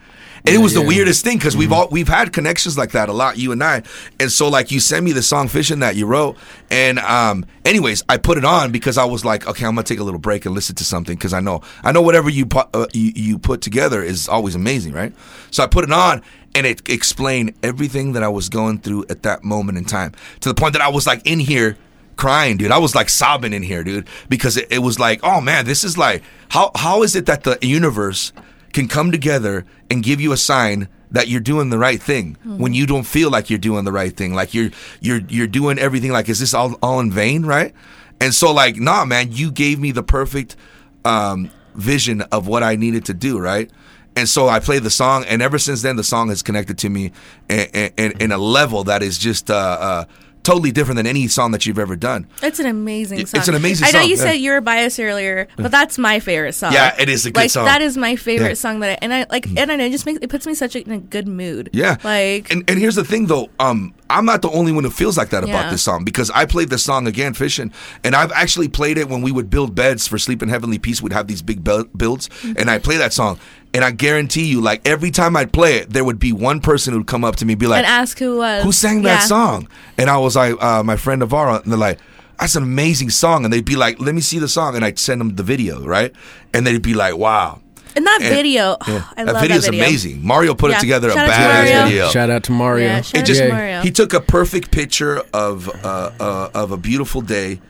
And 0.47 0.55
it 0.55 0.59
was 0.59 0.75
the 0.75 0.81
weirdest 0.81 1.23
thing 1.23 1.39
because 1.39 1.57
we've 1.57 1.71
all 1.71 1.87
we've 1.89 2.07
had 2.07 2.31
connections 2.31 2.77
like 2.77 2.91
that 2.91 3.09
a 3.09 3.13
lot, 3.13 3.37
you 3.37 3.51
and 3.51 3.63
I. 3.63 3.81
And 4.19 4.31
so, 4.31 4.47
like, 4.47 4.69
you 4.69 4.79
send 4.79 5.03
me 5.03 5.11
the 5.11 5.23
song 5.23 5.47
"Fishing" 5.47 5.79
that 5.79 5.95
you 5.95 6.05
wrote, 6.05 6.37
and 6.69 6.99
um, 6.99 7.47
anyways, 7.65 8.03
I 8.07 8.17
put 8.17 8.37
it 8.37 8.45
on 8.45 8.71
because 8.71 8.99
I 8.99 9.05
was 9.05 9.25
like, 9.25 9.47
okay, 9.47 9.65
I'm 9.65 9.73
gonna 9.73 9.83
take 9.83 9.99
a 9.99 10.03
little 10.03 10.19
break 10.19 10.45
and 10.45 10.53
listen 10.53 10.75
to 10.75 10.83
something 10.83 11.15
because 11.15 11.33
I 11.33 11.39
know 11.39 11.61
I 11.83 11.91
know 11.91 12.03
whatever 12.03 12.29
you 12.29 12.45
put 12.45 12.67
uh, 12.75 12.85
you, 12.93 13.11
you 13.15 13.39
put 13.39 13.61
together 13.61 14.03
is 14.03 14.29
always 14.29 14.53
amazing, 14.53 14.93
right? 14.93 15.13
So 15.49 15.63
I 15.63 15.67
put 15.67 15.83
it 15.83 15.91
on, 15.91 16.21
and 16.53 16.67
it 16.67 16.87
explained 16.87 17.55
everything 17.63 18.13
that 18.13 18.21
I 18.21 18.27
was 18.27 18.47
going 18.47 18.79
through 18.79 19.05
at 19.09 19.23
that 19.23 19.43
moment 19.43 19.79
in 19.79 19.85
time 19.85 20.13
to 20.41 20.49
the 20.49 20.55
point 20.55 20.73
that 20.73 20.81
I 20.81 20.89
was 20.89 21.07
like 21.07 21.25
in 21.25 21.39
here 21.39 21.75
crying, 22.15 22.58
dude. 22.58 22.71
I 22.71 22.78
was 22.78 22.95
like 22.95 23.10
sobbing 23.10 23.54
in 23.54 23.63
here, 23.63 23.84
dude, 23.84 24.08
because 24.30 24.58
it, 24.58 24.67
it 24.71 24.80
was 24.80 24.99
like, 24.99 25.19
oh 25.23 25.41
man, 25.41 25.65
this 25.65 25.84
is 25.84 25.97
like, 25.97 26.23
how 26.49 26.71
how 26.75 27.04
is 27.04 27.15
it 27.15 27.25
that 27.25 27.43
the 27.43 27.58
universe 27.62 28.34
can 28.73 28.88
come 28.88 29.12
together 29.12 29.65
and 29.89 30.04
give 30.04 30.19
you 30.19 30.32
a 30.32 30.38
sign 30.38 30.88
that 31.12 31.28
you're 31.28 31.39
doing 31.39 31.69
the 31.69 31.78
right 31.78 32.01
thing 32.01 32.38
when 32.58 32.73
you 32.73 32.86
don't 32.86 33.06
feel 33.06 33.30
like 33.30 33.49
you're 33.49 33.60
doing 33.60 33.86
the 33.86 33.91
right 33.91 34.15
thing, 34.15 34.34
like 34.34 34.54
you're 34.54 34.69
you're 34.99 35.21
you're 35.30 35.47
doing 35.47 35.80
everything 35.80 36.12
like, 36.12 36.30
is 36.30 36.39
this 36.39 36.54
all 36.54 36.73
all 36.82 36.99
in 36.99 37.12
vain, 37.12 37.45
right? 37.45 37.73
And 38.19 38.34
so 38.34 38.51
like, 38.51 38.78
nah, 38.78 39.06
man, 39.06 39.32
you 39.32 39.51
gave 39.51 39.80
me 39.80 39.91
the 39.91 40.04
perfect 40.04 40.56
um, 41.04 41.51
vision 41.75 42.21
of 42.21 42.47
what 42.47 42.63
I 42.63 42.75
needed 42.75 43.06
to 43.06 43.13
do, 43.13 43.39
right? 43.39 43.69
And 44.17 44.30
so 44.30 44.47
I 44.47 44.60
played 44.60 44.84
the 44.84 44.89
song, 44.89 45.25
and 45.25 45.41
ever 45.41 45.60
since 45.60 45.82
then, 45.82 45.97
the 45.97 46.04
song 46.04 46.30
has 46.30 46.41
connected 46.41 46.78
to 46.80 46.89
me 46.89 47.12
in, 47.49 47.91
in, 47.97 48.12
in 48.21 48.32
a 48.32 48.38
level 48.38 48.86
that 48.86 49.04
is 49.04 49.17
just 49.17 49.51
uh, 49.51 49.56
uh, 49.56 50.06
totally 50.45 50.71
different 50.71 50.97
than 50.97 51.08
any 51.08 51.27
song 51.27 51.51
that 51.51 51.65
you've 51.65 51.79
ever 51.79 51.95
done. 51.95 52.27
It's 52.41 52.60
an 52.60 52.67
amazing 52.67 53.25
song. 53.25 53.39
It's 53.39 53.47
an 53.47 53.55
amazing 53.55 53.88
song. 53.88 53.89
I 53.89 53.97
know 53.97 54.03
song, 54.03 54.10
you 54.10 54.15
yeah. 54.15 54.23
said 54.23 54.34
you 54.34 54.51
were 54.51 54.62
biased 54.62 54.99
earlier, 54.99 55.47
but 55.58 55.71
that's 55.71 55.97
my 55.97 56.19
favorite 56.19 56.53
song. 56.53 56.71
Yeah, 56.71 56.95
it 56.97 57.10
is 57.10 57.25
a 57.25 57.31
good 57.31 57.41
like, 57.41 57.49
song. 57.51 57.65
That 57.65 57.81
is 57.81 57.97
my 57.97 58.15
favorite 58.15 58.49
Yeah. 58.49 58.53
song 58.53 58.79
that 58.79 58.91
I 58.91 58.97
and 59.01 59.13
I 59.13 59.25
like 59.29 59.47
and 59.47 59.71
I 59.71 59.75
know, 59.75 59.86
it 59.86 59.91
just 59.91 60.05
makes 60.05 60.19
it 60.21 60.29
puts 60.29 60.47
me 60.47 60.53
such 60.53 60.75
a, 60.75 60.81
in 60.81 60.91
a 60.91 60.99
good 60.99 61.27
mood. 61.27 61.71
Yeah. 61.73 61.97
Like 62.03 62.51
and, 62.51 62.69
and 62.69 62.79
here's 62.79 62.95
the 62.95 63.03
thing 63.03 63.25
though, 63.25 63.49
um, 63.60 63.93
I'm 64.09 64.25
not 64.25 64.41
the 64.41 64.49
only 64.51 64.71
one 64.71 64.83
who 64.83 64.89
feels 64.91 65.17
like 65.17 65.29
that 65.31 65.43
about 65.43 65.65
Yeah. 65.65 65.71
this 65.71 65.81
song 65.81 66.03
because 66.03 66.29
I 66.31 66.45
played 66.45 66.69
this 66.69 66.83
song 66.83 67.07
again 67.07 67.33
fishing, 67.33 67.71
and 68.03 68.15
I've 68.15 68.31
actually 68.33 68.67
played 68.67 68.97
it 68.97 69.09
when 69.09 69.21
we 69.21 69.31
would 69.31 69.49
build 69.49 69.73
beds 69.75 70.07
for 70.07 70.17
Sleep 70.19 70.43
in 70.43 70.49
Heavenly 70.49 70.77
Peace. 70.77 71.01
We'd 71.01 71.13
have 71.13 71.27
these 71.27 71.41
big 71.41 71.63
bel- 71.63 71.85
builds, 71.97 72.29
and 72.57 72.69
I 72.69 72.77
play 72.77 72.97
that 72.97 73.13
song, 73.13 73.39
and 73.73 73.83
I 73.83 73.91
guarantee 73.91 74.45
you, 74.45 74.61
like 74.61 74.87
every 74.87 75.09
time 75.11 75.35
I'd 75.35 75.51
play 75.51 75.77
it, 75.77 75.89
there 75.91 76.03
would 76.03 76.19
be 76.19 76.31
one 76.31 76.59
person 76.61 76.93
who'd 76.93 77.07
come 77.07 77.23
up 77.23 77.35
to 77.37 77.45
me 77.45 77.53
and 77.53 77.59
be 77.59 77.67
like, 77.67 77.79
and 77.79 77.87
ask 77.87 78.19
who 78.19 78.37
was 78.37 78.63
"Who 78.63 78.71
sang 78.71 79.01
that 79.03 79.21
Yeah. 79.21 79.27
song?" 79.27 79.67
And 79.97 80.09
I 80.09 80.17
was 80.17 80.35
like, 80.35 80.55
uh, 80.61 80.83
"My 80.83 80.97
friend 80.97 81.19
Navarro," 81.19 81.61
and 81.61 81.71
they're 81.71 81.77
like. 81.79 81.99
That's 82.37 82.57
an 82.57 82.63
amazing 82.63 83.11
song, 83.11 83.45
and 83.45 83.53
they'd 83.53 83.63
be 83.63 83.77
like, 83.77 83.97
"Let 84.01 84.13
me 84.13 84.19
see 84.19 84.39
the 84.39 84.49
song," 84.49 84.75
and 84.75 84.83
I'd 84.83 84.99
send 84.99 85.21
them 85.21 85.37
the 85.37 85.41
video, 85.41 85.85
right? 85.87 86.11
And 86.53 86.67
they'd 86.67 86.81
be 86.81 86.93
like, 86.93 87.15
"Wow, 87.15 87.61
And 87.95 88.05
that 88.05 88.19
And- 88.21 88.36
video, 88.36 88.77
yeah. 88.88 89.03
I 89.15 89.23
that 89.25 89.34
love 89.34 89.41
video's 89.41 89.65
that 89.65 89.71
video. 89.71 89.86
Is 89.86 89.89
amazing." 90.05 90.25
Mario 90.25 90.53
put 90.55 90.71
Yeah. 90.71 90.77
it 90.77 90.81
together 90.81 91.10
Shout 91.12 91.17
a 91.17 91.21
out 91.21 91.25
to 91.25 91.31
badass 91.71 91.86
video. 91.88 92.10
Shout 92.10 92.29
out 92.29 92.43
to 92.43 92.51
Mario. 92.51 92.86
Yeah, 92.88 93.01
shout 93.01 93.15
It 93.15 93.19
out 93.21 93.25
just 93.25 93.39
to 93.41 93.49
Mario. 93.49 93.81
he 93.81 93.91
took 93.91 94.13
a 94.13 94.19
perfect 94.21 94.71
picture 94.71 95.21
of 95.34 95.69
uh, 95.84 96.12
uh, 96.19 96.49
of 96.53 96.71
a 96.71 96.77
beautiful 96.77 97.21
day, 97.21 97.62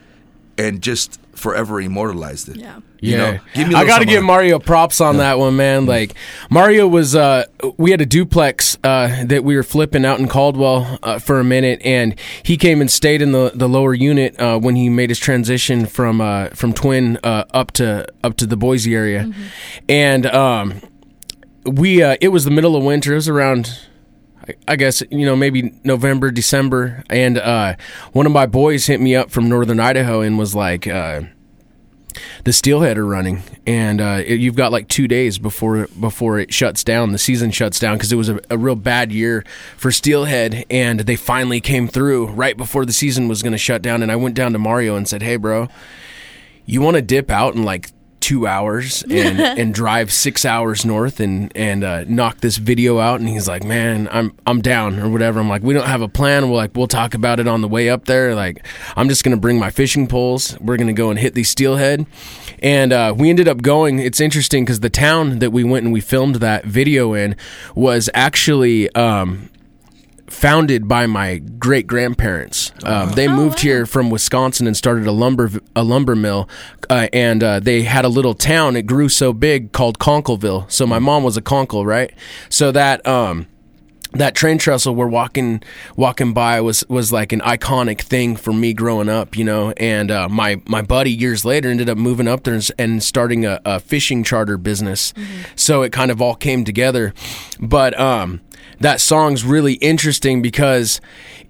and 0.58 0.82
just 0.82 1.18
forever 1.34 1.80
immortalized 1.80 2.48
it. 2.48 2.56
Yeah. 2.56 2.80
You 3.06 3.12
Yeah, 3.12 3.18
know? 3.32 3.38
Give 3.54 3.68
me 3.68 3.74
a 3.74 3.78
I 3.78 3.84
got 3.86 3.98
to 4.00 4.04
give. 4.04 4.22
Mario 4.24 4.58
props 4.58 5.00
on 5.00 5.18
that 5.18 5.38
one, 5.38 5.54
man. 5.56 5.86
Like 5.86 6.14
Mario 6.50 6.88
was, 6.88 7.14
uh, 7.14 7.44
we 7.76 7.90
had 7.92 8.00
a 8.00 8.06
duplex 8.06 8.76
uh, 8.82 9.24
that 9.26 9.44
we 9.44 9.54
were 9.54 9.62
flipping 9.62 10.04
out 10.04 10.18
in 10.18 10.26
Caldwell 10.28 10.98
uh, 11.02 11.18
for 11.20 11.38
a 11.38 11.44
minute, 11.44 11.80
and 11.84 12.18
he 12.42 12.56
came 12.56 12.80
and 12.80 12.90
stayed 12.90 13.22
in 13.22 13.30
the, 13.32 13.52
the 13.54 13.68
lower 13.68 13.94
unit 13.94 14.38
uh, 14.40 14.58
when 14.58 14.74
he 14.74 14.88
made 14.88 15.08
his 15.10 15.18
transition 15.20 15.86
from 15.86 16.20
uh, 16.20 16.48
from 16.48 16.72
Twin 16.72 17.18
uh, 17.22 17.44
up 17.52 17.70
to 17.72 18.06
up 18.24 18.36
to 18.38 18.46
the 18.46 18.56
Boise 18.56 18.94
area, 18.94 19.30
and 19.88 20.26
um, 20.26 20.80
we 21.64 22.02
uh, 22.02 22.16
it 22.20 22.28
was 22.28 22.44
the 22.44 22.50
middle 22.50 22.74
of 22.76 22.82
winter. 22.84 23.12
It 23.12 23.16
was 23.16 23.28
around. 23.28 23.78
I- 24.48 24.54
I 24.68 24.76
guess 24.76 25.02
you 25.10 25.26
know 25.26 25.34
maybe 25.34 25.72
November, 25.82 26.30
December, 26.30 27.02
and 27.10 27.36
uh, 27.36 27.74
one 28.12 28.26
of 28.26 28.32
my 28.32 28.46
boys 28.46 28.86
hit 28.86 29.00
me 29.00 29.16
up 29.16 29.30
from 29.32 29.48
Northern 29.48 29.80
Idaho 29.80 30.20
and 30.20 30.38
was 30.38 30.54
like, 30.54 30.86
uh, 30.86 31.22
"The 32.44 32.52
Steelhead 32.52 32.98
are 32.98 33.06
running, 33.06 33.42
and 33.66 34.00
uh, 34.00 34.22
it, 34.24 34.40
you've 34.40 34.56
got 34.56 34.72
like 34.72 34.88
two 34.88 35.08
days 35.08 35.38
before 35.38 35.86
before 36.00 36.38
it 36.38 36.52
shuts 36.52 36.84
down. 36.84 37.12
The 37.12 37.18
season 37.18 37.50
shuts 37.50 37.78
down 37.78 37.96
because 37.96 38.12
it 38.12 38.16
was 38.16 38.28
a, 38.28 38.40
a 38.50 38.58
real 38.58 38.76
bad 38.76 39.12
year 39.12 39.44
for 39.76 39.90
Steelhead, 39.90 40.64
and 40.70 41.00
they 41.00 41.16
finally 41.16 41.60
came 41.60 41.88
through 41.88 42.26
right 42.28 42.56
before 42.56 42.84
the 42.84 42.92
season 42.92 43.28
was 43.28 43.42
going 43.42 43.52
to 43.52 43.58
shut 43.58 43.82
down. 43.82 44.02
And 44.02 44.12
I 44.12 44.16
went 44.16 44.34
down 44.34 44.52
to 44.52 44.58
Mario 44.58 44.96
and 44.96 45.08
said, 45.08 45.22
"Hey, 45.22 45.36
bro, 45.36 45.68
you 46.64 46.80
want 46.80 46.96
to 46.96 47.02
dip 47.02 47.30
out 47.30 47.54
in 47.54 47.62
like 47.62 47.90
two 48.26 48.44
hours 48.44 49.04
and 49.10 49.40
and 49.40 49.72
drive 49.72 50.12
six 50.12 50.44
hours 50.44 50.84
north 50.84 51.20
and 51.20 51.56
and 51.56 51.84
uh, 51.84 52.02
knock 52.08 52.40
this 52.40 52.56
video 52.56 52.98
out. 52.98 53.20
And 53.20 53.28
he's 53.28 53.46
like 53.46 53.62
man 53.62 54.08
i'm 54.10 54.36
i'm 54.46 54.60
down 54.60 54.98
or 54.98 55.08
whatever. 55.08 55.38
I'm 55.38 55.48
like 55.48 55.62
we 55.62 55.72
don't 55.72 55.86
have 55.86 56.02
a 56.02 56.08
plan. 56.08 56.50
We're 56.50 56.56
like 56.56 56.72
we'll 56.74 56.88
talk 56.88 57.14
about 57.14 57.38
it 57.38 57.46
on 57.46 57.60
the 57.60 57.68
way 57.68 57.88
up 57.88 58.06
there. 58.06 58.34
Like 58.34 58.66
i'm 58.96 59.08
just 59.08 59.22
gonna 59.22 59.36
bring 59.36 59.60
my 59.60 59.70
fishing 59.70 60.08
poles. 60.08 60.58
We're 60.60 60.76
gonna 60.76 60.92
go 60.92 61.10
and 61.10 61.18
hit 61.20 61.34
these 61.34 61.48
steelhead. 61.48 62.04
And 62.58 62.92
uh, 62.92 63.14
we 63.16 63.30
ended 63.30 63.46
up 63.46 63.62
going. 63.62 64.00
It's 64.00 64.20
interesting 64.20 64.64
because 64.64 64.80
the 64.80 64.90
town 64.90 65.38
that 65.38 65.52
we 65.52 65.62
went 65.62 65.84
and 65.84 65.92
we 65.92 66.00
filmed 66.00 66.36
that 66.36 66.64
video 66.64 67.12
in 67.12 67.36
was 67.74 68.08
actually 68.14 68.92
um, 68.94 69.50
founded 70.26 70.88
by 70.88 71.06
my 71.06 71.38
great 71.38 71.86
grandparents. 71.86 72.72
Um, 72.84 73.12
they 73.12 73.28
moved 73.28 73.60
here 73.60 73.86
from 73.86 74.10
Wisconsin 74.10 74.66
and 74.66 74.76
started 74.76 75.06
a 75.06 75.12
lumber 75.12 75.50
a 75.74 75.82
lumber 75.82 76.16
mill, 76.16 76.48
uh, 76.90 77.08
and 77.12 77.42
uh, 77.42 77.60
they 77.60 77.82
had 77.82 78.04
a 78.04 78.08
little 78.08 78.34
town. 78.34 78.76
It 78.76 78.86
grew 78.86 79.08
so 79.08 79.32
big 79.32 79.72
called 79.72 79.98
Conkleville. 79.98 80.70
So 80.70 80.86
my 80.86 80.98
mom 80.98 81.22
was 81.22 81.36
a 81.36 81.42
Conkle, 81.42 81.84
right? 81.84 82.12
So 82.48 82.72
that. 82.72 83.06
Um, 83.06 83.46
that 84.12 84.34
train 84.34 84.56
trestle 84.56 84.94
we're 84.94 85.06
walking 85.06 85.62
walking 85.96 86.32
by 86.32 86.60
was 86.60 86.84
was 86.88 87.12
like 87.12 87.32
an 87.32 87.40
iconic 87.40 88.00
thing 88.00 88.36
for 88.36 88.52
me 88.52 88.72
growing 88.72 89.08
up, 89.08 89.36
you 89.36 89.44
know. 89.44 89.72
And 89.72 90.10
uh, 90.10 90.28
my 90.28 90.62
my 90.66 90.80
buddy 90.80 91.10
years 91.10 91.44
later 91.44 91.68
ended 91.68 91.88
up 91.88 91.98
moving 91.98 92.28
up 92.28 92.44
there 92.44 92.54
and, 92.54 92.70
and 92.78 93.02
starting 93.02 93.44
a, 93.44 93.60
a 93.64 93.80
fishing 93.80 94.24
charter 94.24 94.56
business. 94.56 95.12
So 95.54 95.82
it 95.82 95.92
kind 95.92 96.10
of 96.10 96.22
all 96.22 96.34
came 96.34 96.64
together. 96.64 97.12
But 97.60 97.98
um, 97.98 98.40
that 98.80 99.00
song's 99.00 99.44
really 99.44 99.74
interesting 99.74 100.42
because 100.42 101.00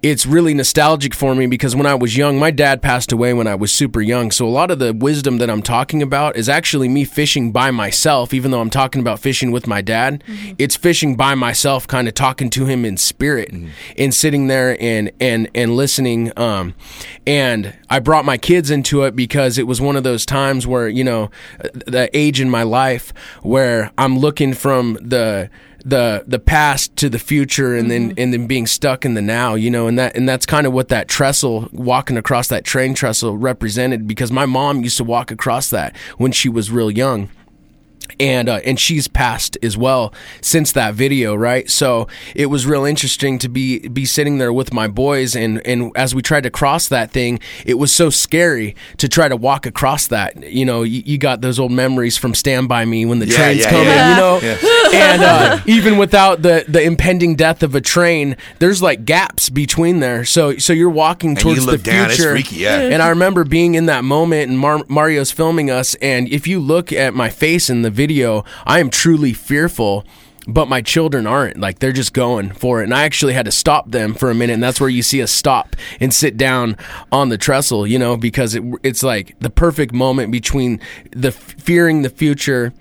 it's 0.01 0.25
really 0.25 0.53
nostalgic 0.53 1.13
for 1.13 1.35
me 1.35 1.47
because 1.47 1.75
when 1.75 1.85
I 1.85 1.95
was 1.95 2.15
young, 2.15 2.37
my 2.37 2.51
dad 2.51 2.81
passed 2.81 3.11
away 3.11 3.33
when 3.33 3.47
I 3.47 3.55
was 3.55 3.71
super 3.71 4.01
young. 4.01 4.31
So 4.31 4.45
a 4.45 4.49
lot 4.49 4.71
of 4.71 4.79
the 4.79 4.93
wisdom 4.93 5.39
that 5.39 5.49
I'm 5.49 5.61
talking 5.61 6.01
about 6.01 6.35
is 6.37 6.47
actually 6.47 6.87
me 6.87 7.03
fishing 7.03 7.51
by 7.51 7.71
myself, 7.71 8.33
even 8.33 8.51
though 8.51 8.61
I'm 8.61 8.69
talking 8.69 9.01
about 9.01 9.19
fishing 9.19 9.51
with 9.51 9.67
my 9.67 9.81
dad. 9.81 10.23
It's 10.57 10.75
fishing 10.75 11.15
by 11.15 11.35
myself, 11.35 11.87
kind 11.87 12.07
of 12.07 12.13
talking 12.13 12.49
to 12.51 12.65
him 12.65 12.85
in 12.85 12.97
spirit 12.97 13.51
and 13.97 14.13
sitting 14.13 14.47
there 14.47 14.77
and 14.81 15.11
and 15.19 15.49
and 15.55 15.75
listening. 15.75 16.31
Um, 16.37 16.75
and 17.25 17.75
I 17.89 17.99
brought 17.99 18.25
my 18.25 18.37
kids 18.37 18.69
into 18.69 19.03
it 19.03 19.15
because 19.15 19.57
it 19.57 19.67
was 19.67 19.81
one 19.81 19.95
of 19.95 20.03
those 20.03 20.25
times 20.25 20.67
where 20.67 20.87
you 20.87 21.03
know 21.03 21.31
the 21.85 22.09
age 22.13 22.39
in 22.39 22.49
my 22.49 22.63
life 22.63 23.13
where 23.41 23.91
I'm 23.97 24.17
looking 24.17 24.53
from 24.53 24.97
the 25.01 25.49
the 25.87 26.23
the 26.27 26.39
past 26.39 26.95
to 26.97 27.07
the 27.09 27.19
future 27.19 27.73
and 27.75 27.89
then 27.89 28.13
and 28.17 28.33
then 28.33 28.45
being 28.45 28.67
stuck 28.67 29.05
in 29.05 29.13
the 29.13 29.21
now 29.21 29.55
you 29.55 29.71
know 29.71 29.87
and 29.87 29.97
that 29.97 30.15
and 30.17 30.27
that's 30.27 30.45
kind 30.45 30.67
of 30.67 30.73
what 30.73 30.89
that 30.89 31.07
trestle 31.07 31.69
walking 31.71 32.17
across 32.17 32.49
that 32.49 32.65
train 32.65 32.93
trestle 32.93 33.37
represented 33.37 34.05
because 34.05 34.31
my 34.31 34.45
mom 34.45 34.83
used 34.83 34.97
to 34.97 35.03
walk 35.05 35.31
across 35.31 35.69
that 35.69 35.95
when 36.17 36.31
she 36.31 36.49
was 36.49 36.69
real 36.69 36.91
young 36.91 37.29
and 38.19 38.47
uh, 38.49 38.61
and 38.65 38.79
she's 38.79 39.07
passed 39.07 39.57
as 39.61 39.77
well 39.77 40.13
since 40.41 40.71
that 40.71 40.93
video, 40.93 41.35
right? 41.35 41.69
So 41.69 42.07
it 42.35 42.45
was 42.47 42.65
real 42.65 42.85
interesting 42.85 43.37
to 43.39 43.49
be 43.49 43.87
be 43.89 44.05
sitting 44.05 44.37
there 44.37 44.53
with 44.53 44.73
my 44.73 44.87
boys, 44.87 45.35
and 45.35 45.65
and 45.67 45.91
as 45.95 46.15
we 46.15 46.21
tried 46.21 46.43
to 46.43 46.49
cross 46.49 46.87
that 46.87 47.11
thing, 47.11 47.39
it 47.65 47.73
was 47.75 47.91
so 47.93 48.09
scary 48.09 48.75
to 48.97 49.09
try 49.09 49.27
to 49.27 49.35
walk 49.35 49.65
across 49.65 50.07
that. 50.07 50.41
You 50.41 50.65
know, 50.65 50.83
you, 50.83 51.03
you 51.05 51.17
got 51.17 51.41
those 51.41 51.59
old 51.59 51.73
memories 51.73 52.17
from 52.17 52.33
Stand 52.33 52.69
by 52.69 52.85
Me 52.85 53.05
when 53.05 53.19
the 53.19 53.27
Yeah, 53.27 53.35
train's 53.35 53.63
yeah, 53.65 53.69
coming, 53.69 53.87
yeah. 53.87 54.09
you 54.11 54.15
know, 54.15 54.39
and 54.93 55.23
uh, 55.23 55.59
even 55.67 55.97
without 55.97 56.41
the 56.41 56.65
the 56.67 56.81
impending 56.81 57.35
death 57.35 57.63
of 57.63 57.75
a 57.75 57.81
train, 57.81 58.35
there's 58.59 58.81
like 58.81 59.05
gaps 59.05 59.49
between 59.49 59.99
there. 59.99 60.25
So 60.25 60.57
so 60.57 60.73
you're 60.73 60.89
walking 60.89 61.31
And 61.31 61.39
towards 61.39 61.59
you 61.59 61.65
look 61.65 61.81
the 61.83 61.91
down, 61.91 62.05
it's 62.07 62.15
future. 62.15 62.31
freaky, 62.31 62.57
yeah. 62.57 62.79
And 62.79 63.01
I 63.01 63.09
remember 63.09 63.43
being 63.43 63.75
in 63.75 63.85
that 63.87 64.03
moment, 64.03 64.49
and 64.49 64.59
Mar- 64.59 64.85
Mario's 64.87 65.31
filming 65.31 65.69
us. 65.71 65.95
And 65.95 66.27
if 66.29 66.47
you 66.47 66.59
look 66.59 66.91
at 66.91 67.13
my 67.13 67.29
face 67.29 67.69
in 67.69 67.81
the 67.81 67.89
video, 67.91 68.43
I 68.65 68.79
am 68.79 68.89
truly 68.89 69.33
fearful. 69.33 70.05
But 70.49 70.69
my 70.69 70.81
children 70.81 71.27
aren't. 71.27 71.57
Like, 71.59 71.79
they're 71.79 71.91
just 71.91 72.13
going 72.13 72.51
for 72.53 72.79
it. 72.79 72.85
And 72.85 72.93
I 72.93 73.03
actually 73.03 73.33
had 73.33 73.43
to 73.47 73.51
stop 73.51 73.91
them 73.91 74.13
for 74.13 74.31
a 74.31 74.33
minute. 74.33 74.53
And 74.53 74.63
that's 74.63 74.79
where 74.79 74.89
you 74.89 75.03
see 75.03 75.21
us 75.21 75.29
stop 75.29 75.75
and 75.99 76.13
sit 76.13 76.37
down 76.37 76.77
on 77.11 77.27
the 77.27 77.37
trestle, 77.37 77.85
you 77.85 77.99
know, 77.99 78.15
because 78.15 78.55
it, 78.55 78.63
it's 78.81 79.03
like 79.03 79.37
the 79.39 79.49
perfect 79.49 79.91
moment 79.93 80.31
between 80.31 80.79
the 81.11 81.33
fearing 81.33 82.03
the 82.03 82.09
future 82.09 82.71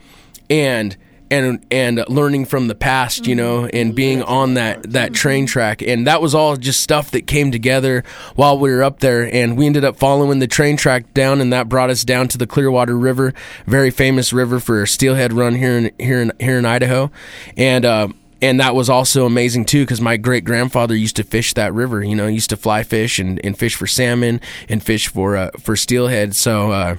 and 0.48 0.96
and 1.30 1.64
and 1.70 2.04
learning 2.08 2.46
from 2.46 2.68
the 2.68 2.74
past, 2.74 3.26
you 3.26 3.34
know, 3.34 3.66
and 3.66 3.94
being 3.94 4.22
on 4.22 4.54
that 4.54 4.82
that 4.92 5.12
train 5.12 5.46
track, 5.46 5.82
and 5.82 6.06
that 6.06 6.22
was 6.22 6.34
all 6.34 6.56
just 6.56 6.80
stuff 6.80 7.10
that 7.12 7.26
came 7.26 7.50
together 7.50 8.04
while 8.34 8.58
we 8.58 8.70
were 8.70 8.82
up 8.82 9.00
there, 9.00 9.32
and 9.34 9.56
we 9.56 9.66
ended 9.66 9.84
up 9.84 9.96
following 9.96 10.38
the 10.38 10.46
train 10.46 10.76
track 10.76 11.12
down, 11.14 11.40
and 11.40 11.52
that 11.52 11.68
brought 11.68 11.90
us 11.90 12.04
down 12.04 12.28
to 12.28 12.38
the 12.38 12.46
Clearwater 12.46 12.96
River, 12.96 13.34
very 13.66 13.90
famous 13.90 14.32
river 14.32 14.60
for 14.60 14.84
steelhead 14.86 15.32
run 15.32 15.54
here 15.54 15.76
in 15.76 15.90
here 15.98 16.20
in 16.20 16.32
here 16.40 16.58
in 16.58 16.64
Idaho, 16.64 17.10
and. 17.56 17.84
Uh, 17.84 18.08
and 18.42 18.60
that 18.60 18.74
was 18.74 18.90
also 18.90 19.24
amazing 19.24 19.64
too 19.64 19.82
because 19.82 20.00
my 20.00 20.18
great 20.18 20.44
grandfather 20.44 20.94
used 20.94 21.16
to 21.16 21.24
fish 21.24 21.54
that 21.54 21.72
river. 21.72 22.04
You 22.04 22.14
know, 22.14 22.26
used 22.26 22.50
to 22.50 22.56
fly 22.56 22.82
fish 22.82 23.18
and, 23.18 23.40
and 23.42 23.58
fish 23.58 23.74
for 23.74 23.86
salmon 23.86 24.42
and 24.68 24.82
fish 24.82 25.08
for 25.08 25.36
uh, 25.36 25.50
for 25.58 25.74
steelhead. 25.74 26.36
So 26.36 26.70
uh, 26.70 26.96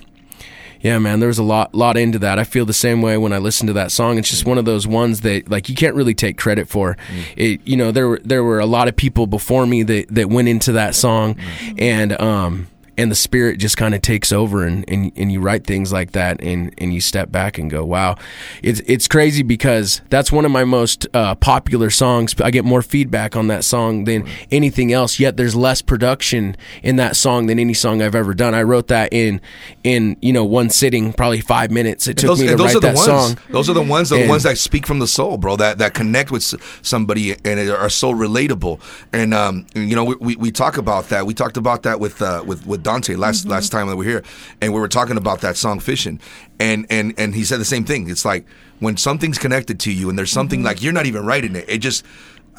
yeah, 0.82 1.00
man, 1.00 1.20
there 1.20 1.28
was 1.28 1.38
a 1.38 1.44
lot 1.44 1.74
lot 1.74 1.98
into 1.98 2.20
that. 2.20 2.40
I 2.40 2.44
feel 2.44 2.66
the 2.66 2.74
same 2.74 3.02
way 3.02 3.18
when 3.18 3.34
I 3.34 3.38
listen 3.38 3.68
to 3.68 3.74
that 3.74 3.92
song. 3.92 4.18
It's 4.18 4.30
just 4.30 4.46
one 4.46 4.58
of 4.58 4.66
those 4.66 4.88
ones 4.88 5.22
that 5.22 5.50
like 5.50 5.70
you 5.70 5.76
can't 5.76 5.96
really 5.96 6.14
take 6.14 6.38
credit 6.38 6.68
for. 6.68 6.98
It 7.36 7.62
you 7.66 7.78
know, 7.78 7.92
there 7.92 8.08
were 8.08 8.22
there 8.24 8.44
were 8.44 8.60
a 8.60 8.66
lot 8.66 8.88
of 8.88 8.96
people 8.96 9.28
before 9.28 9.66
me 9.66 9.84
that 9.84 10.08
that 10.10 10.30
went 10.30 10.48
into 10.48 10.72
that 10.74 10.96
song 10.96 11.38
and 11.78 12.20
um 12.22 12.68
and 12.98 13.12
the 13.12 13.16
spirit 13.16 13.58
just 13.60 13.78
kind 13.78 13.94
of 13.94 14.02
takes 14.02 14.32
over 14.32 14.64
and, 14.66 14.84
and 14.88 15.12
and 15.16 15.32
you 15.32 15.40
write 15.40 15.66
things 15.66 15.94
like 15.94 16.12
that 16.14 16.42
and 16.42 16.74
and 16.78 16.94
you 16.94 17.02
step 17.02 17.32
back 17.32 17.58
and 17.58 17.70
go 17.70 17.86
wow 17.86 18.16
it's 18.64 18.80
it's 18.88 19.08
crazy 19.08 19.44
because 19.44 20.02
that's 20.10 20.32
one 20.32 20.46
of 20.46 20.52
my 20.52 20.64
most 20.64 21.08
uh, 21.14 21.36
popular 21.36 21.90
songs 21.90 22.34
i 22.42 22.50
get 22.52 22.66
more 22.66 22.82
feedback 22.82 23.36
on 23.36 23.48
that 23.48 23.64
song 23.64 24.06
than 24.06 24.28
anything 24.52 24.92
else 24.92 25.20
yet 25.20 25.38
there's 25.38 25.56
less 25.56 25.82
production 25.82 26.56
in 26.84 26.96
that 26.96 27.16
song 27.16 27.46
than 27.48 27.60
any 27.60 27.74
song 27.74 28.02
i've 28.02 28.16
ever 28.16 28.34
done 28.34 28.54
i 28.56 28.62
wrote 28.64 28.88
that 28.88 29.12
in 29.14 29.40
in 29.84 30.18
you 30.22 30.34
know 30.34 30.44
one 30.46 30.70
sitting 30.70 31.14
probably 31.14 31.40
five 31.42 31.70
minutes 31.72 32.08
it 32.08 32.18
took 32.18 32.30
those, 32.30 32.42
me 32.42 32.48
to 32.48 32.56
those 32.56 32.68
write 32.68 32.76
are 32.76 32.80
the 32.80 32.88
that 32.88 32.96
ones. 32.96 33.06
song 33.06 33.38
Those 33.50 33.70
are 33.70 33.74
the 33.74 33.82
ones. 33.82 34.10
The 34.10 34.18
And- 34.22 34.30
ones 34.30 34.44
that 34.44 34.58
speak 34.58 34.88
from 34.88 35.00
the 35.00 35.08
soul, 35.08 35.38
bro. 35.38 35.56
That 35.56 35.78
that 35.78 35.94
connect 35.94 36.32
with 36.32 36.44
somebody 36.82 37.36
and 37.46 37.70
are 37.70 37.90
so 37.90 38.12
relatable. 38.14 38.80
And 39.14 39.34
um, 39.34 39.66
you 39.76 39.96
know, 39.96 40.04
we, 40.04 40.16
we, 40.20 40.36
we 40.36 40.52
talk 40.52 40.78
about 40.78 41.10
that. 41.10 41.26
We 41.26 41.34
talked 41.34 41.58
about 41.58 41.84
that 41.84 42.00
with 42.00 42.22
uh, 42.22 42.44
with 42.46 42.66
with 42.66 42.84
Dante 42.88 43.16
last 43.16 43.46
last 43.46 43.70
time 43.70 43.88
that 43.88 43.98
we 43.98 44.06
were 44.06 44.12
here, 44.12 44.24
and 44.62 44.74
we 44.74 44.80
were 44.80 44.88
talking 44.88 45.18
about 45.18 45.42
that 45.42 45.58
song 45.58 45.82
"Fishing," 45.82 46.22
and 46.58 46.86
and 46.90 47.14
and 47.18 47.36
he 47.36 47.44
said 47.44 47.60
the 47.60 47.66
same 47.66 47.84
thing. 47.84 48.10
It's 48.10 48.24
like 48.24 48.46
when 48.80 48.96
something's 48.96 49.38
connected 49.38 49.78
to 49.82 49.92
you, 49.92 50.10
and 50.10 50.18
there's 50.18 50.32
something 50.32 50.64
like 50.64 50.82
you're 50.82 50.94
not 50.94 51.06
even 51.06 51.26
writing 51.26 51.58
it. 51.58 51.66
It 51.68 51.80
just 51.80 52.06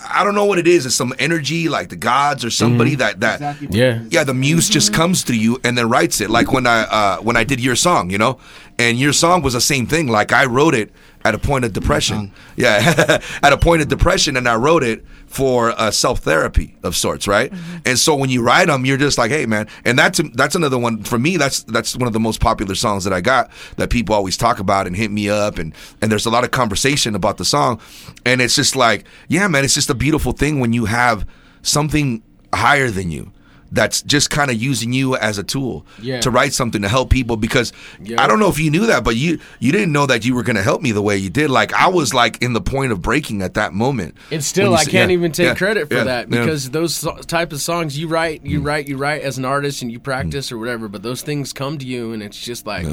I 0.06 0.24
don't 0.24 0.34
know 0.34 0.44
what 0.44 0.58
it 0.58 0.68
is. 0.68 0.84
It's 0.84 0.94
some 0.94 1.14
energy, 1.18 1.70
like 1.70 1.88
the 1.88 1.96
gods 1.96 2.44
or 2.44 2.50
somebody 2.50 2.94
that 2.96 3.20
that 3.20 3.40
yeah 3.72 4.02
yeah, 4.10 4.24
the 4.24 4.34
muse 4.34 4.68
just 4.68 4.92
comes 4.92 5.24
to 5.24 5.34
you 5.34 5.58
and 5.64 5.78
then 5.78 5.88
writes 5.88 6.20
it. 6.20 6.28
Like 6.28 6.52
when 6.52 6.66
I 6.66 6.82
uh, 6.82 7.16
when 7.18 7.36
I 7.38 7.44
did 7.44 7.58
your 7.58 7.74
song, 7.76 8.10
you 8.10 8.18
know, 8.18 8.38
and 8.78 8.98
your 8.98 9.12
song 9.12 9.42
was 9.42 9.54
the 9.54 9.60
same 9.60 9.86
thing. 9.86 10.06
Like 10.06 10.32
I 10.32 10.46
wrote 10.46 10.74
it 10.74 10.92
at 11.24 11.34
a 11.34 11.38
point 11.38 11.64
of 11.64 11.72
depression. 11.72 12.32
Yeah, 12.56 13.20
at 13.42 13.52
a 13.52 13.58
point 13.58 13.82
of 13.82 13.88
depression, 13.88 14.36
and 14.36 14.48
I 14.48 14.54
wrote 14.54 14.84
it 14.84 15.04
for 15.26 15.70
uh, 15.72 15.90
self 15.90 16.20
therapy 16.20 16.76
of 16.82 16.96
sorts, 16.96 17.26
right? 17.26 17.52
And 17.84 17.98
so 17.98 18.14
when 18.14 18.30
you 18.30 18.42
write 18.42 18.68
them, 18.68 18.86
you're 18.86 18.96
just 18.96 19.18
like, 19.18 19.30
hey, 19.30 19.46
man. 19.46 19.68
And 19.84 19.98
that's 19.98 20.20
that's 20.34 20.54
another 20.54 20.78
one 20.78 21.02
for 21.02 21.18
me. 21.18 21.36
That's 21.36 21.64
that's 21.64 21.96
one 21.96 22.06
of 22.06 22.12
the 22.12 22.20
most 22.20 22.40
popular 22.40 22.74
songs 22.74 23.04
that 23.04 23.12
I 23.12 23.20
got 23.20 23.50
that 23.76 23.90
people 23.90 24.14
always 24.14 24.36
talk 24.36 24.60
about 24.60 24.86
and 24.86 24.96
hit 24.96 25.10
me 25.10 25.28
up, 25.28 25.58
and 25.58 25.74
and 26.00 26.10
there's 26.10 26.26
a 26.26 26.30
lot 26.30 26.44
of 26.44 26.52
conversation 26.52 27.14
about 27.14 27.36
the 27.36 27.44
song, 27.44 27.80
and 28.24 28.40
it's 28.40 28.54
just 28.54 28.76
like, 28.76 29.06
yeah, 29.28 29.48
man, 29.48 29.64
it's 29.64 29.74
just 29.74 29.90
a 29.90 29.94
beautiful 29.94 30.32
thing 30.32 30.60
when 30.60 30.72
you 30.72 30.84
have 30.84 31.26
something 31.62 32.22
higher 32.54 32.90
than 32.90 33.10
you 33.10 33.32
that's 33.72 34.02
just 34.02 34.30
kind 34.30 34.50
of 34.50 34.56
using 34.56 34.92
you 34.92 35.16
as 35.16 35.38
a 35.38 35.42
tool 35.42 35.84
Yeah. 36.00 36.20
to 36.20 36.30
write 36.30 36.52
something 36.54 36.82
to 36.82 36.88
help 36.88 37.10
people 37.10 37.36
because. 37.36 37.72
I 38.18 38.26
don't 38.26 38.38
know 38.38 38.48
if 38.48 38.58
you 38.58 38.70
knew 38.70 38.86
that 38.86 39.04
but 39.04 39.16
you 39.16 39.38
you 39.60 39.72
didn't 39.72 39.92
know 39.92 40.06
that 40.06 40.24
you 40.24 40.34
were 40.34 40.42
going 40.42 40.56
to 40.56 40.62
help 40.62 40.80
me 40.82 40.92
the 40.92 41.02
way 41.02 41.16
you 41.16 41.28
did 41.30 41.50
like 41.50 41.72
I 41.74 41.88
was 41.88 42.14
like 42.14 42.40
in 42.42 42.52
the 42.54 42.60
point 42.60 42.92
of 42.92 43.02
breaking 43.02 43.42
at 43.42 43.54
that 43.54 43.72
moment 43.74 44.16
And 44.30 44.42
still, 44.42 44.68
I 44.68 44.70
you 44.70 44.76
I 44.76 44.80
s- 44.80 44.88
can't 44.88 45.10
yeah, 45.10 45.14
even 45.18 45.32
take 45.32 45.46
yeah, 45.48 45.54
credit 45.54 45.88
for 45.88 46.02
that. 46.04 46.28
Mm. 46.28 46.30
because 46.30 46.70
those 46.70 47.06
type 47.26 47.52
of 47.52 47.60
songs 47.60 47.98
you 47.98 48.08
write, 48.08 48.44
you 48.44 48.60
write, 48.60 48.88
you 48.88 48.96
write 48.96 49.22
as 49.22 49.36
an 49.38 49.44
artist, 49.44 49.82
and 49.82 49.92
you 49.92 49.98
practice 50.00 50.50
or 50.52 50.58
whatever. 50.58 50.88
But 50.88 51.02
those 51.02 51.22
things 51.22 51.52
come 51.52 51.76
to 51.78 51.84
you, 51.86 52.12
and 52.12 52.22
it's 52.22 52.38
just 52.40 52.66
like, 52.66 52.86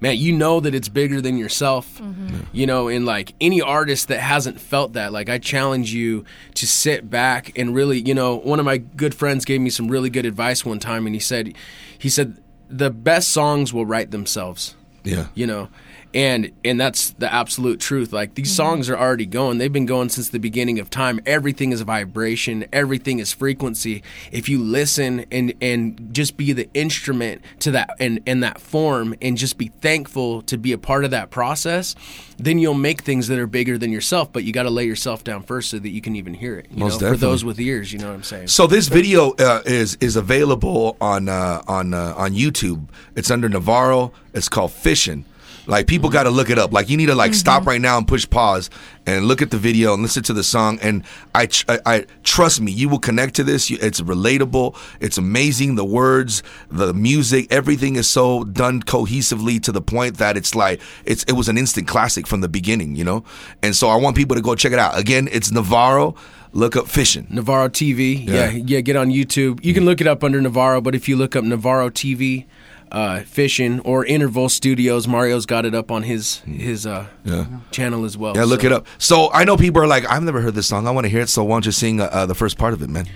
man, 0.00 0.16
you 0.16 0.32
know 0.32 0.60
that 0.60 0.74
it's 0.74 0.88
bigger 0.88 1.20
than 1.20 1.36
yourself. 1.38 1.98
Mm-hmm. 1.98 2.40
You 2.52 2.66
know, 2.66 2.88
and 2.88 3.06
like 3.06 3.34
any 3.40 3.60
artist 3.60 4.08
that 4.08 4.20
hasn't 4.20 4.60
felt 4.60 4.94
that, 4.94 5.12
like 5.12 5.28
I 5.28 5.38
challenge 5.38 5.92
you 5.92 6.24
to 6.54 6.66
sit 6.66 7.10
back 7.10 7.58
and 7.58 7.74
really, 7.74 8.00
you 8.00 8.14
know, 8.14 8.36
one 8.36 8.58
of 8.58 8.64
my 8.64 8.78
good 8.78 9.14
friends 9.14 9.44
gave 9.44 9.60
me 9.60 9.70
some 9.70 9.88
really 9.88 10.10
good 10.10 10.26
advice 10.26 10.64
one 10.64 10.78
time, 10.78 11.06
and 11.06 11.14
he 11.14 11.20
said, 11.20 11.54
he 11.98 12.08
said 12.08 12.42
the 12.68 12.90
best 12.90 13.30
songs 13.30 13.72
will 13.72 13.86
write 13.86 14.10
themselves. 14.10 14.74
Yeah. 15.04 15.28
You 15.34 15.46
know 15.46 15.68
and 16.14 16.52
and 16.64 16.80
that's 16.80 17.10
the 17.10 17.32
absolute 17.32 17.80
truth. 17.80 18.12
Like 18.12 18.34
these 18.34 18.54
songs 18.54 18.88
are 18.88 18.96
already 18.96 19.26
going. 19.26 19.58
They've 19.58 19.72
been 19.72 19.86
going 19.86 20.08
since 20.08 20.30
the 20.30 20.38
beginning 20.38 20.78
of 20.78 20.90
time. 20.90 21.20
Everything 21.26 21.72
is 21.72 21.80
vibration. 21.82 22.66
Everything 22.72 23.18
is 23.18 23.32
frequency. 23.32 24.02
If 24.32 24.48
you 24.48 24.62
listen 24.62 25.26
and 25.30 25.54
and 25.60 26.08
just 26.12 26.36
be 26.36 26.52
the 26.52 26.68
instrument 26.74 27.42
to 27.60 27.70
that 27.72 27.90
and 28.00 28.20
and 28.26 28.42
that 28.42 28.60
form 28.60 29.14
and 29.20 29.36
just 29.36 29.58
be 29.58 29.68
thankful 29.68 30.42
to 30.42 30.56
be 30.56 30.72
a 30.72 30.78
part 30.78 31.04
of 31.04 31.10
that 31.10 31.30
process 31.30 31.94
then 32.38 32.58
you'll 32.58 32.74
make 32.74 33.02
things 33.02 33.26
that 33.28 33.38
are 33.38 33.46
bigger 33.46 33.76
than 33.76 33.90
yourself. 33.90 34.32
But 34.32 34.44
you 34.44 34.52
got 34.52 34.62
to 34.62 34.70
lay 34.70 34.84
yourself 34.84 35.24
down 35.24 35.42
first 35.42 35.70
so 35.70 35.78
that 35.78 35.88
you 35.88 36.00
can 36.00 36.16
even 36.16 36.34
hear 36.34 36.58
it 36.58 36.66
you 36.70 36.78
Most 36.78 37.00
know 37.00 37.10
for 37.10 37.16
those 37.16 37.44
with 37.44 37.58
ears 37.60 37.92
you 37.92 37.98
know 37.98 38.08
what 38.08 38.14
i'm 38.14 38.22
saying? 38.22 38.48
So 38.48 38.66
this 38.66 38.88
video 38.88 39.32
uh, 39.32 39.62
is 39.66 39.96
is 40.00 40.16
available 40.16 40.96
on 41.00 41.28
uh, 41.28 41.62
on 41.66 41.92
uh, 41.94 42.14
on 42.16 42.32
YouTube. 42.32 42.88
It's 43.16 43.30
under 43.30 43.48
Navarro. 43.48 44.12
It's 44.32 44.48
called 44.48 44.72
Fishing. 44.72 45.24
Like 45.68 45.86
people 45.86 46.08
mm-hmm. 46.08 46.14
got 46.14 46.22
to 46.24 46.30
look 46.30 46.48
it 46.50 46.58
up. 46.58 46.72
Like 46.72 46.88
you 46.88 46.96
need 46.96 47.06
to 47.06 47.14
like 47.14 47.34
stop 47.34 47.60
mm-hmm. 47.60 47.68
right 47.68 47.80
now 47.80 47.98
and 47.98 48.08
push 48.08 48.28
pause 48.28 48.70
and 49.06 49.26
look 49.26 49.42
at 49.42 49.50
the 49.50 49.58
video 49.58 49.92
and 49.92 50.02
listen 50.02 50.22
to 50.24 50.32
the 50.32 50.42
song. 50.42 50.78
And 50.80 51.04
I, 51.34 51.46
tr- 51.46 51.64
I, 51.68 51.80
I 51.86 52.06
trust 52.24 52.60
me, 52.60 52.72
you 52.72 52.88
will 52.88 52.98
connect 52.98 53.34
to 53.36 53.44
this. 53.44 53.68
You, 53.68 53.76
it's 53.80 54.00
relatable. 54.00 54.76
It's 55.00 55.18
amazing. 55.18 55.74
The 55.74 55.84
words, 55.84 56.42
the 56.70 56.94
music, 56.94 57.52
everything 57.52 57.96
is 57.96 58.08
so 58.08 58.44
done 58.44 58.82
cohesively 58.82 59.62
to 59.62 59.70
the 59.70 59.82
point 59.82 60.16
that 60.16 60.38
it's 60.38 60.54
like 60.54 60.80
it's 61.04 61.22
it 61.24 61.32
was 61.32 61.48
an 61.48 61.58
instant 61.58 61.86
classic 61.86 62.26
from 62.26 62.40
the 62.40 62.48
beginning. 62.48 62.96
You 62.96 63.04
know. 63.04 63.24
And 63.62 63.76
so 63.76 63.88
I 63.88 63.96
want 63.96 64.16
people 64.16 64.36
to 64.36 64.42
go 64.42 64.54
check 64.54 64.72
it 64.72 64.78
out. 64.78 64.98
Again, 64.98 65.28
it's 65.30 65.52
Navarro. 65.52 66.14
Look 66.52 66.76
up 66.76 66.88
Fishing. 66.88 67.26
Navarro 67.28 67.68
TV. 67.68 68.26
Yeah. 68.26 68.50
Yeah. 68.50 68.62
yeah, 68.64 68.80
get 68.80 68.96
on 68.96 69.10
YouTube. 69.10 69.62
You 69.62 69.74
can 69.74 69.82
mm-hmm. 69.82 69.84
look 69.84 70.00
it 70.00 70.06
up 70.06 70.24
under 70.24 70.40
Navarro, 70.40 70.80
but 70.80 70.94
if 70.94 71.06
you 71.06 71.14
look 71.14 71.36
up 71.36 71.44
Navarro 71.44 71.90
TV, 71.90 72.46
uh, 72.92 73.20
fishing 73.20 73.80
or 73.80 74.04
Interval 74.04 74.48
Studios, 74.48 75.06
Mario's 75.06 75.46
got 75.46 75.64
it 75.66 75.74
up 75.74 75.90
on 75.90 76.02
his 76.04 76.38
his 76.40 76.86
uh, 76.86 77.06
Yeah. 77.24 77.46
channel 77.70 78.04
as 78.04 78.16
well. 78.16 78.34
Yeah, 78.36 78.44
look 78.44 78.60
So- 78.62 78.66
it 78.66 78.72
up. 78.72 78.86
So 78.98 79.30
I 79.32 79.44
know 79.44 79.56
people 79.56 79.82
are 79.82 79.86
like, 79.86 80.04
I've 80.10 80.22
never 80.22 80.40
heard 80.40 80.54
this 80.54 80.66
song. 80.66 80.86
I 80.86 80.90
want 80.90 81.04
to 81.04 81.08
hear 81.10 81.20
it. 81.20 81.28
So 81.28 81.44
why 81.44 81.54
don't 81.56 81.66
you 81.66 81.72
sing 81.72 82.00
uh, 82.00 82.26
the 82.26 82.34
first 82.34 82.58
part 82.58 82.72
of 82.74 82.82
it, 82.82 82.88
man? 82.90 83.06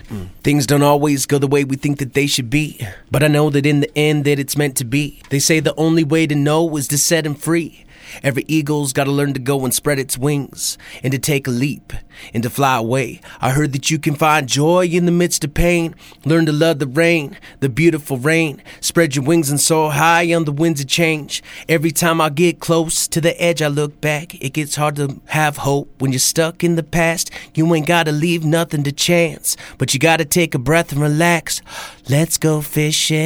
Things 0.42 0.66
don't 0.66 0.82
always 0.82 1.26
go 1.26 1.38
the 1.38 1.46
way 1.46 1.64
we 1.64 1.76
think 1.76 1.98
that 1.98 2.14
they 2.14 2.26
should 2.26 2.50
be. 2.50 2.86
But 3.10 3.22
I 3.22 3.28
know 3.28 3.50
that 3.50 3.64
in 3.66 3.80
the 3.80 3.90
end 3.98 4.24
that 4.24 4.38
it's 4.38 4.56
meant 4.56 4.76
to 4.76 4.84
be. 4.84 5.20
They 5.30 5.38
say 5.38 5.60
the 5.60 5.74
only 5.76 6.04
way 6.04 6.26
to 6.26 6.34
know 6.34 6.76
is 6.76 6.88
to 6.88 6.98
set 6.98 7.24
him 7.26 7.34
free. 7.34 7.84
Every 8.22 8.44
eagle's 8.48 8.92
gotta 8.92 9.10
learn 9.10 9.32
to 9.34 9.40
go 9.40 9.64
and 9.64 9.74
spread 9.74 9.98
its 9.98 10.18
wings 10.18 10.78
and 11.02 11.12
to 11.12 11.18
take 11.18 11.46
a 11.46 11.50
leap 11.50 11.92
and 12.32 12.42
to 12.42 12.50
fly 12.50 12.76
away. 12.78 13.20
I 13.40 13.50
heard 13.50 13.72
that 13.72 13.90
you 13.90 13.98
can 13.98 14.14
find 14.14 14.48
joy 14.48 14.86
in 14.86 15.06
the 15.06 15.12
midst 15.12 15.44
of 15.44 15.54
pain. 15.54 15.94
Learn 16.24 16.46
to 16.46 16.52
love 16.52 16.78
the 16.78 16.86
rain, 16.86 17.38
the 17.60 17.68
beautiful 17.68 18.16
rain. 18.16 18.62
Spread 18.80 19.16
your 19.16 19.24
wings 19.24 19.50
and 19.50 19.60
soar 19.60 19.92
high 19.92 20.32
on 20.34 20.44
the 20.44 20.52
winds 20.52 20.80
of 20.80 20.86
change. 20.88 21.42
Every 21.68 21.90
time 21.90 22.20
I 22.20 22.28
get 22.28 22.60
close 22.60 23.08
to 23.08 23.20
the 23.20 23.40
edge, 23.42 23.62
I 23.62 23.68
look 23.68 24.00
back. 24.00 24.34
It 24.42 24.52
gets 24.54 24.76
hard 24.76 24.96
to 24.96 25.20
have 25.26 25.58
hope 25.58 26.00
when 26.00 26.12
you're 26.12 26.18
stuck 26.18 26.62
in 26.64 26.76
the 26.76 26.82
past. 26.82 27.30
You 27.54 27.74
ain't 27.74 27.86
gotta 27.86 28.12
leave 28.12 28.44
nothing 28.44 28.82
to 28.84 28.92
chance, 28.92 29.56
but 29.78 29.94
you 29.94 30.00
gotta 30.00 30.24
take 30.24 30.54
a 30.54 30.58
breath 30.58 30.92
and 30.92 31.00
relax. 31.00 31.60
Let's 32.08 32.38
go 32.38 32.60
fishing. 32.60 33.22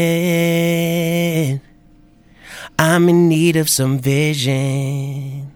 I'm 2.79 3.09
in 3.09 3.29
need 3.29 3.57
of 3.57 3.69
some 3.69 3.99
vision. 3.99 5.53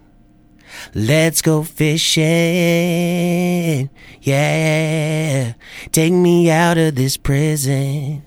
Let's 0.94 1.42
go 1.42 1.62
fishing. 2.70 3.90
Yeah. 4.22 5.52
Take 5.92 6.12
me 6.12 6.50
out 6.50 6.78
of 6.78 6.94
this 6.94 7.16
prison. 7.16 8.22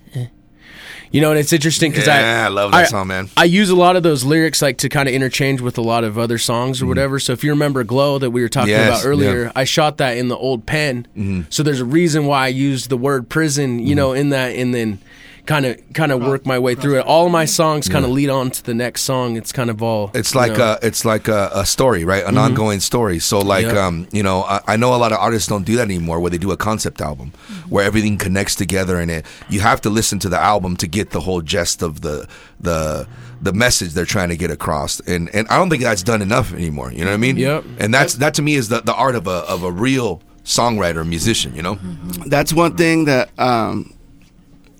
You 1.11 1.21
know, 1.21 1.29
and 1.29 1.39
it's 1.39 1.53
interesting 1.53 1.91
because 1.91 2.07
Yeah, 2.07 2.41
I 2.41 2.45
I 2.45 2.47
love 2.47 2.71
that 2.71 2.89
song, 2.89 3.05
man. 3.07 3.29
I 3.37 3.43
use 3.43 3.69
a 3.69 3.75
lot 3.75 3.95
of 3.95 4.01
those 4.01 4.23
lyrics 4.23 4.63
like 4.63 4.79
to 4.79 4.89
kind 4.89 5.07
of 5.07 5.13
interchange 5.13 5.61
with 5.61 5.77
a 5.77 5.81
lot 5.81 6.03
of 6.03 6.17
other 6.17 6.39
songs 6.39 6.81
or 6.81 6.87
whatever. 6.87 7.19
So 7.19 7.33
if 7.33 7.43
you 7.43 7.51
remember 7.51 7.83
"Glow" 7.83 8.17
that 8.17 8.31
we 8.31 8.41
were 8.41 8.49
talking 8.49 8.73
Mm. 8.73 8.77
Yes, 8.77 9.01
about 9.01 9.07
earlier, 9.07 9.43
yeah. 9.43 9.51
I 9.55 9.63
shot 9.63 9.97
that 9.97 10.17
in 10.17 10.27
the 10.29 10.35
old 10.37 10.65
pen. 10.65 11.45
So 11.51 11.61
there's 11.61 11.81
a 11.81 11.85
reason 11.85 12.25
why 12.25 12.45
I 12.45 12.47
used 12.47 12.89
the 12.89 12.97
word 12.97 13.29
prison, 13.29 13.77
you 13.77 13.93
know, 13.93 14.13
in 14.13 14.29
that, 14.29 14.55
and 14.55 14.73
then 14.73 14.97
kind 15.45 15.65
of 15.65 15.77
kind 15.93 16.11
of 16.11 16.21
work 16.21 16.45
my 16.45 16.57
way 16.57 16.75
through 16.75 16.99
it. 16.99 17.05
All 17.05 17.29
my 17.29 17.45
songs 17.45 17.89
kind 17.89 18.05
of 18.05 18.11
lead 18.11 18.29
on 18.29 18.49
to 18.51 18.63
the 18.63 18.73
next 18.73 19.01
song. 19.01 19.35
It's 19.35 19.51
kind 19.51 19.69
of 19.69 19.83
all. 19.83 20.11
It's 20.13 20.33
you 20.33 20.39
like 20.39 20.57
know. 20.57 20.77
a, 20.81 20.85
it's 20.85 21.03
like 21.05 21.27
a, 21.27 21.49
a 21.53 21.65
story, 21.65 22.05
right? 22.05 22.23
An 22.23 22.37
ongoing 22.37 22.79
story. 22.79 23.19
So 23.19 23.39
like, 23.39 23.65
Yeah. 23.65 23.85
um, 23.85 24.07
you 24.11 24.23
know, 24.23 24.43
I, 24.43 24.61
I 24.67 24.77
know 24.77 24.95
a 24.95 24.97
lot 24.97 25.11
of 25.11 25.17
artists 25.19 25.47
don't 25.47 25.65
do 25.65 25.75
that 25.75 25.83
anymore, 25.83 26.19
where 26.19 26.31
they 26.31 26.37
do 26.37 26.51
a 26.51 26.57
concept 26.57 27.01
album, 27.01 27.33
where 27.69 27.85
everything 27.85 28.17
connects 28.17 28.55
together, 28.55 28.99
and 28.99 29.11
it 29.11 29.25
you 29.49 29.59
have 29.59 29.81
to 29.81 29.89
listen 29.89 30.19
to 30.19 30.29
the 30.29 30.39
album 30.39 30.77
to 30.77 30.87
get 30.87 31.09
the 31.11 31.19
whole 31.21 31.41
gist 31.41 31.81
of 31.81 32.01
the 32.01 32.27
the 32.59 33.07
the 33.41 33.51
message 33.53 33.91
they're 33.93 34.05
trying 34.05 34.29
to 34.29 34.37
get 34.37 34.49
across. 34.51 35.01
And 35.01 35.29
and 35.35 35.47
I 35.49 35.57
don't 35.57 35.69
think 35.69 35.83
that's 35.83 36.03
done 36.03 36.21
enough 36.21 36.53
anymore. 36.53 36.91
You 36.91 36.99
know 36.99 37.11
what 37.11 37.15
I 37.15 37.17
mean? 37.17 37.37
Yep. 37.37 37.65
And 37.79 37.93
that's 37.93 38.13
that 38.15 38.33
to 38.35 38.41
me 38.41 38.55
is 38.55 38.69
the 38.69 38.79
the 38.81 38.93
art 38.95 39.15
of 39.15 39.27
a 39.27 39.39
of 39.49 39.63
a 39.63 39.71
real 39.71 40.21
songwriter, 40.45 41.07
musician. 41.07 41.55
You 41.55 41.61
know? 41.63 41.79
that's 42.27 42.53
one 42.53 42.75
thing 42.77 43.05
that 43.05 43.29
um, 43.39 43.93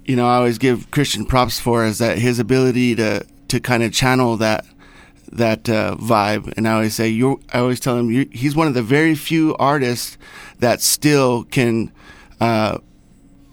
you 0.06 0.16
know 0.16 0.28
I 0.28 0.36
always 0.36 0.58
give 0.58 0.92
Christian 0.92 1.26
props 1.26 1.60
for 1.60 1.86
is 1.86 1.98
that 2.00 2.18
his 2.18 2.40
ability 2.40 2.96
to 2.96 3.26
to 3.48 3.60
kind 3.60 3.84
of 3.84 3.92
channel 3.92 4.38
that 4.38 4.66
that 5.32 5.68
uh, 5.70 5.96
vibe. 6.00 6.54
And 6.58 6.68
I 6.68 6.74
always 6.74 6.96
say 6.96 7.10
you 7.10 7.42
I 7.54 7.60
always 7.60 7.80
tell 7.80 7.98
him 7.98 8.10
he's 8.32 8.56
one 8.56 8.68
of 8.68 8.74
the 8.74 8.84
very 8.84 9.16
few 9.16 9.56
artists 9.58 10.18
that 10.60 10.82
still 10.82 11.44
can. 11.46 11.92
Uh, 12.40 12.80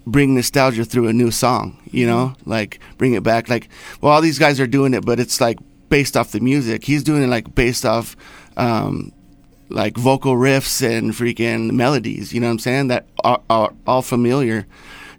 bring 0.06 0.34
nostalgia 0.34 0.84
through 0.84 1.06
a 1.06 1.12
new 1.12 1.30
song 1.30 1.76
you 1.92 2.04
know 2.04 2.34
like 2.46 2.80
bring 2.96 3.12
it 3.12 3.22
back 3.22 3.48
like 3.48 3.68
well 4.00 4.12
all 4.12 4.20
these 4.20 4.38
guys 4.40 4.58
are 4.58 4.66
doing 4.66 4.92
it 4.94 5.04
but 5.04 5.20
it's 5.20 5.40
like 5.40 5.58
based 5.88 6.16
off 6.16 6.32
the 6.32 6.40
music 6.40 6.84
he's 6.84 7.04
doing 7.04 7.22
it 7.22 7.28
like 7.28 7.54
based 7.54 7.84
off 7.84 8.16
um 8.56 9.12
like 9.70 9.96
vocal 9.96 10.34
riffs 10.34 10.86
and 10.86 11.12
freaking 11.12 11.70
melodies, 11.70 12.32
you 12.32 12.40
know 12.40 12.48
what 12.48 12.54
I'm 12.54 12.58
saying? 12.58 12.88
That 12.88 13.06
are, 13.24 13.40
are 13.48 13.72
all 13.86 14.02
familiar. 14.02 14.66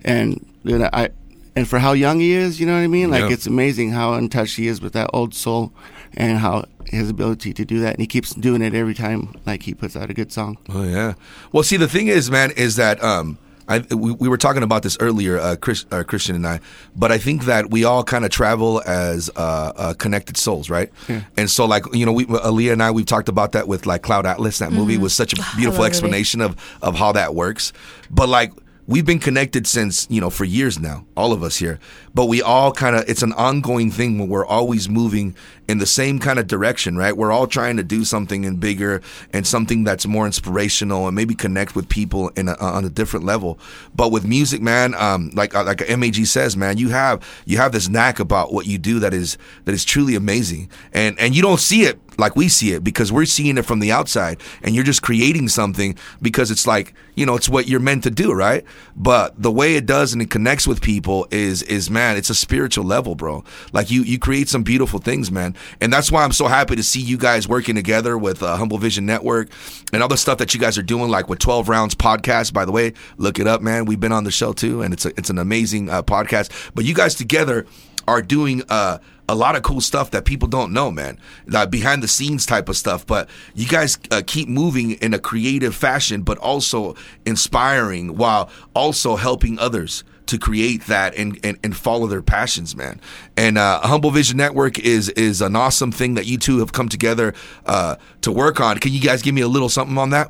And 0.04 0.46
you 0.64 0.78
know, 0.78 0.90
I 0.92 1.10
and 1.56 1.68
for 1.68 1.80
how 1.80 1.94
young 1.94 2.20
he 2.20 2.32
is, 2.34 2.60
you 2.60 2.66
know 2.66 2.74
what 2.74 2.80
I 2.82 2.88
mean? 2.88 3.10
Like 3.12 3.22
Yeah. 3.24 3.32
it's 3.32 3.48
amazing 3.48 3.92
how 3.92 4.14
in 4.14 4.30
touch 4.30 4.54
he 4.54 4.68
is 4.68 4.82
with 4.82 4.94
that 4.94 5.10
old 5.14 5.34
soul 5.34 5.74
and 6.16 6.40
how 6.40 6.66
his 6.86 7.10
ability 7.10 7.54
to 7.54 7.66
do 7.66 7.80
that. 7.82 7.92
And 7.94 8.00
he 8.00 8.08
keeps 8.08 8.34
doing 8.34 8.62
it 8.62 8.74
every 8.74 8.94
time 8.94 9.34
like 9.46 9.64
he 9.64 9.74
puts 9.74 9.96
out 9.96 10.10
a 10.10 10.14
good 10.14 10.32
song. 10.32 10.58
Oh 10.70 10.84
yeah. 10.84 11.14
Well, 11.52 11.64
see, 11.64 11.78
the 11.78 11.88
thing 11.88 12.08
is, 12.08 12.30
man, 12.32 12.52
is 12.52 12.76
that 12.78 13.02
um, 13.04 13.38
I 13.68 13.80
we, 13.96 14.12
we 14.12 14.28
were 14.28 14.38
talking 14.38 14.64
about 14.64 14.84
this 14.84 14.98
earlier, 15.00 15.38
uh, 15.40 15.56
Chris, 15.56 15.86
uh, 15.92 16.04
Christian 16.04 16.36
and 16.36 16.46
I, 16.46 16.60
but 16.96 17.12
I 17.12 17.18
think 17.18 17.46
that 17.46 17.70
we 17.70 17.86
all 17.86 18.04
kind 18.04 18.26
of 18.26 18.32
travel 18.32 18.82
as 18.86 19.30
uh, 19.38 19.72
uh, 19.76 19.94
connected 19.94 20.36
souls, 20.36 20.70
right? 20.70 20.90
Yeah. 21.08 21.22
And 21.38 21.50
so, 21.50 21.66
like 21.66 21.84
you 21.94 22.06
know, 22.06 22.12
we 22.12 22.26
Aaliyah 22.26 22.74
and 22.74 22.84
I, 22.84 22.92
we've 22.92 23.06
talked 23.06 23.30
about 23.30 23.54
that 23.54 23.68
with 23.68 23.86
like 23.86 24.02
Cloud 24.02 24.26
Atlas. 24.26 24.58
That 24.60 24.72
movie 24.74 24.98
was 24.98 25.14
such 25.14 25.32
a 25.34 25.36
beautiful 25.56 25.66
love 25.72 25.78
movie. 25.80 25.88
explanation 25.88 26.42
of 26.42 26.56
of 26.82 26.96
how 26.96 27.12
that 27.14 27.36
works. 27.36 27.72
But 28.10 28.28
like 28.28 28.52
we've 28.92 29.06
been 29.06 29.20
connected 29.20 29.66
since 29.66 30.06
you 30.10 30.20
know 30.20 30.30
for 30.30 30.44
years 30.44 30.78
now 30.78 31.06
all 31.16 31.32
of 31.32 31.44
us 31.44 31.58
here. 31.58 31.80
But 32.14 32.26
we 32.26 32.42
all 32.42 32.74
kind 32.74 32.96
of 32.96 33.10
it's 33.10 33.24
an 33.24 33.32
ongoing 33.34 33.90
thing 33.90 34.20
when 34.20 34.28
we're 34.28 34.46
always 34.46 34.90
moving 34.90 35.34
in 35.70 35.78
the 35.78 35.86
same 35.86 36.20
kind 36.20 36.38
of 36.38 36.48
direction 36.48 36.98
right? 36.98 37.16
We're 37.16 37.32
all 37.32 37.48
trying 37.48 37.78
to 37.78 37.84
do 37.84 38.04
something 38.04 38.46
and 38.46 38.60
bigger 38.60 39.02
and 39.32 39.48
something 39.48 39.86
that's 39.86 40.06
more 40.06 40.26
inspirational 40.26 41.08
and 41.08 41.16
maybe 41.16 41.34
connect 41.34 41.74
with 41.74 41.88
people 41.88 42.30
in 42.30 42.50
a, 42.50 42.56
on 42.58 42.84
a 42.84 42.90
different 42.90 43.26
level. 43.26 43.58
But 43.96 44.12
with 44.12 44.26
music 44.26 44.62
man 44.62 44.94
um 44.96 45.32
like 45.34 45.56
uh, 45.56 45.64
like 45.64 45.88
mag 45.98 46.26
says 46.26 46.58
man 46.58 46.78
you 46.78 46.90
have 46.90 47.26
you 47.46 47.58
have 47.58 47.72
this 47.72 47.88
knack 47.88 48.20
about 48.20 48.52
what 48.52 48.66
you 48.66 48.78
do 48.78 49.00
that 49.00 49.14
is 49.14 49.38
that 49.64 49.72
is 49.74 49.86
truly 49.86 50.16
amazing. 50.16 50.70
And 50.92 51.18
and 51.18 51.34
you 51.34 51.42
don't 51.42 51.62
see 51.62 51.84
it 51.84 52.00
like 52.22 52.36
we 52.38 52.48
see 52.48 52.72
it 52.72 52.84
because 52.84 53.12
we're 53.12 53.26
seeing 53.26 53.58
it 53.58 53.66
from 53.66 53.80
the 53.80 53.92
outside 53.92 54.40
and 54.64 54.74
you're 54.74 54.84
just 54.84 55.02
creating 55.02 55.50
something 55.50 55.98
because 56.22 56.52
it's 56.52 56.66
like 56.66 56.94
you 57.16 57.26
know 57.26 57.36
it's 57.36 57.50
what 57.50 57.68
you're 57.68 57.82
meant 57.82 58.04
to 58.04 58.12
do 58.12 58.32
right? 58.32 58.64
But 58.96 59.42
the 59.42 59.52
way 59.52 59.76
it 59.76 59.86
does 59.86 60.14
and 60.14 60.22
it 60.22 60.30
connects 60.30 60.66
with 60.66 60.82
people 60.82 61.28
is 61.32 61.64
is 61.64 61.90
man 61.90 62.16
it's 62.16 62.30
a 62.30 62.36
spiritual 62.36 62.86
level 62.86 63.16
bro. 63.16 63.44
Like 63.74 63.92
you 63.92 64.04
you 64.04 64.18
create 64.18 64.48
some 64.48 64.64
beautiful 64.64 65.00
things 65.00 65.32
man. 65.32 65.56
And 65.82 65.92
that's 65.92 66.12
why 66.12 66.24
i'm 66.24 66.32
so 66.32 66.48
happy 66.48 66.76
to 66.76 66.84
see 66.84 67.02
you 67.02 67.18
guys 67.18 67.48
working 67.48 67.76
together 67.76 68.18
with 68.18 68.42
uh, 68.44 68.56
humble 68.56 68.78
vision 68.78 69.06
network 69.06 69.50
and 69.92 70.02
other 70.02 70.18
stuff 70.18 70.38
that 70.38 70.54
you 70.54 70.60
guys 70.60 70.78
are 70.78 70.84
doing 70.84 71.10
like 71.10 71.28
with 71.28 71.40
12 71.40 71.68
rounds 71.68 71.96
podcast. 71.96 72.54
By 72.54 72.64
the 72.66 72.72
way 72.72 72.94
look 73.18 73.40
it 73.40 73.48
up 73.48 73.62
man. 73.62 73.86
We've 73.86 74.00
been 74.00 74.14
on 74.14 74.24
the 74.24 74.32
show 74.32 74.54
too 74.54 74.82
and 74.82 74.94
it's 74.94 75.06
a, 75.06 75.10
it's 75.18 75.30
an 75.30 75.40
amazing 75.40 75.90
uh, 75.90 76.04
podcast. 76.04 76.72
But 76.76 76.86
you 76.86 76.94
guys 76.94 77.16
together 77.16 77.66
are 78.08 78.22
doing 78.22 78.64
uh, 78.70 79.00
a 79.32 79.36
lot 79.36 79.56
of 79.56 79.64
cool 79.64 79.80
stuff 79.80 80.12
that 80.12 80.26
people 80.26 80.50
don't 80.50 80.74
know, 80.74 80.92
man. 80.92 81.18
Like 81.48 81.72
behind 81.72 82.04
the 82.04 82.08
scenes 82.08 82.46
type 82.46 82.68
of 82.68 82.76
stuff. 82.76 83.08
But 83.08 83.30
you 83.56 83.66
guys 83.66 83.98
uh, 84.12 84.22
keep 84.28 84.50
moving 84.50 84.92
in 84.92 85.14
a 85.14 85.20
creative 85.20 85.74
fashion, 85.74 86.24
but 86.24 86.38
also 86.38 86.96
inspiring 87.26 88.18
while 88.18 88.50
also 88.76 89.16
helping 89.16 89.58
others 89.58 90.04
to 90.28 90.38
create 90.38 90.86
that 90.88 91.16
and, 91.16 91.40
and, 91.44 91.58
and 91.64 91.76
follow 91.76 92.08
their 92.08 92.22
passions, 92.22 92.76
man. 92.76 93.00
And 93.38 93.58
uh, 93.58 93.80
Humble 93.82 94.12
Vision 94.12 94.36
Network 94.38 94.78
is 94.80 95.08
is 95.10 95.42
an 95.42 95.56
awesome 95.56 95.94
thing 95.94 96.16
that 96.16 96.26
you 96.26 96.38
two 96.38 96.60
have 96.60 96.74
come 96.74 96.90
together 96.90 97.34
uh, 97.66 97.96
to 98.22 98.32
work 98.34 98.60
on. 98.60 98.80
Can 98.80 98.92
you 98.92 99.00
guys 99.00 99.22
give 99.22 99.34
me 99.34 99.42
a 99.42 99.48
little 99.48 99.70
something 99.70 99.98
on 99.98 100.10
that? 100.10 100.30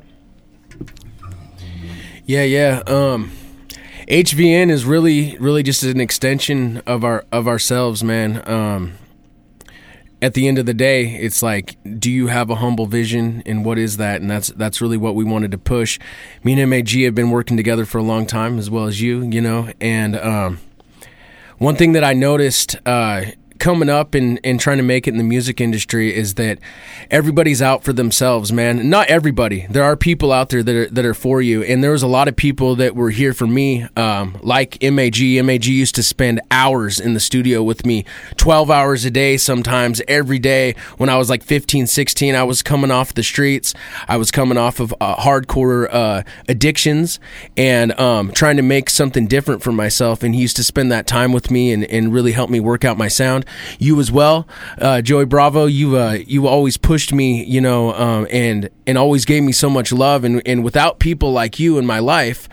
Yeah, 2.24 2.44
yeah. 2.44 2.82
Um, 2.86 3.32
HVN 4.08 4.70
is 4.70 4.84
really, 4.84 5.36
really 5.38 5.62
just 5.62 5.82
an 5.82 6.00
extension 6.00 6.82
of 6.86 7.04
our 7.04 7.24
of 7.30 7.46
ourselves, 7.46 8.02
man. 8.02 8.42
Um, 8.48 8.94
at 10.20 10.34
the 10.34 10.46
end 10.46 10.58
of 10.58 10.66
the 10.66 10.74
day, 10.74 11.16
it's 11.16 11.42
like, 11.42 11.76
do 11.98 12.10
you 12.10 12.28
have 12.28 12.48
a 12.48 12.56
humble 12.56 12.86
vision, 12.86 13.42
and 13.44 13.64
what 13.64 13.78
is 13.78 13.96
that? 13.96 14.20
And 14.20 14.30
that's 14.30 14.48
that's 14.48 14.80
really 14.80 14.96
what 14.96 15.14
we 15.14 15.24
wanted 15.24 15.50
to 15.52 15.58
push. 15.58 15.98
Me 16.44 16.60
and 16.60 16.70
MAG 16.70 16.90
have 17.02 17.14
been 17.14 17.30
working 17.30 17.56
together 17.56 17.84
for 17.84 17.98
a 17.98 18.02
long 18.02 18.26
time, 18.26 18.58
as 18.58 18.70
well 18.70 18.86
as 18.86 19.00
you, 19.00 19.22
you 19.22 19.40
know. 19.40 19.72
And 19.80 20.16
um, 20.16 20.60
one 21.58 21.76
thing 21.76 21.92
that 21.92 22.04
I 22.04 22.12
noticed 22.12 22.76
uh, 22.86 23.22
coming 23.62 23.88
up 23.88 24.16
and, 24.16 24.40
and 24.42 24.58
trying 24.58 24.76
to 24.76 24.82
make 24.82 25.06
it 25.06 25.12
in 25.12 25.18
the 25.18 25.24
music 25.24 25.60
industry 25.60 26.12
is 26.12 26.34
that 26.34 26.58
everybody's 27.12 27.62
out 27.62 27.84
for 27.84 27.92
themselves, 27.92 28.50
man. 28.50 28.90
Not 28.90 29.06
everybody. 29.06 29.68
There 29.70 29.84
are 29.84 29.96
people 29.96 30.32
out 30.32 30.48
there 30.48 30.64
that 30.64 30.74
are, 30.74 30.88
that 30.88 31.04
are 31.04 31.14
for 31.14 31.40
you. 31.40 31.62
And 31.62 31.82
there 31.82 31.92
was 31.92 32.02
a 32.02 32.08
lot 32.08 32.26
of 32.26 32.34
people 32.34 32.74
that 32.76 32.96
were 32.96 33.10
here 33.10 33.32
for 33.32 33.46
me, 33.46 33.86
um, 33.96 34.36
like 34.42 34.82
MAG. 34.82 35.44
MAG 35.44 35.64
used 35.64 35.94
to 35.94 36.02
spend 36.02 36.40
hours 36.50 36.98
in 36.98 37.14
the 37.14 37.20
studio 37.20 37.62
with 37.62 37.86
me, 37.86 38.04
12 38.36 38.68
hours 38.68 39.04
a 39.04 39.12
day, 39.12 39.36
sometimes 39.36 40.02
every 40.08 40.40
day. 40.40 40.74
When 40.96 41.08
I 41.08 41.16
was 41.16 41.30
like 41.30 41.44
15, 41.44 41.86
16, 41.86 42.34
I 42.34 42.42
was 42.42 42.62
coming 42.62 42.90
off 42.90 43.14
the 43.14 43.22
streets. 43.22 43.74
I 44.08 44.16
was 44.16 44.32
coming 44.32 44.58
off 44.58 44.80
of 44.80 44.92
uh, 45.00 45.14
hardcore 45.14 45.86
uh, 45.88 46.24
addictions 46.48 47.20
and 47.56 47.96
um, 48.00 48.32
trying 48.32 48.56
to 48.56 48.62
make 48.62 48.90
something 48.90 49.28
different 49.28 49.62
for 49.62 49.70
myself. 49.70 50.24
And 50.24 50.34
he 50.34 50.40
used 50.40 50.56
to 50.56 50.64
spend 50.64 50.90
that 50.90 51.06
time 51.06 51.32
with 51.32 51.48
me 51.48 51.70
and, 51.70 51.84
and 51.84 52.12
really 52.12 52.32
help 52.32 52.50
me 52.50 52.58
work 52.58 52.84
out 52.84 52.98
my 52.98 53.06
sound. 53.06 53.46
You 53.78 53.98
as 54.00 54.10
well, 54.10 54.46
uh, 54.78 55.02
Joey 55.02 55.24
Bravo. 55.24 55.66
You 55.66 55.96
uh, 55.96 56.18
you 56.26 56.46
always 56.46 56.76
pushed 56.76 57.12
me, 57.12 57.44
you 57.44 57.60
know, 57.60 57.92
um, 57.94 58.26
and 58.30 58.68
and 58.86 58.98
always 58.98 59.24
gave 59.24 59.42
me 59.42 59.52
so 59.52 59.68
much 59.70 59.92
love. 59.92 60.24
And 60.24 60.42
and 60.46 60.64
without 60.64 60.98
people 60.98 61.32
like 61.32 61.58
you 61.58 61.78
in 61.78 61.86
my 61.86 61.98
life. 61.98 62.48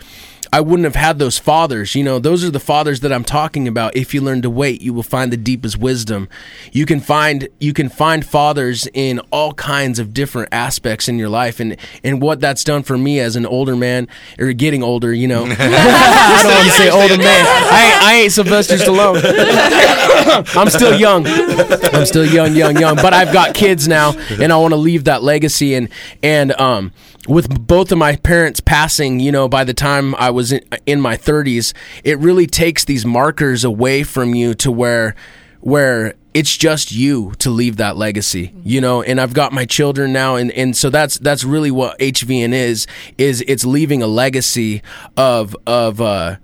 I 0.52 0.60
wouldn't 0.60 0.84
have 0.84 0.96
had 0.96 1.18
those 1.20 1.38
fathers. 1.38 1.94
You 1.94 2.02
know, 2.02 2.18
those 2.18 2.44
are 2.44 2.50
the 2.50 2.58
fathers 2.60 3.00
that 3.00 3.12
I'm 3.12 3.22
talking 3.22 3.68
about. 3.68 3.94
If 3.94 4.12
you 4.12 4.20
learn 4.20 4.42
to 4.42 4.50
wait, 4.50 4.82
you 4.82 4.92
will 4.92 5.04
find 5.04 5.32
the 5.32 5.36
deepest 5.36 5.78
wisdom. 5.78 6.28
You 6.72 6.86
can 6.86 6.98
find 6.98 7.48
you 7.60 7.72
can 7.72 7.88
find 7.88 8.26
fathers 8.26 8.88
in 8.92 9.20
all 9.30 9.52
kinds 9.52 10.00
of 10.00 10.12
different 10.12 10.48
aspects 10.50 11.08
in 11.08 11.18
your 11.18 11.28
life, 11.28 11.60
and 11.60 11.76
and 12.02 12.20
what 12.20 12.40
that's 12.40 12.64
done 12.64 12.82
for 12.82 12.98
me 12.98 13.20
as 13.20 13.36
an 13.36 13.46
older 13.46 13.76
man 13.76 14.08
or 14.40 14.52
getting 14.52 14.82
older. 14.82 15.14
You 15.14 15.28
know, 15.28 15.44
I 15.58 16.40
don't 16.42 16.52
want 16.52 16.66
to 16.66 16.72
say 16.72 16.90
older 16.90 17.16
man. 17.16 17.46
I 17.46 17.98
I 18.02 18.14
ain't 18.22 18.32
Sylvester 18.32 18.76
Stallone. 18.76 19.22
I'm 20.56 20.68
still 20.68 20.98
young. 20.98 21.26
I'm 21.28 22.06
still 22.06 22.26
young, 22.26 22.54
young, 22.54 22.76
young. 22.76 22.96
But 22.96 23.14
I've 23.14 23.32
got 23.32 23.54
kids 23.54 23.86
now, 23.86 24.18
and 24.40 24.52
I 24.52 24.56
want 24.56 24.72
to 24.72 24.78
leave 24.78 25.04
that 25.04 25.22
legacy. 25.22 25.74
And 25.74 25.88
and 26.24 26.52
um, 26.52 26.92
with 27.28 27.66
both 27.66 27.92
of 27.92 27.98
my 27.98 28.16
parents 28.16 28.60
passing, 28.60 29.20
you 29.20 29.32
know, 29.32 29.48
by 29.48 29.64
the 29.64 29.74
time 29.74 30.14
I 30.16 30.30
was 30.30 30.52
in, 30.52 30.64
in 30.86 31.00
my 31.00 31.16
30s, 31.16 31.74
it 32.04 32.18
really 32.18 32.46
takes 32.46 32.84
these 32.84 33.04
markers 33.04 33.64
away 33.64 34.02
from 34.02 34.34
you 34.34 34.54
to 34.54 34.72
where 34.72 35.14
where 35.60 36.14
it's 36.32 36.56
just 36.56 36.90
you 36.90 37.32
to 37.38 37.50
leave 37.50 37.76
that 37.76 37.94
legacy 37.94 38.54
you 38.64 38.80
know 38.80 39.02
and 39.02 39.20
i've 39.20 39.34
got 39.34 39.52
my 39.52 39.66
children 39.66 40.10
now 40.10 40.36
and 40.36 40.50
and 40.52 40.74
so 40.74 40.88
that's 40.88 41.18
that's 41.18 41.44
really 41.44 41.70
what 41.70 41.98
hvn 41.98 42.54
is 42.54 42.86
is 43.18 43.44
it's 43.46 43.66
leaving 43.66 44.02
a 44.02 44.06
legacy 44.06 44.80
of 45.18 45.54
of 45.66 46.00
uh 46.00 46.36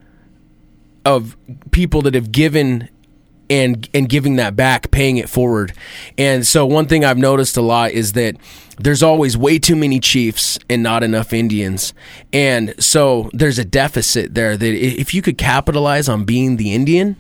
of 1.07 1.37
people 1.71 2.03
that 2.03 2.13
have 2.15 2.31
given 2.31 2.91
and 3.49 3.89
and 3.95 4.09
giving 4.09 4.37
that 4.37 4.57
back, 4.57 4.91
paying 4.91 5.17
it 5.17 5.29
forward. 5.29 5.73
And 6.19 6.47
so 6.47 6.67
one 6.67 6.87
thing 6.87 7.05
I've 7.05 7.19
noticed 7.19 7.57
a 7.57 7.63
lot 7.63 7.93
is 7.93 8.13
that 8.13 8.37
there's 8.79 9.03
always 9.03 9.37
way 9.37 9.59
too 9.59 9.77
many 9.77 10.01
chiefs 10.01 10.59
and 10.69 10.83
not 10.83 11.03
enough 11.03 11.33
Indians. 11.33 11.95
And 12.33 12.75
so 12.83 13.31
there's 13.33 13.59
a 13.59 13.65
deficit 13.65 14.35
there 14.35 14.57
that 14.57 14.67
if 14.67 15.15
you 15.15 15.23
could 15.23 15.39
capitalize 15.39 16.09
on 16.09 16.25
being 16.25 16.57
the 16.57 16.75
Indian, 16.75 17.17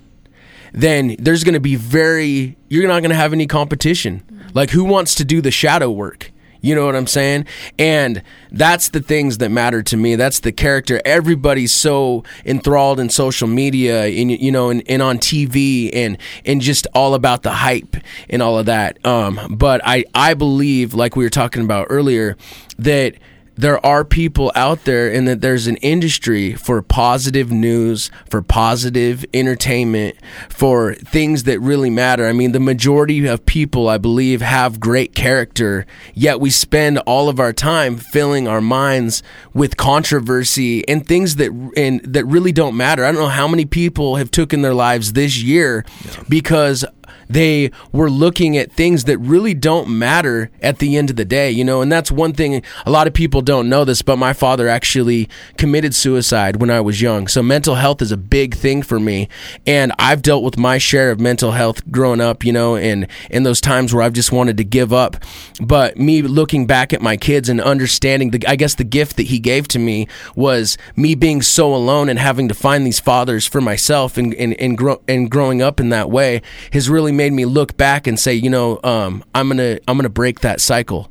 then 0.72 1.16
there's 1.18 1.44
going 1.44 1.54
to 1.54 1.61
be 1.61 1.76
very 1.76 2.57
you're 2.68 2.86
not 2.88 3.00
going 3.00 3.11
to 3.11 3.16
have 3.16 3.32
any 3.32 3.46
competition. 3.46 4.22
Like 4.52 4.70
who 4.70 4.84
wants 4.84 5.14
to 5.16 5.24
do 5.24 5.40
the 5.40 5.50
shadow 5.50 5.90
work? 5.90 6.30
You 6.66 6.74
know 6.74 6.84
what 6.84 6.96
I'm 6.96 7.06
saying? 7.06 7.46
And 7.78 8.22
that's 8.50 8.88
the 8.88 9.00
things 9.00 9.38
that 9.38 9.50
matter 9.50 9.84
to 9.84 9.96
me. 9.96 10.16
That's 10.16 10.40
the 10.40 10.50
character. 10.50 11.00
Everybody's 11.04 11.72
so 11.72 12.24
enthralled 12.44 12.98
in 12.98 13.08
social 13.08 13.46
media 13.46 14.06
and 14.06 14.32
you 14.32 14.50
know 14.50 14.70
and, 14.70 14.82
and 14.88 15.00
on 15.00 15.18
TV 15.18 15.90
and 15.94 16.18
and 16.44 16.60
just 16.60 16.88
all 16.92 17.14
about 17.14 17.44
the 17.44 17.52
hype 17.52 17.96
and 18.28 18.42
all 18.42 18.58
of 18.58 18.66
that. 18.66 19.04
Um, 19.06 19.54
but 19.56 19.80
I 19.84 20.04
I 20.12 20.34
believe 20.34 20.92
like 20.92 21.14
we 21.14 21.22
were 21.22 21.30
talking 21.30 21.62
about 21.62 21.86
earlier 21.88 22.36
that 22.78 23.14
there 23.57 23.84
are 23.84 24.04
people 24.04 24.52
out 24.54 24.84
there 24.84 25.11
and 25.11 25.26
that 25.26 25.40
there's 25.40 25.66
an 25.66 25.76
industry 25.76 26.52
for 26.54 26.82
positive 26.82 27.50
news, 27.50 28.11
for 28.28 28.42
positive 28.42 29.24
entertainment, 29.32 30.16
for 30.48 30.94
things 30.94 31.44
that 31.44 31.59
really 31.61 31.90
matter. 31.90 32.26
I 32.26 32.32
mean, 32.32 32.52
the 32.52 32.61
majority 32.61 33.26
of 33.26 33.46
people, 33.46 33.88
I 33.88 33.98
believe, 33.98 34.42
have 34.42 34.78
great 34.78 35.14
character, 35.14 35.86
yet 36.14 36.38
we 36.38 36.50
spend 36.50 36.98
all 37.00 37.28
of 37.28 37.40
our 37.40 37.52
time 37.52 37.96
filling 37.96 38.46
our 38.46 38.61
minds 38.61 39.22
with 39.54 39.76
controversy 39.76 40.86
and 40.86 41.07
things 41.07 41.36
that 41.36 41.50
and 41.76 42.00
that 42.02 42.24
really 42.26 42.52
don't 42.52 42.76
matter. 42.76 43.04
I 43.04 43.12
don't 43.12 43.20
know 43.20 43.28
how 43.28 43.48
many 43.48 43.64
people 43.64 44.16
have 44.16 44.30
taken 44.30 44.62
their 44.62 44.74
lives 44.74 45.14
this 45.14 45.42
year 45.42 45.84
because 46.28 46.84
they 47.28 47.70
were 47.92 48.11
looking 48.11 48.57
at 48.57 48.72
things 48.72 49.04
that 49.04 49.18
really 49.18 49.54
don't 49.54 49.88
matter 49.88 50.50
at 50.62 50.78
the 50.78 50.96
end 50.96 51.11
of 51.11 51.16
the 51.16 51.24
day, 51.24 51.50
you 51.50 51.64
know, 51.64 51.80
and 51.80 51.90
that's 51.90 52.11
one 52.11 52.32
thing 52.32 52.62
a 52.84 52.90
lot 52.90 53.07
of 53.07 53.14
people 53.14 53.42
don't 53.47 53.70
know 53.70 53.84
this, 53.84 54.03
but 54.03 54.16
my 54.16 54.34
father 54.34 54.68
actually 54.68 55.28
committed 55.57 55.94
suicide 55.94 56.57
when 56.57 56.70
I 56.70 56.80
was 56.80 57.01
young. 57.01 57.28
So 57.28 57.42
mental 57.42 57.76
health 57.76 58.03
is 58.03 58.12
a 58.12 58.16
big 58.18 58.55
thing 58.55 58.82
for 58.82 59.01
me, 59.01 59.28
and 59.66 59.92
I've 59.99 60.20
dealt 60.20 60.44
with 60.44 60.59
my 60.59 60.76
share 60.76 61.11
of 61.11 61.18
mental 61.18 61.53
health 61.53 61.90
growing 61.90 62.20
up, 62.20 62.44
you 62.44 62.53
know, 62.53 62.76
and 62.76 63.07
in 63.30 63.44
those 63.44 63.61
times 63.61 63.94
where 63.94 64.03
I've 64.03 64.12
just 64.12 64.32
wanted 64.32 64.59
to 64.59 64.64
give 64.64 64.92
up. 64.92 65.16
But 65.61 65.97
me 65.97 66.20
looking 66.22 66.66
back 66.66 66.92
at 66.92 67.01
my 67.01 67.16
kids 67.16 67.49
and 67.49 67.61
understanding 67.61 68.32
the, 68.32 68.44
I 68.47 68.57
guess 68.57 68.74
the 68.74 68.84
gift 68.84 69.16
that 69.16 69.24
he 69.28 69.38
gave 69.38 69.68
to 69.68 69.78
me 69.78 70.09
was 70.34 70.76
me 70.97 71.14
being 71.14 71.40
so 71.40 71.74
alone 71.74 72.09
and 72.09 72.18
having 72.18 72.49
to 72.49 72.55
find 72.55 72.84
these 72.84 73.01
fathers 73.01 73.47
for 73.47 73.61
myself 73.61 74.18
and 74.18 74.34
and 74.34 74.55
and, 74.61 74.76
grow, 74.76 75.01
and 75.09 75.30
growing 75.30 75.62
up 75.62 75.80
in 75.80 75.88
that 75.90 76.11
way 76.11 76.42
has 76.72 76.90
really 76.90 77.12
made 77.12 77.32
me 77.32 77.44
look 77.44 77.76
back 77.76 78.07
and 78.07 78.18
say, 78.18 78.34
you 78.34 78.51
know, 78.51 78.80
um, 78.84 79.24
I'm 79.34 79.49
gonna 79.49 79.78
I'm 79.86 79.97
gonna 79.97 80.09
break 80.09 80.40
that 80.40 80.61
cycle, 80.61 81.11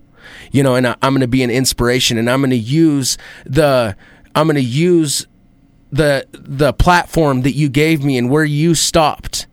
you 0.52 0.64
know, 0.64 0.76
and 0.76 0.88
I, 0.88 0.96
I'm 1.02 1.14
gonna 1.14 1.28
be 1.28 1.44
an 1.44 1.50
inspiration, 1.52 2.18
and 2.18 2.30
I'm 2.30 2.42
gonna 2.42 2.56
use 2.56 3.18
the 3.46 3.96
I'm 4.34 4.48
gonna 4.48 4.60
use 4.60 5.28
the 5.92 6.28
the 6.34 6.74
platform 6.74 7.42
that 7.42 7.54
you 7.54 7.70
gave 7.70 8.04
me 8.04 8.18
and 8.18 8.30
where 8.30 8.44
you 8.44 8.76
stopped 8.76 9.48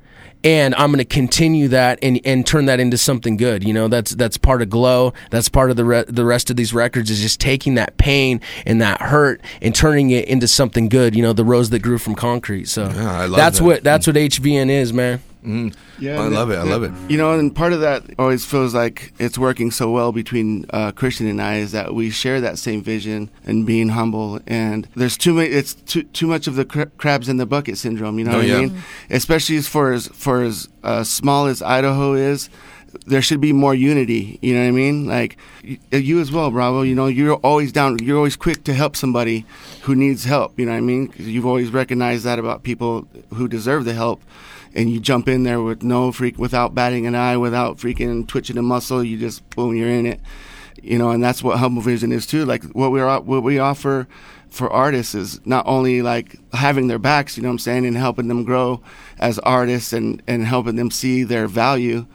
and 0.45 0.75
I'm 0.75 0.89
going 0.91 0.99
to 0.99 1.05
continue 1.05 1.69
that 1.69 1.99
and, 2.03 2.21
and 2.25 2.45
turn 2.47 2.67
that 2.67 2.81
into 2.81 2.99
something 2.99 3.37
good. 3.37 3.63
You 3.63 3.73
know, 3.73 3.89
that's 3.89 4.11
that's 4.13 4.37
part 4.37 4.61
of 4.63 4.71
Glow. 4.71 5.13
That's 5.31 5.49
part 5.49 5.71
of 5.71 5.77
the 5.77 5.85
re- 5.85 6.05
the 6.09 6.25
rest 6.25 6.51
of 6.51 6.57
these 6.57 6.75
records 6.75 7.11
is 7.11 7.21
just 7.21 7.41
taking 7.41 7.75
that 7.77 7.97
pain 7.97 8.41
and 8.67 8.81
that 8.83 9.01
hurt 9.01 9.41
and 9.61 9.75
turning 9.75 10.11
it 10.11 10.27
into 10.27 10.49
something 10.49 10.89
good. 10.89 11.15
You 11.15 11.23
know, 11.23 11.33
the 11.33 11.45
rose 11.45 11.71
that 11.71 11.79
grew 11.81 11.99
from 11.99 12.15
concrete. 12.17 12.69
So 12.69 12.89
Yeah, 12.89 13.13
I 13.21 13.27
love 13.27 13.37
that's 13.37 13.59
that. 13.59 13.65
what 13.65 13.85
that's 13.85 14.07
what 14.07 14.17
HVN 14.17 14.69
is, 14.69 14.93
man. 14.93 15.23
Yeah, 15.45 16.21
I 16.21 16.27
and 16.27 16.35
love 16.35 16.51
it. 16.51 16.57
I 16.57 16.63
love 16.63 16.83
it. 16.85 16.93
You 17.11 17.19
know, 17.19 17.33
and 17.39 17.55
part 17.55 17.73
of 17.73 17.81
that 17.81 18.05
always 18.19 18.45
feels 18.45 18.75
like 18.75 19.13
it's 19.19 19.37
working 19.37 19.71
so 19.71 19.91
well 19.91 20.13
between 20.13 20.67
uh, 20.71 20.93
Christian 20.93 21.27
and 21.27 21.43
I 21.43 21.57
is 21.57 21.73
that 21.73 21.95
we 21.95 22.11
share 22.11 22.41
that 22.41 22.59
same 22.59 22.83
vision 22.83 23.29
and 23.45 23.67
being 23.67 23.91
humble. 23.91 24.41
And 24.47 24.87
there's 24.95 25.17
too 25.17 25.35
many. 25.35 25.49
It's 25.51 25.75
too 25.75 26.05
too 26.05 26.27
much 26.27 26.47
of 26.47 26.55
the 26.55 26.65
cra- 26.65 26.87
crabs 26.97 27.29
in 27.29 27.39
the 27.39 27.47
bucket 27.47 27.77
syndrome. 27.79 28.19
You 28.19 28.25
know 28.27 28.33
Oh, 28.35 28.39
what 28.39 28.47
yeah. 28.47 28.57
I 28.57 28.67
mean? 28.67 28.83
Especially 29.11 29.57
as 29.57 29.67
far 29.69 29.93
as 29.93 30.07
for 30.09 30.43
as 30.43 30.69
uh, 30.85 31.03
small 31.05 31.47
as 31.47 31.61
Idaho 31.63 32.15
is. 32.15 32.49
There 33.07 33.23
should 33.23 33.41
be 33.41 33.53
more 33.53 33.75
unity, 33.75 34.39
you 34.43 34.55
know 34.55 34.61
what 34.63 34.69
I 34.69 34.71
mean? 34.73 35.07
Like 35.07 35.37
you 35.91 36.21
as 36.21 36.31
well, 36.31 36.51
Bravo. 36.51 36.83
You 36.83 36.95
know, 36.95 37.07
you're 37.07 37.37
always 37.37 37.73
down. 37.73 37.99
You're 38.01 38.17
always 38.19 38.37
quick 38.37 38.65
to 38.65 38.75
help 38.75 38.97
somebody 38.97 39.45
who 39.83 39.95
needs 39.95 40.25
help. 40.25 40.59
You 40.59 40.67
know 40.67 40.73
what 40.73 40.79
I 40.79 40.83
mean? 40.83 41.09
'Cause 41.09 41.27
you've 41.27 41.47
always 41.47 41.71
recognized 41.71 42.25
that 42.25 42.39
about 42.39 42.63
people 42.63 43.07
who 43.35 43.49
deserve 43.49 43.85
the 43.85 43.95
help 43.95 44.23
and 44.75 44.91
you 44.91 45.01
jump 45.01 45.29
in 45.29 45.43
there 45.43 45.61
with 45.61 45.83
no 45.83 46.13
freak 46.13 46.39
without 46.39 46.75
batting 46.75 47.07
an 47.07 47.15
eye 47.15 47.37
without 47.37 47.79
freaking 47.79 48.27
twitching 48.27 48.57
a 48.57 48.63
muscle 48.63 49.05
you 49.05 49.19
just 49.19 49.49
boom 49.51 49.77
you're 49.77 49.89
in 49.89 50.07
it 50.07 50.21
you 50.83 50.99
know 50.99 51.11
and 51.11 51.23
that's 51.23 51.43
what 51.43 51.59
humble 51.59 51.83
vision 51.83 52.11
is 52.11 52.27
too 52.27 52.45
like 52.47 52.63
what 52.73 52.91
we 52.91 52.99
are 53.01 53.21
what 53.21 53.43
we 53.43 53.59
offer 53.59 54.09
for 54.49 54.71
artists 54.73 55.15
is 55.15 55.41
not 55.45 55.67
only 55.67 56.01
like 56.03 56.39
having 56.55 56.87
their 56.87 56.99
backs 56.99 57.37
you 57.37 57.43
know 57.43 57.49
what 57.51 57.53
i'm 57.53 57.59
saying 57.59 57.85
and 57.87 57.97
helping 57.97 58.29
them 58.29 58.45
grow 58.45 58.81
as 59.19 59.39
artists 59.41 59.93
and 59.93 60.23
and 60.27 60.47
helping 60.47 60.77
them 60.77 60.91
see 60.91 61.23
their 61.23 61.47
value 61.47 62.07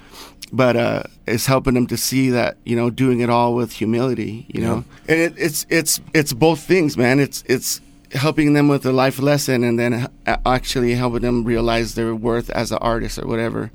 but 0.51 0.75
uh 0.75 1.03
it's 1.25 1.45
helping 1.45 1.73
them 1.73 1.87
to 1.87 1.97
see 1.97 2.29
that 2.29 2.57
you 2.65 2.75
know 2.75 2.89
doing 2.89 3.19
it 3.19 3.29
all 3.29 3.53
with 3.53 3.73
humility 3.73 4.45
you 4.49 4.61
know 4.61 4.83
and 5.07 5.19
it, 5.19 5.33
it's 5.37 5.65
it's 5.69 5.99
it's 6.13 6.33
both 6.33 6.59
things 6.61 6.95
man 6.97 7.19
it's 7.19 7.43
it's 7.47 7.81
helping 8.13 8.53
them 8.53 8.67
with 8.67 8.85
a 8.85 8.91
life 8.91 9.19
lesson 9.19 9.63
and 9.63 9.77
then 9.77 10.07
actually 10.45 10.93
helping 10.95 11.21
them 11.21 11.43
realize 11.43 11.95
their 11.95 12.15
worth 12.15 12.49
as 12.51 12.71
an 12.71 12.77
artist 12.79 13.19
or 13.19 13.27
whatever. 13.27 13.69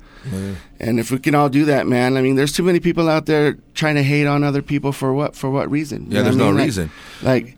And 0.81 0.99
if 0.99 1.11
we 1.11 1.19
can 1.19 1.35
all 1.35 1.49
do 1.49 1.65
that, 1.67 1.87
man, 1.87 2.17
I 2.17 2.23
mean, 2.23 2.37
there's 2.37 2.53
too 2.53 2.63
many 2.63 2.81
people 2.81 3.09
out 3.09 3.27
there 3.27 3.59
trying 3.75 3.97
to 3.97 4.03
hate 4.03 4.27
on 4.27 4.43
other 4.45 4.63
people 4.63 4.93
for 4.93 5.13
what 5.13 5.37
for 5.37 5.51
what 5.51 5.71
reason? 5.71 6.11
You 6.11 6.17
Yeah, 6.17 6.23
there's 6.23 6.37
I 6.37 6.39
no? 6.39 6.51
Like- 6.51 6.65
reason. 6.65 6.91
Like, 7.23 7.57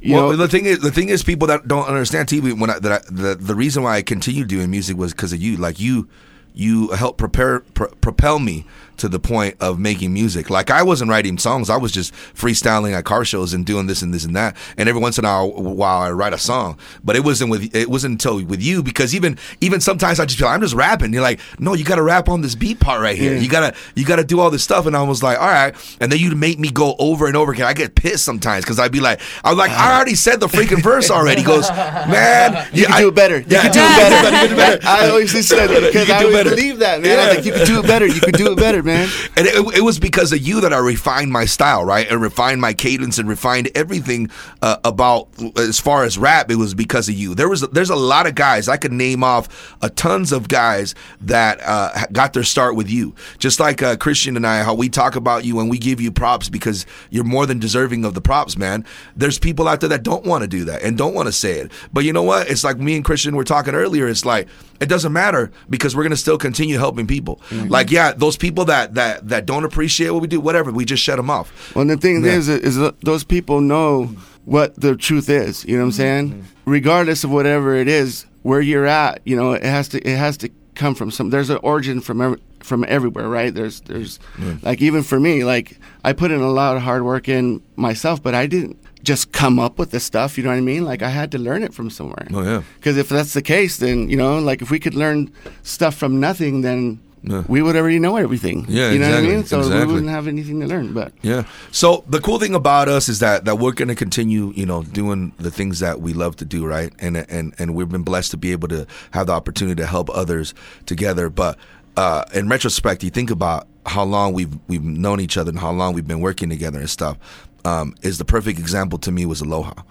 you 0.00 0.14
well, 0.14 0.30
know, 0.30 0.36
the 0.36 0.48
thing 0.48 0.66
is, 0.66 0.80
the 0.80 0.90
thing 0.90 1.08
is, 1.08 1.22
people 1.22 1.48
that 1.48 1.68
don't 1.68 1.86
understand 1.86 2.28
TV. 2.28 2.58
When 2.58 2.70
I, 2.70 2.78
that 2.78 2.92
I, 2.92 2.98
the 3.10 3.34
the 3.34 3.54
reason 3.54 3.82
why 3.82 3.96
I 3.96 4.02
continued 4.02 4.48
doing 4.48 4.70
music 4.70 4.96
was 4.96 5.12
because 5.12 5.32
of 5.32 5.40
you. 5.40 5.56
Like 5.56 5.78
you, 5.80 6.08
you 6.56 6.88
helped 6.92 7.18
prepare 7.18 7.60
pr- 7.60 7.84
propel 8.00 8.38
me 8.38 8.64
to 8.98 9.08
the 9.08 9.18
point 9.18 9.56
of 9.60 9.78
making 9.78 10.12
music. 10.12 10.50
Like 10.50 10.70
I 10.70 10.82
wasn't 10.82 11.10
writing 11.10 11.38
songs; 11.38 11.70
I 11.70 11.76
was 11.76 11.92
just 11.92 12.12
freestyling 12.34 12.92
at 12.92 13.04
car 13.04 13.24
shows 13.24 13.52
and 13.54 13.64
doing 13.64 13.86
this 13.86 14.02
and 14.02 14.12
this 14.12 14.24
and 14.24 14.34
that. 14.36 14.56
And 14.76 14.88
every 14.88 15.00
once 15.00 15.18
in 15.18 15.24
a 15.24 15.46
while, 15.46 15.98
I 16.02 16.10
write 16.10 16.32
a 16.32 16.38
song. 16.38 16.78
But 17.04 17.16
it 17.16 17.24
wasn't 17.24 17.50
with 17.50 17.74
it 17.74 17.88
wasn't 17.90 18.12
until 18.12 18.44
with 18.44 18.62
you 18.62 18.82
because 18.82 19.14
even 19.14 19.38
even 19.60 19.80
sometimes 19.80 20.20
I 20.20 20.24
just 20.26 20.38
feel 20.38 20.46
like, 20.48 20.54
I'm 20.54 20.60
just 20.60 20.74
rapping. 20.74 21.12
You're 21.12 21.22
like, 21.22 21.40
no, 21.58 21.74
you 21.74 21.84
got 21.84 21.96
to 21.96 22.02
rap 22.02 22.28
on 22.28 22.40
this 22.42 22.54
beat 22.54 22.80
part 22.80 23.00
right 23.00 23.16
here. 23.16 23.34
Yeah. 23.34 23.40
You 23.40 23.48
gotta 23.48 23.74
you 23.94 24.04
gotta 24.04 24.24
do 24.24 24.40
all 24.40 24.50
this 24.50 24.62
stuff. 24.64 24.86
And 24.86 24.96
I 24.96 25.02
was 25.02 25.22
like, 25.22 25.38
all 25.40 25.46
right. 25.48 25.74
And 26.00 26.10
then 26.12 26.18
you'd 26.18 26.36
make 26.36 26.58
me 26.58 26.70
go 26.70 26.94
over 26.98 27.26
and 27.26 27.36
over 27.36 27.52
again. 27.52 27.66
I 27.66 27.72
get 27.74 27.94
pissed 27.94 28.24
sometimes 28.24 28.64
because 28.64 28.78
I'd 28.78 28.92
be 28.92 29.00
like, 29.00 29.20
I'm 29.44 29.56
like, 29.56 29.70
I 29.70 29.96
already 29.96 30.14
said 30.14 30.40
the 30.40 30.46
freaking 30.46 30.82
verse 30.82 31.10
already. 31.10 31.40
He 31.40 31.46
goes, 31.54 31.68
man, 31.70 32.68
you 32.72 32.84
can 32.86 32.94
I- 32.94 33.00
do 33.00 33.08
it 33.08 33.14
better. 33.14 33.38
You 33.38 33.44
Yeah, 33.48 33.62
can 33.62 33.72
do 33.72 33.78
yeah, 33.78 33.86
it 33.88 33.96
you 33.96 34.00
better. 34.22 34.36
can 34.36 34.48
do 34.50 34.56
better. 34.56 34.86
I 34.86 35.08
always 35.10 35.32
just 35.32 35.48
said 35.48 35.66
that 35.68 35.80
because 35.82 36.10
I 36.10 36.18
do 36.20 36.26
always 36.26 36.36
better. 36.36 36.50
believe 36.50 36.78
that, 36.78 37.00
man. 37.00 37.18
I 37.18 37.26
was 37.28 37.36
like, 37.36 37.44
you 37.46 37.52
can 37.52 37.66
do 37.66 37.80
it 37.80 37.86
better. 37.86 38.06
You 38.06 38.20
can 38.20 38.32
do 38.32 38.52
it 38.52 38.56
better, 38.56 38.82
man. 38.86 39.08
And 39.36 39.46
it, 39.46 39.78
it 39.78 39.80
was 39.82 39.98
because 39.98 40.32
of 40.32 40.38
you 40.38 40.62
that 40.62 40.72
I 40.72 40.78
refined 40.78 41.30
my 41.30 41.44
style, 41.44 41.84
right? 41.84 42.10
And 42.10 42.22
refined 42.22 42.60
my 42.60 42.72
cadence 42.72 43.18
and 43.18 43.28
refined 43.28 43.68
everything 43.74 44.30
uh, 44.62 44.78
about 44.84 45.28
as 45.58 45.78
far 45.78 46.04
as 46.04 46.16
rap. 46.16 46.50
It 46.50 46.56
was 46.56 46.72
because 46.72 47.08
of 47.08 47.14
you. 47.14 47.34
There 47.34 47.48
was 47.48 47.60
there's 47.62 47.90
a 47.90 47.96
lot 47.96 48.26
of 48.26 48.34
guys 48.34 48.68
I 48.68 48.78
could 48.78 48.92
name 48.92 49.22
off 49.22 49.76
a 49.82 49.90
tons 49.90 50.32
of 50.32 50.48
guys 50.48 50.94
that 51.20 51.60
uh, 51.62 52.06
got 52.12 52.32
their 52.32 52.44
start 52.44 52.76
with 52.76 52.88
you. 52.88 53.14
Just 53.38 53.60
like 53.60 53.82
uh, 53.82 53.96
Christian 53.96 54.36
and 54.36 54.46
I, 54.46 54.62
how 54.62 54.74
we 54.74 54.88
talk 54.88 55.16
about 55.16 55.44
you 55.44 55.60
and 55.60 55.68
we 55.68 55.78
give 55.78 56.00
you 56.00 56.10
props 56.10 56.48
because 56.48 56.86
you're 57.10 57.24
more 57.24 57.44
than 57.46 57.58
deserving 57.58 58.04
of 58.04 58.14
the 58.14 58.20
props, 58.20 58.56
man. 58.56 58.84
There's 59.16 59.38
people 59.38 59.68
out 59.68 59.80
there 59.80 59.90
that 59.90 60.02
don't 60.02 60.24
want 60.24 60.42
to 60.42 60.48
do 60.48 60.64
that 60.64 60.82
and 60.82 60.96
don't 60.96 61.14
want 61.14 61.26
to 61.26 61.32
say 61.32 61.58
it. 61.58 61.72
But 61.92 62.04
you 62.04 62.12
know 62.12 62.22
what? 62.22 62.48
It's 62.48 62.64
like 62.64 62.78
me 62.78 62.94
and 62.96 63.04
Christian 63.04 63.34
were 63.34 63.44
talking 63.44 63.74
earlier. 63.74 64.06
It's 64.08 64.24
like 64.24 64.48
it 64.80 64.88
doesn't 64.88 65.12
matter 65.12 65.50
because 65.68 65.96
we're 65.96 66.02
gonna 66.02 66.16
still 66.16 66.38
continue 66.38 66.78
helping 66.78 67.06
people. 67.06 67.40
Like 67.70 67.90
yeah, 67.90 68.12
those 68.12 68.36
people 68.36 68.66
that 68.66 68.75
that 68.84 69.28
that 69.28 69.46
don't 69.46 69.64
appreciate 69.64 70.10
what 70.10 70.20
we 70.22 70.28
do, 70.28 70.40
whatever, 70.40 70.70
we 70.70 70.84
just 70.84 71.02
shut 71.02 71.16
them 71.16 71.30
off. 71.30 71.74
Well, 71.74 71.84
the 71.86 71.96
thing 71.96 72.24
Yeah. 72.24 72.32
is, 72.32 72.48
is 72.48 72.76
those 73.02 73.24
people 73.24 73.60
know 73.60 74.10
what 74.44 74.78
the 74.80 74.94
truth 74.96 75.28
is. 75.28 75.64
You 75.64 75.74
know 75.76 75.82
what 75.82 75.86
I'm 75.86 75.92
saying? 75.92 76.30
Mm-hmm. 76.30 76.70
Regardless 76.70 77.24
of 77.24 77.30
whatever 77.30 77.74
it 77.74 77.88
is, 77.88 78.26
where 78.42 78.60
you're 78.60 78.86
at, 78.86 79.20
you 79.24 79.34
know, 79.36 79.52
it 79.52 79.62
has 79.64 79.88
to 79.88 79.98
it 80.08 80.16
has 80.16 80.36
to 80.38 80.48
come 80.74 80.94
from 80.94 81.10
some. 81.10 81.30
There's 81.30 81.50
an 81.50 81.58
origin 81.62 82.00
from 82.00 82.20
every, 82.20 82.38
from 82.60 82.84
everywhere, 82.88 83.28
right? 83.28 83.52
There's 83.54 83.80
there's 83.82 84.18
like 84.62 84.80
even 84.82 85.02
for 85.02 85.18
me, 85.18 85.42
like 85.44 85.78
I 86.04 86.12
put 86.12 86.30
in 86.30 86.40
a 86.40 86.50
lot 86.50 86.76
of 86.76 86.82
hard 86.82 87.02
work 87.02 87.28
in 87.28 87.62
myself, 87.76 88.22
but 88.22 88.34
I 88.34 88.46
didn't 88.46 88.76
just 89.02 89.30
come 89.32 89.58
up 89.58 89.78
with 89.78 89.90
this 89.92 90.04
stuff. 90.04 90.36
You 90.36 90.44
know 90.44 90.50
what 90.50 90.56
I 90.56 90.60
mean? 90.72 90.84
Like 90.84 91.02
I 91.02 91.08
had 91.10 91.30
to 91.32 91.38
learn 91.38 91.62
it 91.62 91.72
from 91.74 91.90
somewhere. 91.90 92.26
Oh, 92.32 92.42
yeah. 92.42 92.62
Because 92.76 92.96
if 92.96 93.08
that's 93.08 93.34
the 93.34 93.42
case, 93.42 93.78
then 93.78 94.08
you 94.10 94.16
know, 94.16 94.38
like 94.38 94.62
if 94.62 94.70
we 94.70 94.78
could 94.78 94.94
learn 94.94 95.30
stuff 95.62 95.94
from 95.96 96.20
nothing, 96.20 96.62
then. 96.62 97.00
Yeah. 97.26 97.42
We 97.48 97.60
would 97.60 97.74
already 97.74 97.98
know 97.98 98.16
everything. 98.16 98.66
Yeah, 98.68 98.92
you 98.92 99.00
know 99.00 99.10
what 99.10 99.18
I 99.18 99.22
mean. 99.22 99.44
So 99.44 99.58
exactly. 99.58 99.86
we 99.86 99.92
wouldn't 99.92 100.10
have 100.10 100.28
anything 100.28 100.60
to 100.60 100.66
learn. 100.66 100.94
But 100.94 101.12
Yeah. 101.22 101.44
So 101.72 102.04
the 102.08 102.20
cool 102.20 102.38
thing 102.38 102.54
about 102.54 102.88
us 102.88 103.08
is 103.08 103.18
that 103.18 103.44
that 103.46 103.58
we're 103.58 103.72
going 103.72 103.88
to 103.88 103.96
continue, 103.96 104.52
you 104.54 104.64
know, 104.64 104.84
doing 104.84 105.32
the 105.38 105.50
things 105.50 105.80
that 105.80 106.00
we 106.00 106.12
love 106.12 106.36
to 106.36 106.44
do, 106.44 106.64
right? 106.66 106.92
And 107.00 107.16
and 107.16 107.52
and 107.58 107.74
we've 107.74 107.88
been 107.88 108.04
blessed 108.04 108.30
to 108.30 108.36
be 108.36 108.52
able 108.52 108.68
to 108.68 108.86
have 109.10 109.26
the 109.26 109.32
opportunity 109.32 109.82
to 109.82 109.86
help 109.86 110.08
others 110.10 110.54
together. 110.86 111.28
But 111.28 111.58
uh, 111.96 112.24
in 112.32 112.48
retrospect, 112.48 113.02
you 113.02 113.10
think 113.10 113.30
about 113.30 113.66
how 113.86 114.04
long 114.04 114.32
we've 114.32 114.56
we've 114.68 114.84
known 114.84 115.20
each 115.20 115.36
other 115.36 115.50
and 115.50 115.58
how 115.58 115.72
long 115.72 115.94
we've 115.94 116.06
been 116.06 116.20
working 116.20 116.48
together 116.48 116.78
and 116.78 116.90
stuff. 116.90 117.18
Um, 117.64 117.96
is 118.02 118.18
the 118.18 118.24
perfect 118.24 118.60
example 118.60 118.96
to 119.00 119.10
me 119.10 119.26
was 119.26 119.40
Aloha. 119.40 119.82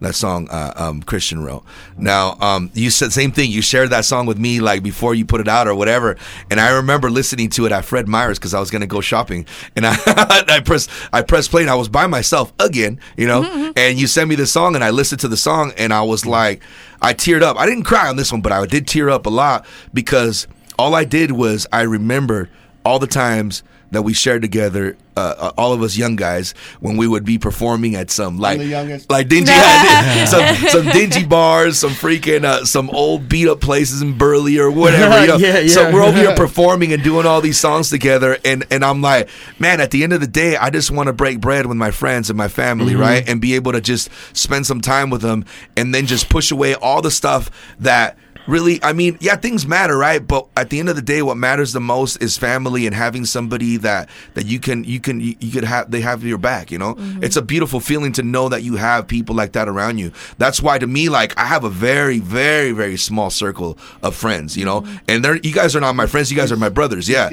That 0.00 0.14
song 0.14 0.48
uh, 0.50 0.72
um, 0.76 1.02
Christian 1.02 1.42
wrote. 1.42 1.64
Now 1.96 2.36
um, 2.40 2.70
you 2.74 2.90
said 2.90 3.12
same 3.12 3.32
thing. 3.32 3.50
You 3.50 3.62
shared 3.62 3.90
that 3.90 4.04
song 4.04 4.26
with 4.26 4.38
me 4.38 4.60
like 4.60 4.82
before 4.82 5.14
you 5.14 5.24
put 5.24 5.40
it 5.40 5.48
out 5.48 5.66
or 5.66 5.74
whatever, 5.74 6.16
and 6.50 6.60
I 6.60 6.70
remember 6.72 7.10
listening 7.10 7.48
to 7.50 7.66
it 7.66 7.72
at 7.72 7.84
Fred 7.84 8.06
Meyer's 8.06 8.38
because 8.38 8.54
I 8.54 8.60
was 8.60 8.70
gonna 8.70 8.86
go 8.86 9.00
shopping, 9.00 9.46
and 9.76 9.86
I 9.86 9.96
I 10.06 10.60
pressed 10.60 10.90
I 11.12 11.22
pressed 11.22 11.50
play 11.50 11.62
and 11.62 11.70
I 11.70 11.74
was 11.74 11.88
by 11.88 12.06
myself 12.06 12.52
again, 12.58 13.00
you 13.16 13.26
know. 13.26 13.72
And 13.76 13.98
you 13.98 14.06
sent 14.06 14.28
me 14.28 14.34
the 14.34 14.46
song, 14.46 14.74
and 14.74 14.84
I 14.84 14.90
listened 14.90 15.20
to 15.22 15.28
the 15.28 15.36
song, 15.36 15.72
and 15.78 15.92
I 15.92 16.02
was 16.02 16.26
like, 16.26 16.62
I 17.00 17.14
teared 17.14 17.42
up. 17.42 17.58
I 17.58 17.66
didn't 17.66 17.84
cry 17.84 18.08
on 18.08 18.16
this 18.16 18.32
one, 18.32 18.42
but 18.42 18.52
I 18.52 18.64
did 18.66 18.86
tear 18.86 19.10
up 19.10 19.26
a 19.26 19.30
lot 19.30 19.66
because 19.92 20.46
all 20.78 20.94
I 20.94 21.04
did 21.04 21.32
was 21.32 21.66
I 21.72 21.82
remembered 21.82 22.50
all 22.84 22.98
the 22.98 23.06
times 23.06 23.62
that 23.90 24.02
we 24.02 24.12
shared 24.12 24.42
together, 24.42 24.96
uh, 25.16 25.34
uh, 25.38 25.52
all 25.56 25.72
of 25.72 25.80
us 25.82 25.96
young 25.96 26.16
guys, 26.16 26.52
when 26.80 26.96
we 26.96 27.06
would 27.06 27.24
be 27.24 27.38
performing 27.38 27.94
at 27.94 28.10
some 28.10 28.38
like 28.38 28.58
the 28.58 28.64
youngest. 28.66 29.08
like 29.10 29.28
dingy 29.28 29.52
some 30.26 30.56
some 30.68 30.86
dingy 30.86 31.24
bars, 31.24 31.78
some 31.78 31.90
freaking 31.90 32.44
uh, 32.44 32.64
some 32.64 32.90
old 32.90 33.28
beat 33.28 33.48
up 33.48 33.60
places 33.60 34.02
in 34.02 34.18
Burley 34.18 34.58
or 34.58 34.70
whatever. 34.70 35.20
You 35.24 35.26
know? 35.28 35.36
Yeah, 35.36 35.66
So 35.68 35.82
yeah. 35.82 35.92
we're 35.94 36.02
over 36.02 36.18
here 36.18 36.34
performing 36.34 36.92
and 36.92 37.02
doing 37.02 37.24
all 37.26 37.40
these 37.40 37.58
songs 37.58 37.88
together, 37.90 38.36
and 38.44 38.64
and 38.70 38.84
I'm 38.84 39.00
like, 39.02 39.28
man, 39.58 39.80
at 39.80 39.90
the 39.92 40.02
end 40.02 40.12
of 40.12 40.20
the 40.20 40.26
day, 40.26 40.56
I 40.56 40.70
just 40.70 40.90
want 40.90 41.06
to 41.06 41.12
break 41.12 41.40
bread 41.40 41.66
with 41.66 41.76
my 41.76 41.90
friends 41.92 42.30
and 42.30 42.36
my 42.36 42.48
family, 42.48 42.92
Mm-hmm. 42.94 43.00
right, 43.00 43.28
and 43.28 43.40
be 43.40 43.54
able 43.54 43.72
to 43.72 43.80
just 43.80 44.08
spend 44.32 44.66
some 44.66 44.80
time 44.80 45.10
with 45.10 45.20
them, 45.22 45.44
and 45.76 45.94
then 45.94 46.06
just 46.06 46.28
push 46.28 46.50
away 46.50 46.74
all 46.74 47.00
the 47.02 47.10
stuff 47.10 47.50
that 47.80 48.16
really, 48.46 48.82
I 48.82 48.92
mean, 48.92 49.16
yeah, 49.20 49.36
things 49.36 49.66
matter, 49.66 49.96
right? 49.96 50.24
But 50.26 50.48
at 50.56 50.70
the 50.70 50.80
end 50.80 50.88
of 50.88 50.96
the 50.96 51.02
day, 51.02 51.22
what 51.22 51.36
matters 51.36 51.72
the 51.72 51.80
most 51.80 52.22
is 52.22 52.36
family 52.36 52.86
and 52.86 52.94
having 52.94 53.24
somebody 53.24 53.76
that 53.78 54.08
that 54.34 54.46
you 54.46 54.60
can 54.60 54.84
you 54.84 55.00
can 55.00 55.20
you, 55.20 55.36
you 55.40 55.50
could 55.50 55.64
have 55.64 55.90
they 55.90 56.00
have 56.00 56.24
your 56.24 56.38
back. 56.38 56.70
You 56.70 56.78
know, 56.78 56.94
it's 57.22 57.36
a 57.36 57.42
beautiful 57.42 57.80
feeling 57.80 58.12
to 58.12 58.22
know 58.22 58.48
that 58.48 58.62
you 58.62 58.76
have 58.76 59.06
people 59.06 59.34
like 59.34 59.52
that 59.52 59.68
around 59.68 59.98
you. 59.98 60.12
That's 60.38 60.60
why 60.60 60.78
to 60.78 60.86
me, 60.86 61.08
like, 61.08 61.36
I 61.38 61.46
have 61.46 61.64
a 61.64 61.70
very 61.70 62.18
very 62.18 62.72
very 62.72 62.96
small 62.96 63.30
circle 63.30 63.78
of 64.02 64.14
friends. 64.14 64.56
You 64.56 64.64
know, 64.64 64.86
and 65.08 65.24
they're 65.24 65.36
you 65.36 65.52
guys 65.52 65.74
are 65.76 65.80
not 65.80 65.96
my 65.96 66.06
friends. 66.06 66.30
You 66.30 66.36
guys 66.36 66.52
are 66.52 66.56
my 66.56 66.68
brothers. 66.68 67.08
Yeah, 67.08 67.30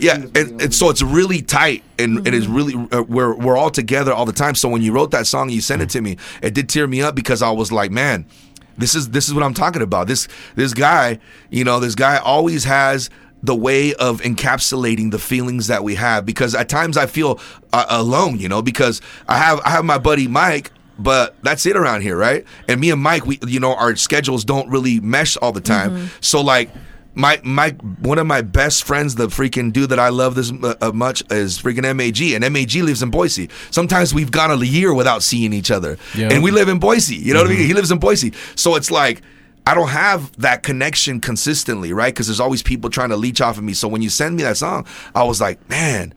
yeah, 0.00 0.16
and, 0.34 0.60
and 0.60 0.74
so 0.74 0.90
it's 0.90 1.02
really 1.02 1.42
tight 1.42 1.82
and 1.98 2.26
it 2.26 2.34
is 2.34 2.46
really 2.46 2.74
uh, 2.92 3.02
we're 3.02 3.34
we're 3.34 3.56
all 3.56 3.70
together 3.70 4.12
all 4.12 4.26
the 4.26 4.32
time. 4.32 4.54
So 4.54 4.68
when 4.68 4.82
you 4.82 4.92
wrote 4.92 5.10
that 5.12 5.26
song 5.26 5.42
and 5.44 5.52
you 5.52 5.60
sent 5.60 5.82
it 5.82 5.90
to 5.90 6.00
me, 6.00 6.16
it 6.42 6.54
did 6.54 6.68
tear 6.68 6.86
me 6.86 7.02
up 7.02 7.14
because 7.14 7.42
I 7.42 7.50
was 7.50 7.70
like, 7.70 7.90
man, 7.90 8.26
this 8.78 8.94
is 8.94 9.10
this 9.10 9.28
is 9.28 9.34
what 9.34 9.42
I'm 9.42 9.54
talking 9.54 9.82
about. 9.82 10.06
This 10.06 10.28
this 10.54 10.74
guy, 10.74 11.18
you 11.50 11.64
know, 11.64 11.80
this 11.80 11.94
guy 11.94 12.18
always 12.18 12.64
has 12.64 13.10
the 13.42 13.54
way 13.54 13.92
of 13.94 14.22
encapsulating 14.22 15.10
the 15.10 15.18
feelings 15.18 15.66
that 15.66 15.84
we 15.84 15.96
have 15.96 16.24
because 16.24 16.54
at 16.54 16.68
times 16.68 16.96
I 16.96 17.06
feel 17.06 17.38
uh, 17.72 17.84
alone, 17.90 18.38
you 18.38 18.48
know, 18.48 18.62
because 18.62 19.00
I 19.28 19.36
have 19.38 19.60
I 19.64 19.70
have 19.70 19.84
my 19.84 19.98
buddy 19.98 20.26
Mike 20.28 20.70
but 20.98 21.34
that's 21.42 21.66
it 21.66 21.76
around 21.76 22.02
here, 22.02 22.16
right? 22.16 22.44
And 22.68 22.80
me 22.80 22.90
and 22.90 23.02
Mike, 23.02 23.26
we 23.26 23.38
you 23.46 23.58
know 23.60 23.74
our 23.74 23.96
schedules 23.96 24.44
don't 24.44 24.68
really 24.68 25.00
mesh 25.00 25.36
all 25.38 25.52
the 25.52 25.60
time. 25.60 25.90
So 26.20 26.40
like 26.40 26.70
my 27.14 27.40
my 27.44 27.70
one 28.00 28.18
of 28.18 28.26
my 28.26 28.42
best 28.42 28.84
friends, 28.84 29.14
the 29.14 29.28
freaking 29.28 29.72
dude 29.72 29.90
that 29.90 29.98
I 29.98 30.08
love 30.08 30.34
this 30.34 30.52
uh, 30.52 30.74
uh, 30.80 30.92
much 30.92 31.22
is 31.30 31.58
freaking 31.58 31.84
Mag, 31.96 32.20
and 32.20 32.52
Mag 32.52 32.74
lives 32.74 33.02
in 33.02 33.10
Boise. 33.10 33.48
Sometimes 33.70 34.12
we've 34.14 34.30
gone 34.30 34.50
a 34.50 34.56
year 34.64 34.92
without 34.94 35.22
seeing 35.22 35.52
each 35.52 35.70
other, 35.70 35.96
Yeah. 36.14 36.32
and 36.32 36.42
we 36.42 36.50
live 36.50 36.68
in 36.68 36.78
Boise. 36.78 37.16
You 37.16 37.34
know 37.34 37.40
what 37.42 37.50
I 37.50 37.54
mean? 37.54 37.66
He 37.66 37.74
lives 37.74 37.90
in 37.90 37.98
Boise, 37.98 38.32
so 38.56 38.76
it's 38.76 38.90
like. 38.90 39.22
I 39.66 39.72
don't 39.72 39.88
have 39.88 40.30
that 40.42 40.62
connection 40.62 41.22
consistently, 41.22 41.94
right? 41.94 42.12
Because 42.12 42.26
there's 42.26 42.38
always 42.38 42.62
people 42.62 42.90
trying 42.90 43.08
to 43.08 43.16
leech 43.16 43.40
off 43.40 43.56
of 43.56 43.64
me. 43.64 43.72
So 43.72 43.88
when 43.88 44.02
you 44.02 44.10
send 44.10 44.36
me 44.36 44.42
that 44.42 44.58
song, 44.58 44.84
I 45.14 45.22
was 45.24 45.40
like, 45.40 45.66
man, 45.70 46.12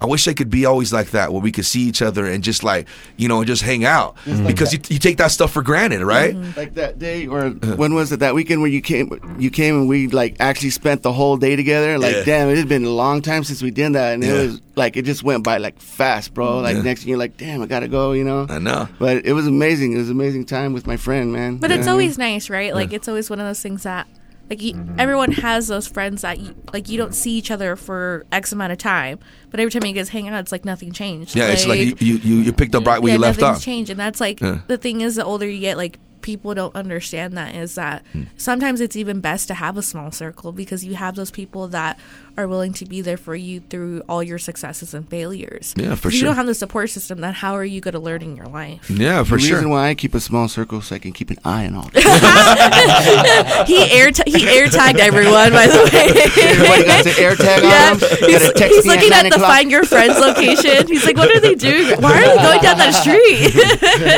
I 0.00 0.06
wish 0.06 0.28
I 0.28 0.34
could 0.34 0.50
be 0.50 0.66
always 0.66 0.92
like 0.92 1.10
that, 1.12 1.32
where 1.32 1.40
we 1.40 1.50
could 1.50 1.64
see 1.64 1.80
each 1.82 2.02
other 2.02 2.26
and 2.26 2.44
just 2.44 2.62
like, 2.62 2.86
you 3.16 3.28
know, 3.28 3.42
just 3.44 3.62
hang 3.62 3.84
out. 3.84 4.16
Mm-hmm. 4.24 4.44
like 4.44 4.54
because 4.54 4.72
you, 4.72 4.80
you 4.88 4.98
take 4.98 5.16
that 5.16 5.30
stuff 5.30 5.52
for 5.52 5.62
granted, 5.62 6.02
right? 6.02 6.34
Mm-hmm. 6.34 6.58
Like 6.58 6.74
that 6.74 6.98
day, 6.98 7.26
or 7.26 7.46
uh-huh. 7.46 7.76
when 7.76 7.94
was 7.94 8.12
it? 8.12 8.20
That 8.20 8.34
weekend 8.34 8.60
where 8.60 8.70
you 8.70 8.82
came, 8.82 9.36
you 9.38 9.50
came 9.50 9.74
and 9.76 9.88
we 9.88 10.08
like 10.08 10.36
actually 10.38 10.70
spent 10.70 11.02
the 11.02 11.12
whole 11.12 11.36
day 11.36 11.56
together. 11.56 11.98
Like, 11.98 12.14
Yeah. 12.16 12.24
damn, 12.24 12.48
it 12.50 12.58
had 12.58 12.68
been 12.68 12.84
a 12.84 12.90
long 12.90 13.22
time 13.22 13.42
since 13.44 13.62
we 13.62 13.70
did 13.70 13.94
that, 13.94 14.14
and 14.14 14.22
Yeah. 14.22 14.34
it 14.34 14.46
was 14.46 14.60
like 14.74 14.96
it 14.96 15.06
just 15.06 15.22
went 15.22 15.44
by 15.44 15.56
like 15.58 15.80
fast, 15.80 16.34
bro. 16.34 16.58
Like 16.58 16.76
Yeah. 16.76 16.82
next 16.82 17.00
thing 17.00 17.08
you're 17.08 17.18
like, 17.18 17.36
damn, 17.38 17.62
I 17.62 17.66
gotta 17.66 17.88
go, 17.88 18.12
you 18.12 18.24
know. 18.24 18.46
I 18.50 18.58
know. 18.58 18.88
But 18.98 19.24
it 19.24 19.32
was 19.32 19.46
amazing. 19.46 19.92
It 19.94 19.98
was 19.98 20.10
an 20.10 20.16
amazing 20.16 20.44
time 20.44 20.74
with 20.74 20.86
my 20.86 20.96
friend, 20.98 21.32
man. 21.32 21.56
But 21.56 21.70
You 21.70 21.76
it's 21.78 21.86
know 21.86 21.92
what 21.92 22.00
I 22.00 22.02
mean? 22.02 22.06
always 22.08 22.18
nice, 22.18 22.50
right? 22.50 22.74
Like 22.74 22.92
it's 22.92 23.08
always 23.08 23.30
one 23.30 23.40
of 23.40 23.46
those 23.46 23.60
things 23.62 23.84
that 23.84 24.06
like 24.50 24.62
you, 24.62 24.74
Mm-hmm. 24.74 25.00
everyone 25.00 25.32
has 25.32 25.68
those 25.68 25.86
friends 25.88 26.22
that 26.22 26.38
you, 26.38 26.54
like 26.72 26.88
you 26.88 26.98
don't 26.98 27.14
see 27.14 27.32
each 27.32 27.50
other 27.50 27.76
for 27.76 28.24
X 28.32 28.52
amount 28.52 28.72
of 28.72 28.78
time, 28.78 29.18
but 29.50 29.58
every 29.60 29.70
time 29.70 29.84
you 29.86 29.92
guys 29.94 30.08
hang 30.10 30.28
out, 30.28 30.38
it's 30.40 30.52
like 30.52 30.64
nothing 30.64 30.92
changed. 30.92 31.34
Yeah, 31.36 31.48
it's 31.48 31.66
like 31.66 31.80
you, 31.80 31.94
you, 32.00 32.36
you 32.42 32.52
picked 32.52 32.74
up 32.74 32.86
right 32.86 33.00
where 33.02 33.10
yeah, 33.10 33.14
you 33.16 33.20
left 33.20 33.40
nothing's 33.40 33.58
off. 33.58 33.64
changed, 33.64 33.90
and 33.90 33.98
that's 33.98 34.20
like 34.20 34.40
Yeah. 34.40 34.60
the 34.68 34.78
thing 34.78 35.00
is, 35.00 35.16
the 35.16 35.24
older 35.24 35.48
you 35.48 35.60
get, 35.60 35.76
like 35.76 35.98
people 36.26 36.52
don't 36.54 36.74
understand 36.74 37.38
that 37.38 37.54
is 37.54 37.76
that 37.76 38.02
Hmm. 38.12 38.24
sometimes 38.36 38.80
it's 38.80 38.96
even 38.96 39.20
best 39.20 39.46
to 39.46 39.54
have 39.54 39.76
a 39.78 39.82
small 39.82 40.10
circle 40.10 40.50
because 40.50 40.84
you 40.84 40.96
have 40.96 41.14
those 41.14 41.30
people 41.30 41.68
that 41.68 41.98
are 42.36 42.48
willing 42.48 42.72
to 42.74 42.84
be 42.84 43.00
there 43.00 43.16
for 43.16 43.34
you 43.34 43.60
through 43.70 44.02
all 44.08 44.22
your 44.22 44.36
successes 44.36 44.92
and 44.92 45.08
failures. 45.08 45.72
Yeah, 45.76 45.94
for 45.94 46.02
sure. 46.02 46.08
if 46.10 46.14
you 46.16 46.24
don't 46.24 46.34
have 46.36 46.46
the 46.46 46.54
support 46.54 46.90
system, 46.90 47.20
then 47.22 47.32
how 47.32 47.54
are 47.54 47.64
you 47.64 47.80
going 47.80 47.94
to 47.94 48.00
learn 48.00 48.20
in 48.22 48.36
your 48.36 48.46
life? 48.46 48.90
Yeah, 48.90 49.22
for 49.24 49.36
the 49.36 49.42
sure. 49.42 49.56
reason 49.56 49.70
why 49.70 49.88
I 49.88 49.94
keep 49.94 50.14
a 50.14 50.20
small 50.20 50.48
circle 50.48 50.82
so 50.82 50.96
I 50.96 50.98
can 50.98 51.12
keep 51.12 51.30
an 51.30 51.38
eye 51.44 51.64
on 51.66 51.74
all. 51.76 51.90
he 53.70 53.78
air 53.90 54.10
he 54.26 54.48
air 54.48 54.66
tagged 54.68 54.98
everyone 54.98 55.52
by 55.52 55.66
the 55.66 55.80
way. 55.92 56.06
Everybody 56.42 56.84
got 56.84 57.04
the 57.04 57.14
air 57.18 57.36
tag 57.36 57.62
on 57.62 57.70
Yeah, 57.70 57.94
he's, 57.94 58.52
text 58.52 58.74
he's 58.74 58.84
me 58.84 58.90
looking 58.94 59.12
at, 59.12 59.26
at, 59.26 59.32
the 59.32 59.38
find 59.38 59.70
your 59.70 59.84
friends 59.84 60.18
location. 60.18 60.88
He's 60.88 61.04
like, 61.06 61.16
"What 61.16 61.30
are 61.34 61.40
they 61.40 61.54
doing? 61.54 62.00
Why 62.02 62.12
are 62.18 62.28
they 62.36 62.42
going 62.42 62.62
down 62.66 62.78
that 62.78 62.94
street?" 62.94 63.54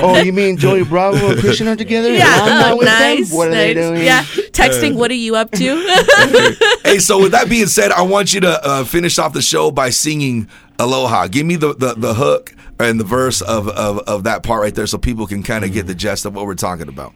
Oh, 0.09 0.17
you 0.21 0.33
mean 0.33 0.57
Joey 0.57 0.85
Bravo 0.85 1.33
and 1.33 1.41
Christian 1.41 1.69
are 1.69 1.77
together? 1.77 1.98
And 2.05 2.15
yeah, 2.15 2.27
I'm 2.27 2.61
not 2.61 2.79
with 2.79 2.87
nice. 2.87 3.33
What 3.33 3.49
are 3.49 3.53
they 3.53 3.75
doing? 3.75 4.03
Yeah, 4.03 4.23
texting. 4.23 4.95
What 4.97 5.11
are 5.11 5.15
you 5.15 5.37
up 5.37 5.51
to? 5.53 5.59
hey, 6.85 6.99
so 6.99 7.23
with 7.23 7.33
that 7.33 7.49
being 7.49 7.67
said, 7.67 7.93
I 7.93 8.03
want 8.03 8.35
you 8.35 8.41
to 8.41 8.65
uh, 8.65 8.85
finish 8.85 9.19
off 9.19 9.33
the 9.33 9.43
show 9.43 9.71
by 9.71 9.91
singing 9.91 10.49
Aloha. 10.79 11.27
Give 11.29 11.47
me 11.47 11.57
the, 11.57 11.75
the, 11.75 11.95
the 11.95 12.15
hook 12.15 12.55
and 12.79 12.99
the 13.01 13.05
verse 13.05 13.41
of, 13.41 13.69
of, 13.69 13.99
of 14.01 14.25
that 14.25 14.43
part 14.43 14.63
right 14.63 14.75
there 14.75 14.87
so 14.87 14.99
people 14.99 15.27
can 15.27 15.43
kind 15.43 15.65
of 15.65 15.73
get 15.73 15.87
the 15.87 15.95
gist 15.95 16.25
of 16.25 16.35
what 16.35 16.47
we're 16.47 16.55
talking 16.55 16.89
about. 16.89 17.13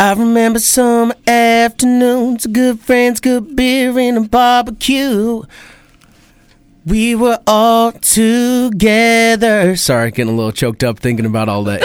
I 0.00 0.12
remember 0.12 0.60
some 0.60 1.12
afternoons, 1.26 2.46
good 2.46 2.78
friends, 2.78 3.18
good 3.18 3.56
beer, 3.56 3.98
and 3.98 4.18
a 4.18 4.20
barbecue. 4.20 5.42
We 6.88 7.14
were 7.14 7.38
all 7.46 7.92
together. 7.92 9.76
Sorry, 9.76 10.10
getting 10.10 10.32
a 10.32 10.36
little 10.36 10.52
choked 10.52 10.82
up 10.82 10.98
thinking 10.98 11.26
about 11.26 11.50
all 11.50 11.64
that. 11.64 11.82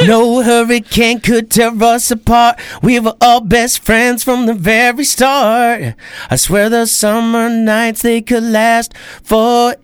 you 0.00 0.06
know 0.06 0.16
no 0.40 0.42
hurricane 0.42 1.20
could 1.20 1.50
tear 1.50 1.72
us 1.82 2.10
apart. 2.10 2.58
We 2.82 2.98
were 3.00 3.14
all 3.20 3.42
best 3.42 3.80
friends 3.80 4.24
from 4.24 4.46
the 4.46 4.54
very 4.54 5.04
start. 5.04 5.94
I 6.30 6.36
swear 6.36 6.70
the 6.70 6.86
summer 6.86 7.50
nights 7.50 8.00
they 8.00 8.22
could 8.22 8.44
last 8.44 8.96
forever. 9.22 9.74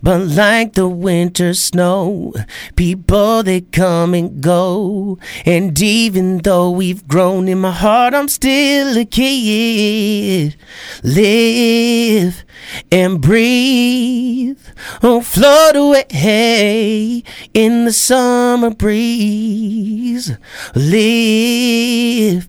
But 0.00 0.20
like 0.20 0.74
the 0.74 0.86
winter 0.86 1.54
snow, 1.54 2.34
people 2.76 3.42
they 3.42 3.62
come 3.62 4.14
and 4.14 4.40
go. 4.40 5.18
And 5.44 5.80
even 5.82 6.38
though 6.38 6.70
we've 6.70 7.08
grown 7.08 7.48
in 7.48 7.58
my 7.58 7.72
heart, 7.72 8.14
I'm 8.14 8.28
still 8.28 8.96
a 8.96 9.04
kid. 9.04 10.54
Live 11.32 12.44
and 12.90 13.18
breathe. 13.18 14.60
Oh, 15.02 15.22
float 15.22 15.76
away 15.76 17.22
in 17.54 17.86
the 17.86 17.92
summer 17.92 18.68
breeze. 18.68 20.30
Live 20.74 22.48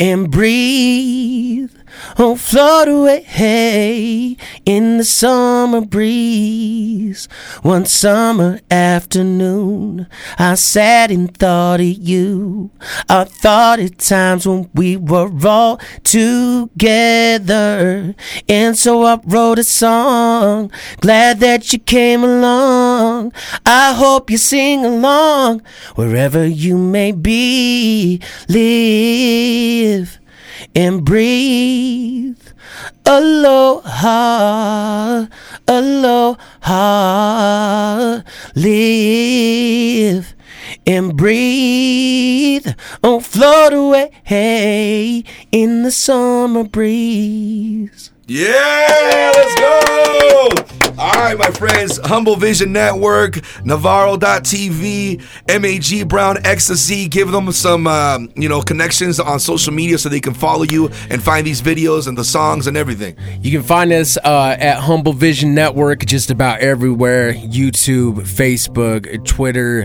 and 0.00 0.30
breathe. 0.30 1.74
Oh, 2.18 2.36
float 2.36 2.88
away 2.88 4.36
in 4.64 4.98
the 4.98 5.04
summer 5.04 5.80
breeze. 5.80 7.28
One 7.62 7.84
summer 7.86 8.60
afternoon, 8.70 10.06
I 10.38 10.54
sat 10.54 11.10
and 11.10 11.36
thought 11.36 11.80
of 11.80 11.86
you. 11.86 12.70
I 13.08 13.24
thought 13.24 13.80
of 13.80 13.98
times 13.98 14.46
when 14.46 14.70
we 14.74 14.96
were 14.96 15.30
all 15.46 15.80
together. 16.04 17.34
And 18.48 18.78
so 18.78 19.02
I 19.04 19.18
wrote 19.24 19.58
a 19.58 19.64
song. 19.64 20.70
Glad 21.00 21.40
that 21.40 21.72
you 21.72 21.78
came 21.78 22.24
along. 22.24 23.32
I 23.64 23.92
hope 23.94 24.30
you 24.30 24.38
sing 24.38 24.84
along 24.84 25.62
wherever 25.96 26.46
you 26.46 26.76
may 26.78 27.12
be. 27.12 28.20
Live 28.48 30.18
and 30.74 31.04
breathe. 31.04 32.40
Aloha, 33.04 34.46
aloha, 35.68 36.72
live 38.54 40.34
and 40.86 41.16
breathe. 41.16 42.66
Oh, 43.02 43.20
float 43.20 43.72
away 43.72 45.24
in 45.52 45.82
the 45.82 45.90
summer 45.90 46.64
breeze. 46.64 48.10
Yeah, 48.28 49.32
let's 49.36 49.54
go. 49.54 50.48
All 50.98 51.12
right, 51.12 51.38
my 51.38 51.50
friends. 51.52 52.00
Humble 52.02 52.34
Vision 52.34 52.72
Network, 52.72 53.38
Navarro.tv, 53.64 55.22
MAG 55.60 56.08
Brown 56.08 56.44
Ecstasy. 56.44 57.06
Give 57.06 57.30
them 57.30 57.52
some, 57.52 57.86
um, 57.86 58.32
you 58.34 58.48
know, 58.48 58.62
connections 58.62 59.20
on 59.20 59.38
social 59.38 59.72
media 59.72 59.96
so 59.96 60.08
they 60.08 60.18
can 60.18 60.34
follow 60.34 60.64
you 60.64 60.90
and 61.08 61.22
find 61.22 61.46
these 61.46 61.62
videos 61.62 62.08
and 62.08 62.18
the 62.18 62.24
songs 62.24 62.66
and 62.66 62.76
everything. 62.76 63.16
You 63.42 63.52
can 63.52 63.62
find 63.62 63.92
us 63.92 64.16
uh, 64.16 64.56
at 64.58 64.78
Humble 64.80 65.12
Vision 65.12 65.54
Network 65.54 66.04
just 66.04 66.32
about 66.32 66.58
everywhere 66.58 67.32
YouTube, 67.32 68.22
Facebook, 68.22 69.24
Twitter, 69.24 69.84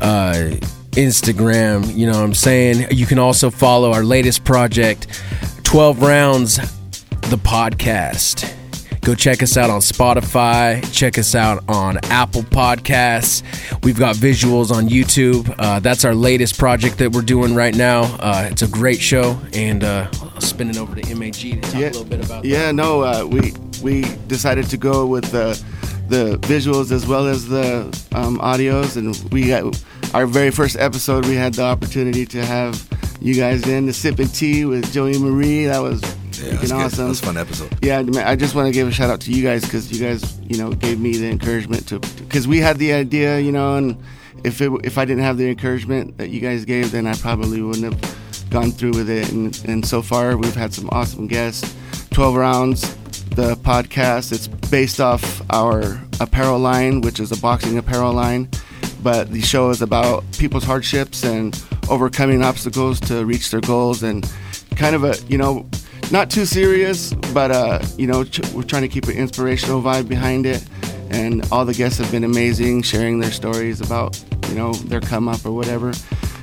uh, 0.00 0.56
Instagram. 0.92 1.94
You 1.94 2.06
know 2.06 2.12
what 2.12 2.24
I'm 2.24 2.32
saying? 2.34 2.86
You 2.92 3.04
can 3.04 3.18
also 3.18 3.50
follow 3.50 3.92
our 3.92 4.04
latest 4.04 4.44
project, 4.44 5.20
12 5.64 6.00
Rounds, 6.00 6.58
the 7.30 7.36
podcast. 7.36 8.52
Go 9.00 9.14
check 9.14 9.42
us 9.42 9.56
out 9.58 9.68
on 9.68 9.80
Spotify. 9.80 10.82
Check 10.92 11.18
us 11.18 11.34
out 11.34 11.62
on 11.68 11.98
Apple 12.04 12.42
Podcasts. 12.42 13.42
We've 13.84 13.98
got 13.98 14.16
visuals 14.16 14.70
on 14.70 14.88
YouTube. 14.88 15.54
Uh, 15.58 15.78
that's 15.80 16.04
our 16.06 16.14
latest 16.14 16.58
project 16.58 16.98
that 16.98 17.12
we're 17.12 17.20
doing 17.20 17.54
right 17.54 17.74
now. 17.74 18.04
Uh, 18.18 18.48
it's 18.50 18.62
a 18.62 18.68
great 18.68 19.00
show, 19.00 19.38
and 19.52 19.84
uh, 19.84 20.08
I'll 20.22 20.40
spin 20.40 20.70
it 20.70 20.78
over 20.78 20.94
to 20.94 21.14
MAG 21.14 21.34
to 21.34 21.60
talk 21.60 21.74
a 21.74 21.78
little 21.78 22.04
bit 22.04 22.24
about 22.24 22.42
that. 22.42 22.48
Yeah, 22.48 22.72
no, 22.72 23.02
uh, 23.02 23.26
we 23.26 23.52
we 23.82 24.02
decided 24.26 24.70
to 24.70 24.78
go 24.78 25.06
with 25.06 25.34
uh, 25.34 25.54
the 26.08 26.38
visuals 26.42 26.90
as 26.90 27.06
well 27.06 27.26
as 27.26 27.46
the 27.46 27.82
um, 28.14 28.38
audios. 28.38 28.96
And 28.96 29.14
we 29.32 29.48
got 29.48 29.84
our 30.14 30.26
very 30.26 30.50
first 30.50 30.76
episode. 30.76 31.26
We 31.26 31.34
had 31.34 31.54
the 31.54 31.64
opportunity 31.64 32.24
to 32.26 32.44
have 32.44 32.88
you 33.20 33.34
guys 33.34 33.68
in 33.68 33.84
the 33.84 33.92
sipping 33.92 34.28
tea 34.28 34.64
with 34.64 34.90
Joey 34.92 35.18
Marie. 35.18 35.66
That 35.66 35.80
was 35.80 36.02
Yeah, 36.44 36.52
freaking 36.52 36.60
that's 36.60 36.72
awesome. 36.72 37.04
That 37.04 37.08
was 37.08 37.20
a 37.20 37.26
fun 37.26 37.36
episode. 37.36 37.78
Yeah, 37.82 38.02
man, 38.02 38.26
I 38.26 38.36
just 38.36 38.54
want 38.54 38.66
to 38.68 38.72
give 38.72 38.88
a 38.88 38.92
shout 38.92 39.10
out 39.10 39.20
to 39.22 39.32
you 39.32 39.42
guys 39.42 39.62
because 39.62 39.90
you 39.90 40.04
guys, 40.04 40.38
you 40.40 40.58
know, 40.58 40.72
gave 40.72 41.00
me 41.00 41.16
the 41.16 41.30
encouragement 41.30 41.88
to 41.88 41.98
because 41.98 42.46
we 42.46 42.58
had 42.58 42.78
the 42.78 42.92
idea, 42.92 43.38
you 43.40 43.52
know, 43.52 43.76
and 43.76 44.02
if 44.44 44.60
it, 44.60 44.70
if 44.84 44.98
I 44.98 45.04
didn't 45.04 45.22
have 45.22 45.38
the 45.38 45.48
encouragement 45.48 46.18
that 46.18 46.30
you 46.30 46.40
guys 46.40 46.64
gave, 46.64 46.92
then 46.92 47.06
I 47.06 47.14
probably 47.14 47.62
wouldn't 47.62 47.84
have 47.84 48.50
gone 48.50 48.70
through 48.70 48.92
with 48.92 49.08
it. 49.10 49.32
And 49.32 49.58
and 49.66 49.86
so 49.86 50.02
far, 50.02 50.36
we've 50.36 50.54
had 50.54 50.72
some 50.74 50.88
awesome 50.92 51.26
guests. 51.26 51.74
Twelve 52.10 52.36
rounds, 52.36 52.94
the 53.30 53.56
podcast. 53.56 54.32
It's 54.32 54.46
based 54.46 55.00
off 55.00 55.42
our 55.50 56.00
apparel 56.20 56.58
line, 56.58 57.00
which 57.00 57.20
is 57.20 57.32
a 57.32 57.40
boxing 57.40 57.78
apparel 57.78 58.12
line. 58.12 58.48
But 59.02 59.30
the 59.30 59.42
show 59.42 59.70
is 59.70 59.82
about 59.82 60.24
people's 60.38 60.64
hardships 60.64 61.24
and 61.24 61.60
overcoming 61.90 62.42
obstacles 62.42 63.00
to 63.00 63.24
reach 63.26 63.50
their 63.50 63.60
goals 63.60 64.02
and 64.02 64.30
kind 64.76 64.94
of 64.96 65.04
a 65.04 65.16
you 65.28 65.38
know 65.38 65.68
not 66.14 66.30
too 66.30 66.46
serious, 66.46 67.12
but 67.34 67.50
uh, 67.50 67.80
you 67.98 68.06
know, 68.06 68.22
ch- 68.22 68.48
we're 68.52 68.62
trying 68.62 68.82
to 68.82 68.88
keep 68.88 69.06
an 69.08 69.16
inspirational 69.16 69.82
vibe 69.82 70.08
behind 70.08 70.46
it. 70.46 70.64
And 71.10 71.44
all 71.50 71.64
the 71.64 71.74
guests 71.74 71.98
have 71.98 72.08
been 72.12 72.22
amazing, 72.22 72.82
sharing 72.82 73.18
their 73.18 73.32
stories 73.32 73.80
about 73.80 74.24
you 74.48 74.54
know 74.54 74.74
their 74.74 75.00
come 75.00 75.26
up 75.26 75.44
or 75.44 75.50
whatever. 75.50 75.92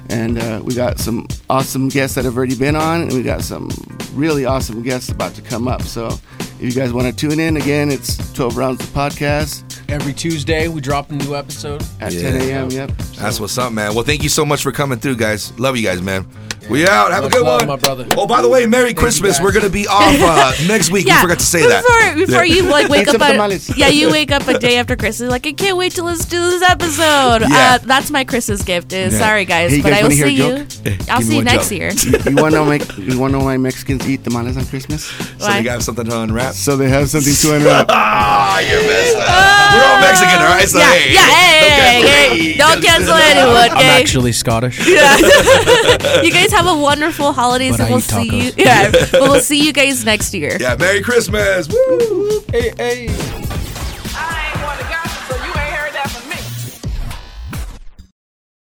And 0.09 0.37
uh, 0.37 0.61
we 0.61 0.75
got 0.75 0.99
some 0.99 1.25
awesome 1.49 1.87
guests 1.87 2.15
that 2.15 2.25
have 2.25 2.35
already 2.35 2.57
been 2.57 2.75
on, 2.75 3.03
and 3.03 3.13
we 3.13 3.23
got 3.23 3.43
some 3.43 3.69
really 4.13 4.43
awesome 4.43 4.81
guests 4.83 5.07
about 5.07 5.35
to 5.35 5.41
come 5.41 5.69
up. 5.69 5.83
So 5.83 6.19
if 6.61 6.75
you 6.75 6.79
guys 6.81 6.93
want 6.93 7.07
to 7.07 7.13
tune 7.13 7.39
in 7.39 7.57
again, 7.57 7.89
it's 7.91 8.31
12 8.33 8.55
rounds 8.57 8.81
of 8.81 8.87
podcast 8.89 9.63
Every 9.89 10.13
Tuesday 10.13 10.69
we 10.69 10.79
drop 10.79 11.09
a 11.11 11.13
new 11.13 11.35
episode. 11.35 11.83
at 11.99 12.13
Yeah. 12.13 12.31
10 12.31 12.41
a.m. 12.49 12.71
Yep. 12.71 12.91
That's 13.17 13.41
what's 13.41 13.57
up, 13.57 13.73
man. 13.73 13.93
Well, 13.93 14.05
thank 14.05 14.23
you 14.23 14.29
so 14.29 14.45
much 14.45 14.63
for 14.63 14.71
coming 14.71 14.99
through, 14.99 15.17
guys. 15.17 15.51
Love 15.59 15.75
you 15.75 15.83
guys, 15.83 16.01
man. 16.01 16.25
We 16.69 16.87
out. 16.87 17.11
Have 17.11 17.23
Much 17.23 17.33
a 17.33 17.35
good 17.37 17.43
love, 17.45 17.61
one, 17.61 17.67
my 17.67 17.75
brother. 17.75 18.07
Oh, 18.15 18.25
by 18.25 18.41
the 18.41 18.47
way, 18.47 18.65
Merry 18.67 18.93
Christmas. 18.93 19.41
We're 19.41 19.51
gonna 19.51 19.67
be 19.69 19.87
off 19.87 20.15
uh, 20.21 20.53
next 20.67 20.91
week. 20.91 21.07
we 21.07 21.11
forgot 21.15 21.39
to 21.39 21.45
say 21.45 21.67
that. 21.67 21.83
before, 22.15 22.25
Before 22.25 22.45
Yeah. 22.45 22.55
you 22.55 22.63
like 22.69 22.87
wake 22.87 23.07
up, 23.09 23.13
some 23.13 23.21
a, 23.21 23.31
tamales. 23.33 23.75
yeah, 23.75 23.89
you 23.89 24.09
wake 24.09 24.31
up 24.31 24.47
a 24.47 24.57
day 24.57 24.77
after 24.77 24.95
Christmas, 24.95 25.29
like 25.29 25.45
I 25.45 25.51
can't 25.51 25.75
wait 25.75 25.91
to 25.93 26.03
listen 26.03 26.29
to 26.29 26.37
this 26.37 26.61
episode. 26.69 27.41
Yeah. 27.49 27.49
Uh, 27.73 27.77
that's 27.79 28.11
my 28.11 28.23
Christmas 28.23 28.61
gift. 28.63 28.93
Is 28.93 29.11
Yeah. 29.11 29.19
sorry 29.19 29.43
guys, 29.43 29.71
Hey, 29.71 29.77
you 29.77 29.83
but 29.83 29.89
guys 29.89 29.99
I 29.99 30.03
will 30.03 30.09
wanna 30.15 30.31
hear 30.31 30.63
a 30.63 30.67
see 30.77 30.87
you. 30.91 30.95
I'll 31.09 31.17
Give 31.19 31.27
see 31.27 31.35
you 31.37 31.43
next 31.43 31.69
joke. 31.69 31.77
year. 31.79 31.89
you 32.29 32.35
want 32.41 32.53
to 32.53 32.59
know 32.59 32.65
my 32.65 32.75
you 32.95 33.19
want 33.19 33.33
to 33.33 33.39
know 33.39 33.43
why 33.43 33.57
Mexicans 33.57 34.07
eat 34.07 34.23
tamales 34.23 34.55
on 34.55 34.65
Christmas? 34.67 35.03
So 35.03 35.47
Why? 35.47 35.57
you 35.57 35.63
got 35.65 35.81
something 35.81 36.05
to 36.05 36.21
unwrap. 36.21 36.50
So 36.55 36.77
they 36.77 36.89
have 36.89 37.09
something 37.09 37.33
to 37.33 37.55
unwrap. 37.55 37.87
Ah, 38.33 38.59
you're 38.59 38.81
messed 38.81 39.17
up. 39.17 39.73
We're 39.73 39.85
all 39.85 40.01
Mexican, 40.01 40.41
all 40.41 40.53
right? 40.55 40.67
So 40.67 40.79
yeah, 40.79 40.91
hey, 40.91 41.13
yeah, 41.13 41.21
hey, 41.21 41.61
don't 41.67 42.01
hey, 42.01 42.07
cancel 42.07 42.43
hey, 42.45 42.57
don't 42.57 42.83
cancel 42.83 43.13
anyone, 43.13 43.71
I'm 43.71 44.01
actually 44.01 44.31
Scottish. 44.31 44.79
Yeah. 44.87 45.17
you 46.21 46.31
guys 46.31 46.51
have 46.51 46.67
a 46.67 46.75
wonderful 46.75 47.31
holidays, 47.33 47.77
But 47.77 47.81
and 47.81 47.87
I 47.87 47.91
we'll 47.91 47.99
eat 47.99 48.03
see 48.03 48.45
you. 48.47 48.51
Yeah, 48.57 48.91
but 48.91 49.21
we'll 49.21 49.39
see 49.39 49.65
you 49.65 49.71
guys 49.73 50.03
next 50.03 50.33
year. 50.33 50.57
Yeah, 50.59 50.75
Merry 50.75 51.01
Christmas. 51.01 51.67
Woo! 51.69 52.43
Hey, 52.51 52.73
hey. 52.77 53.60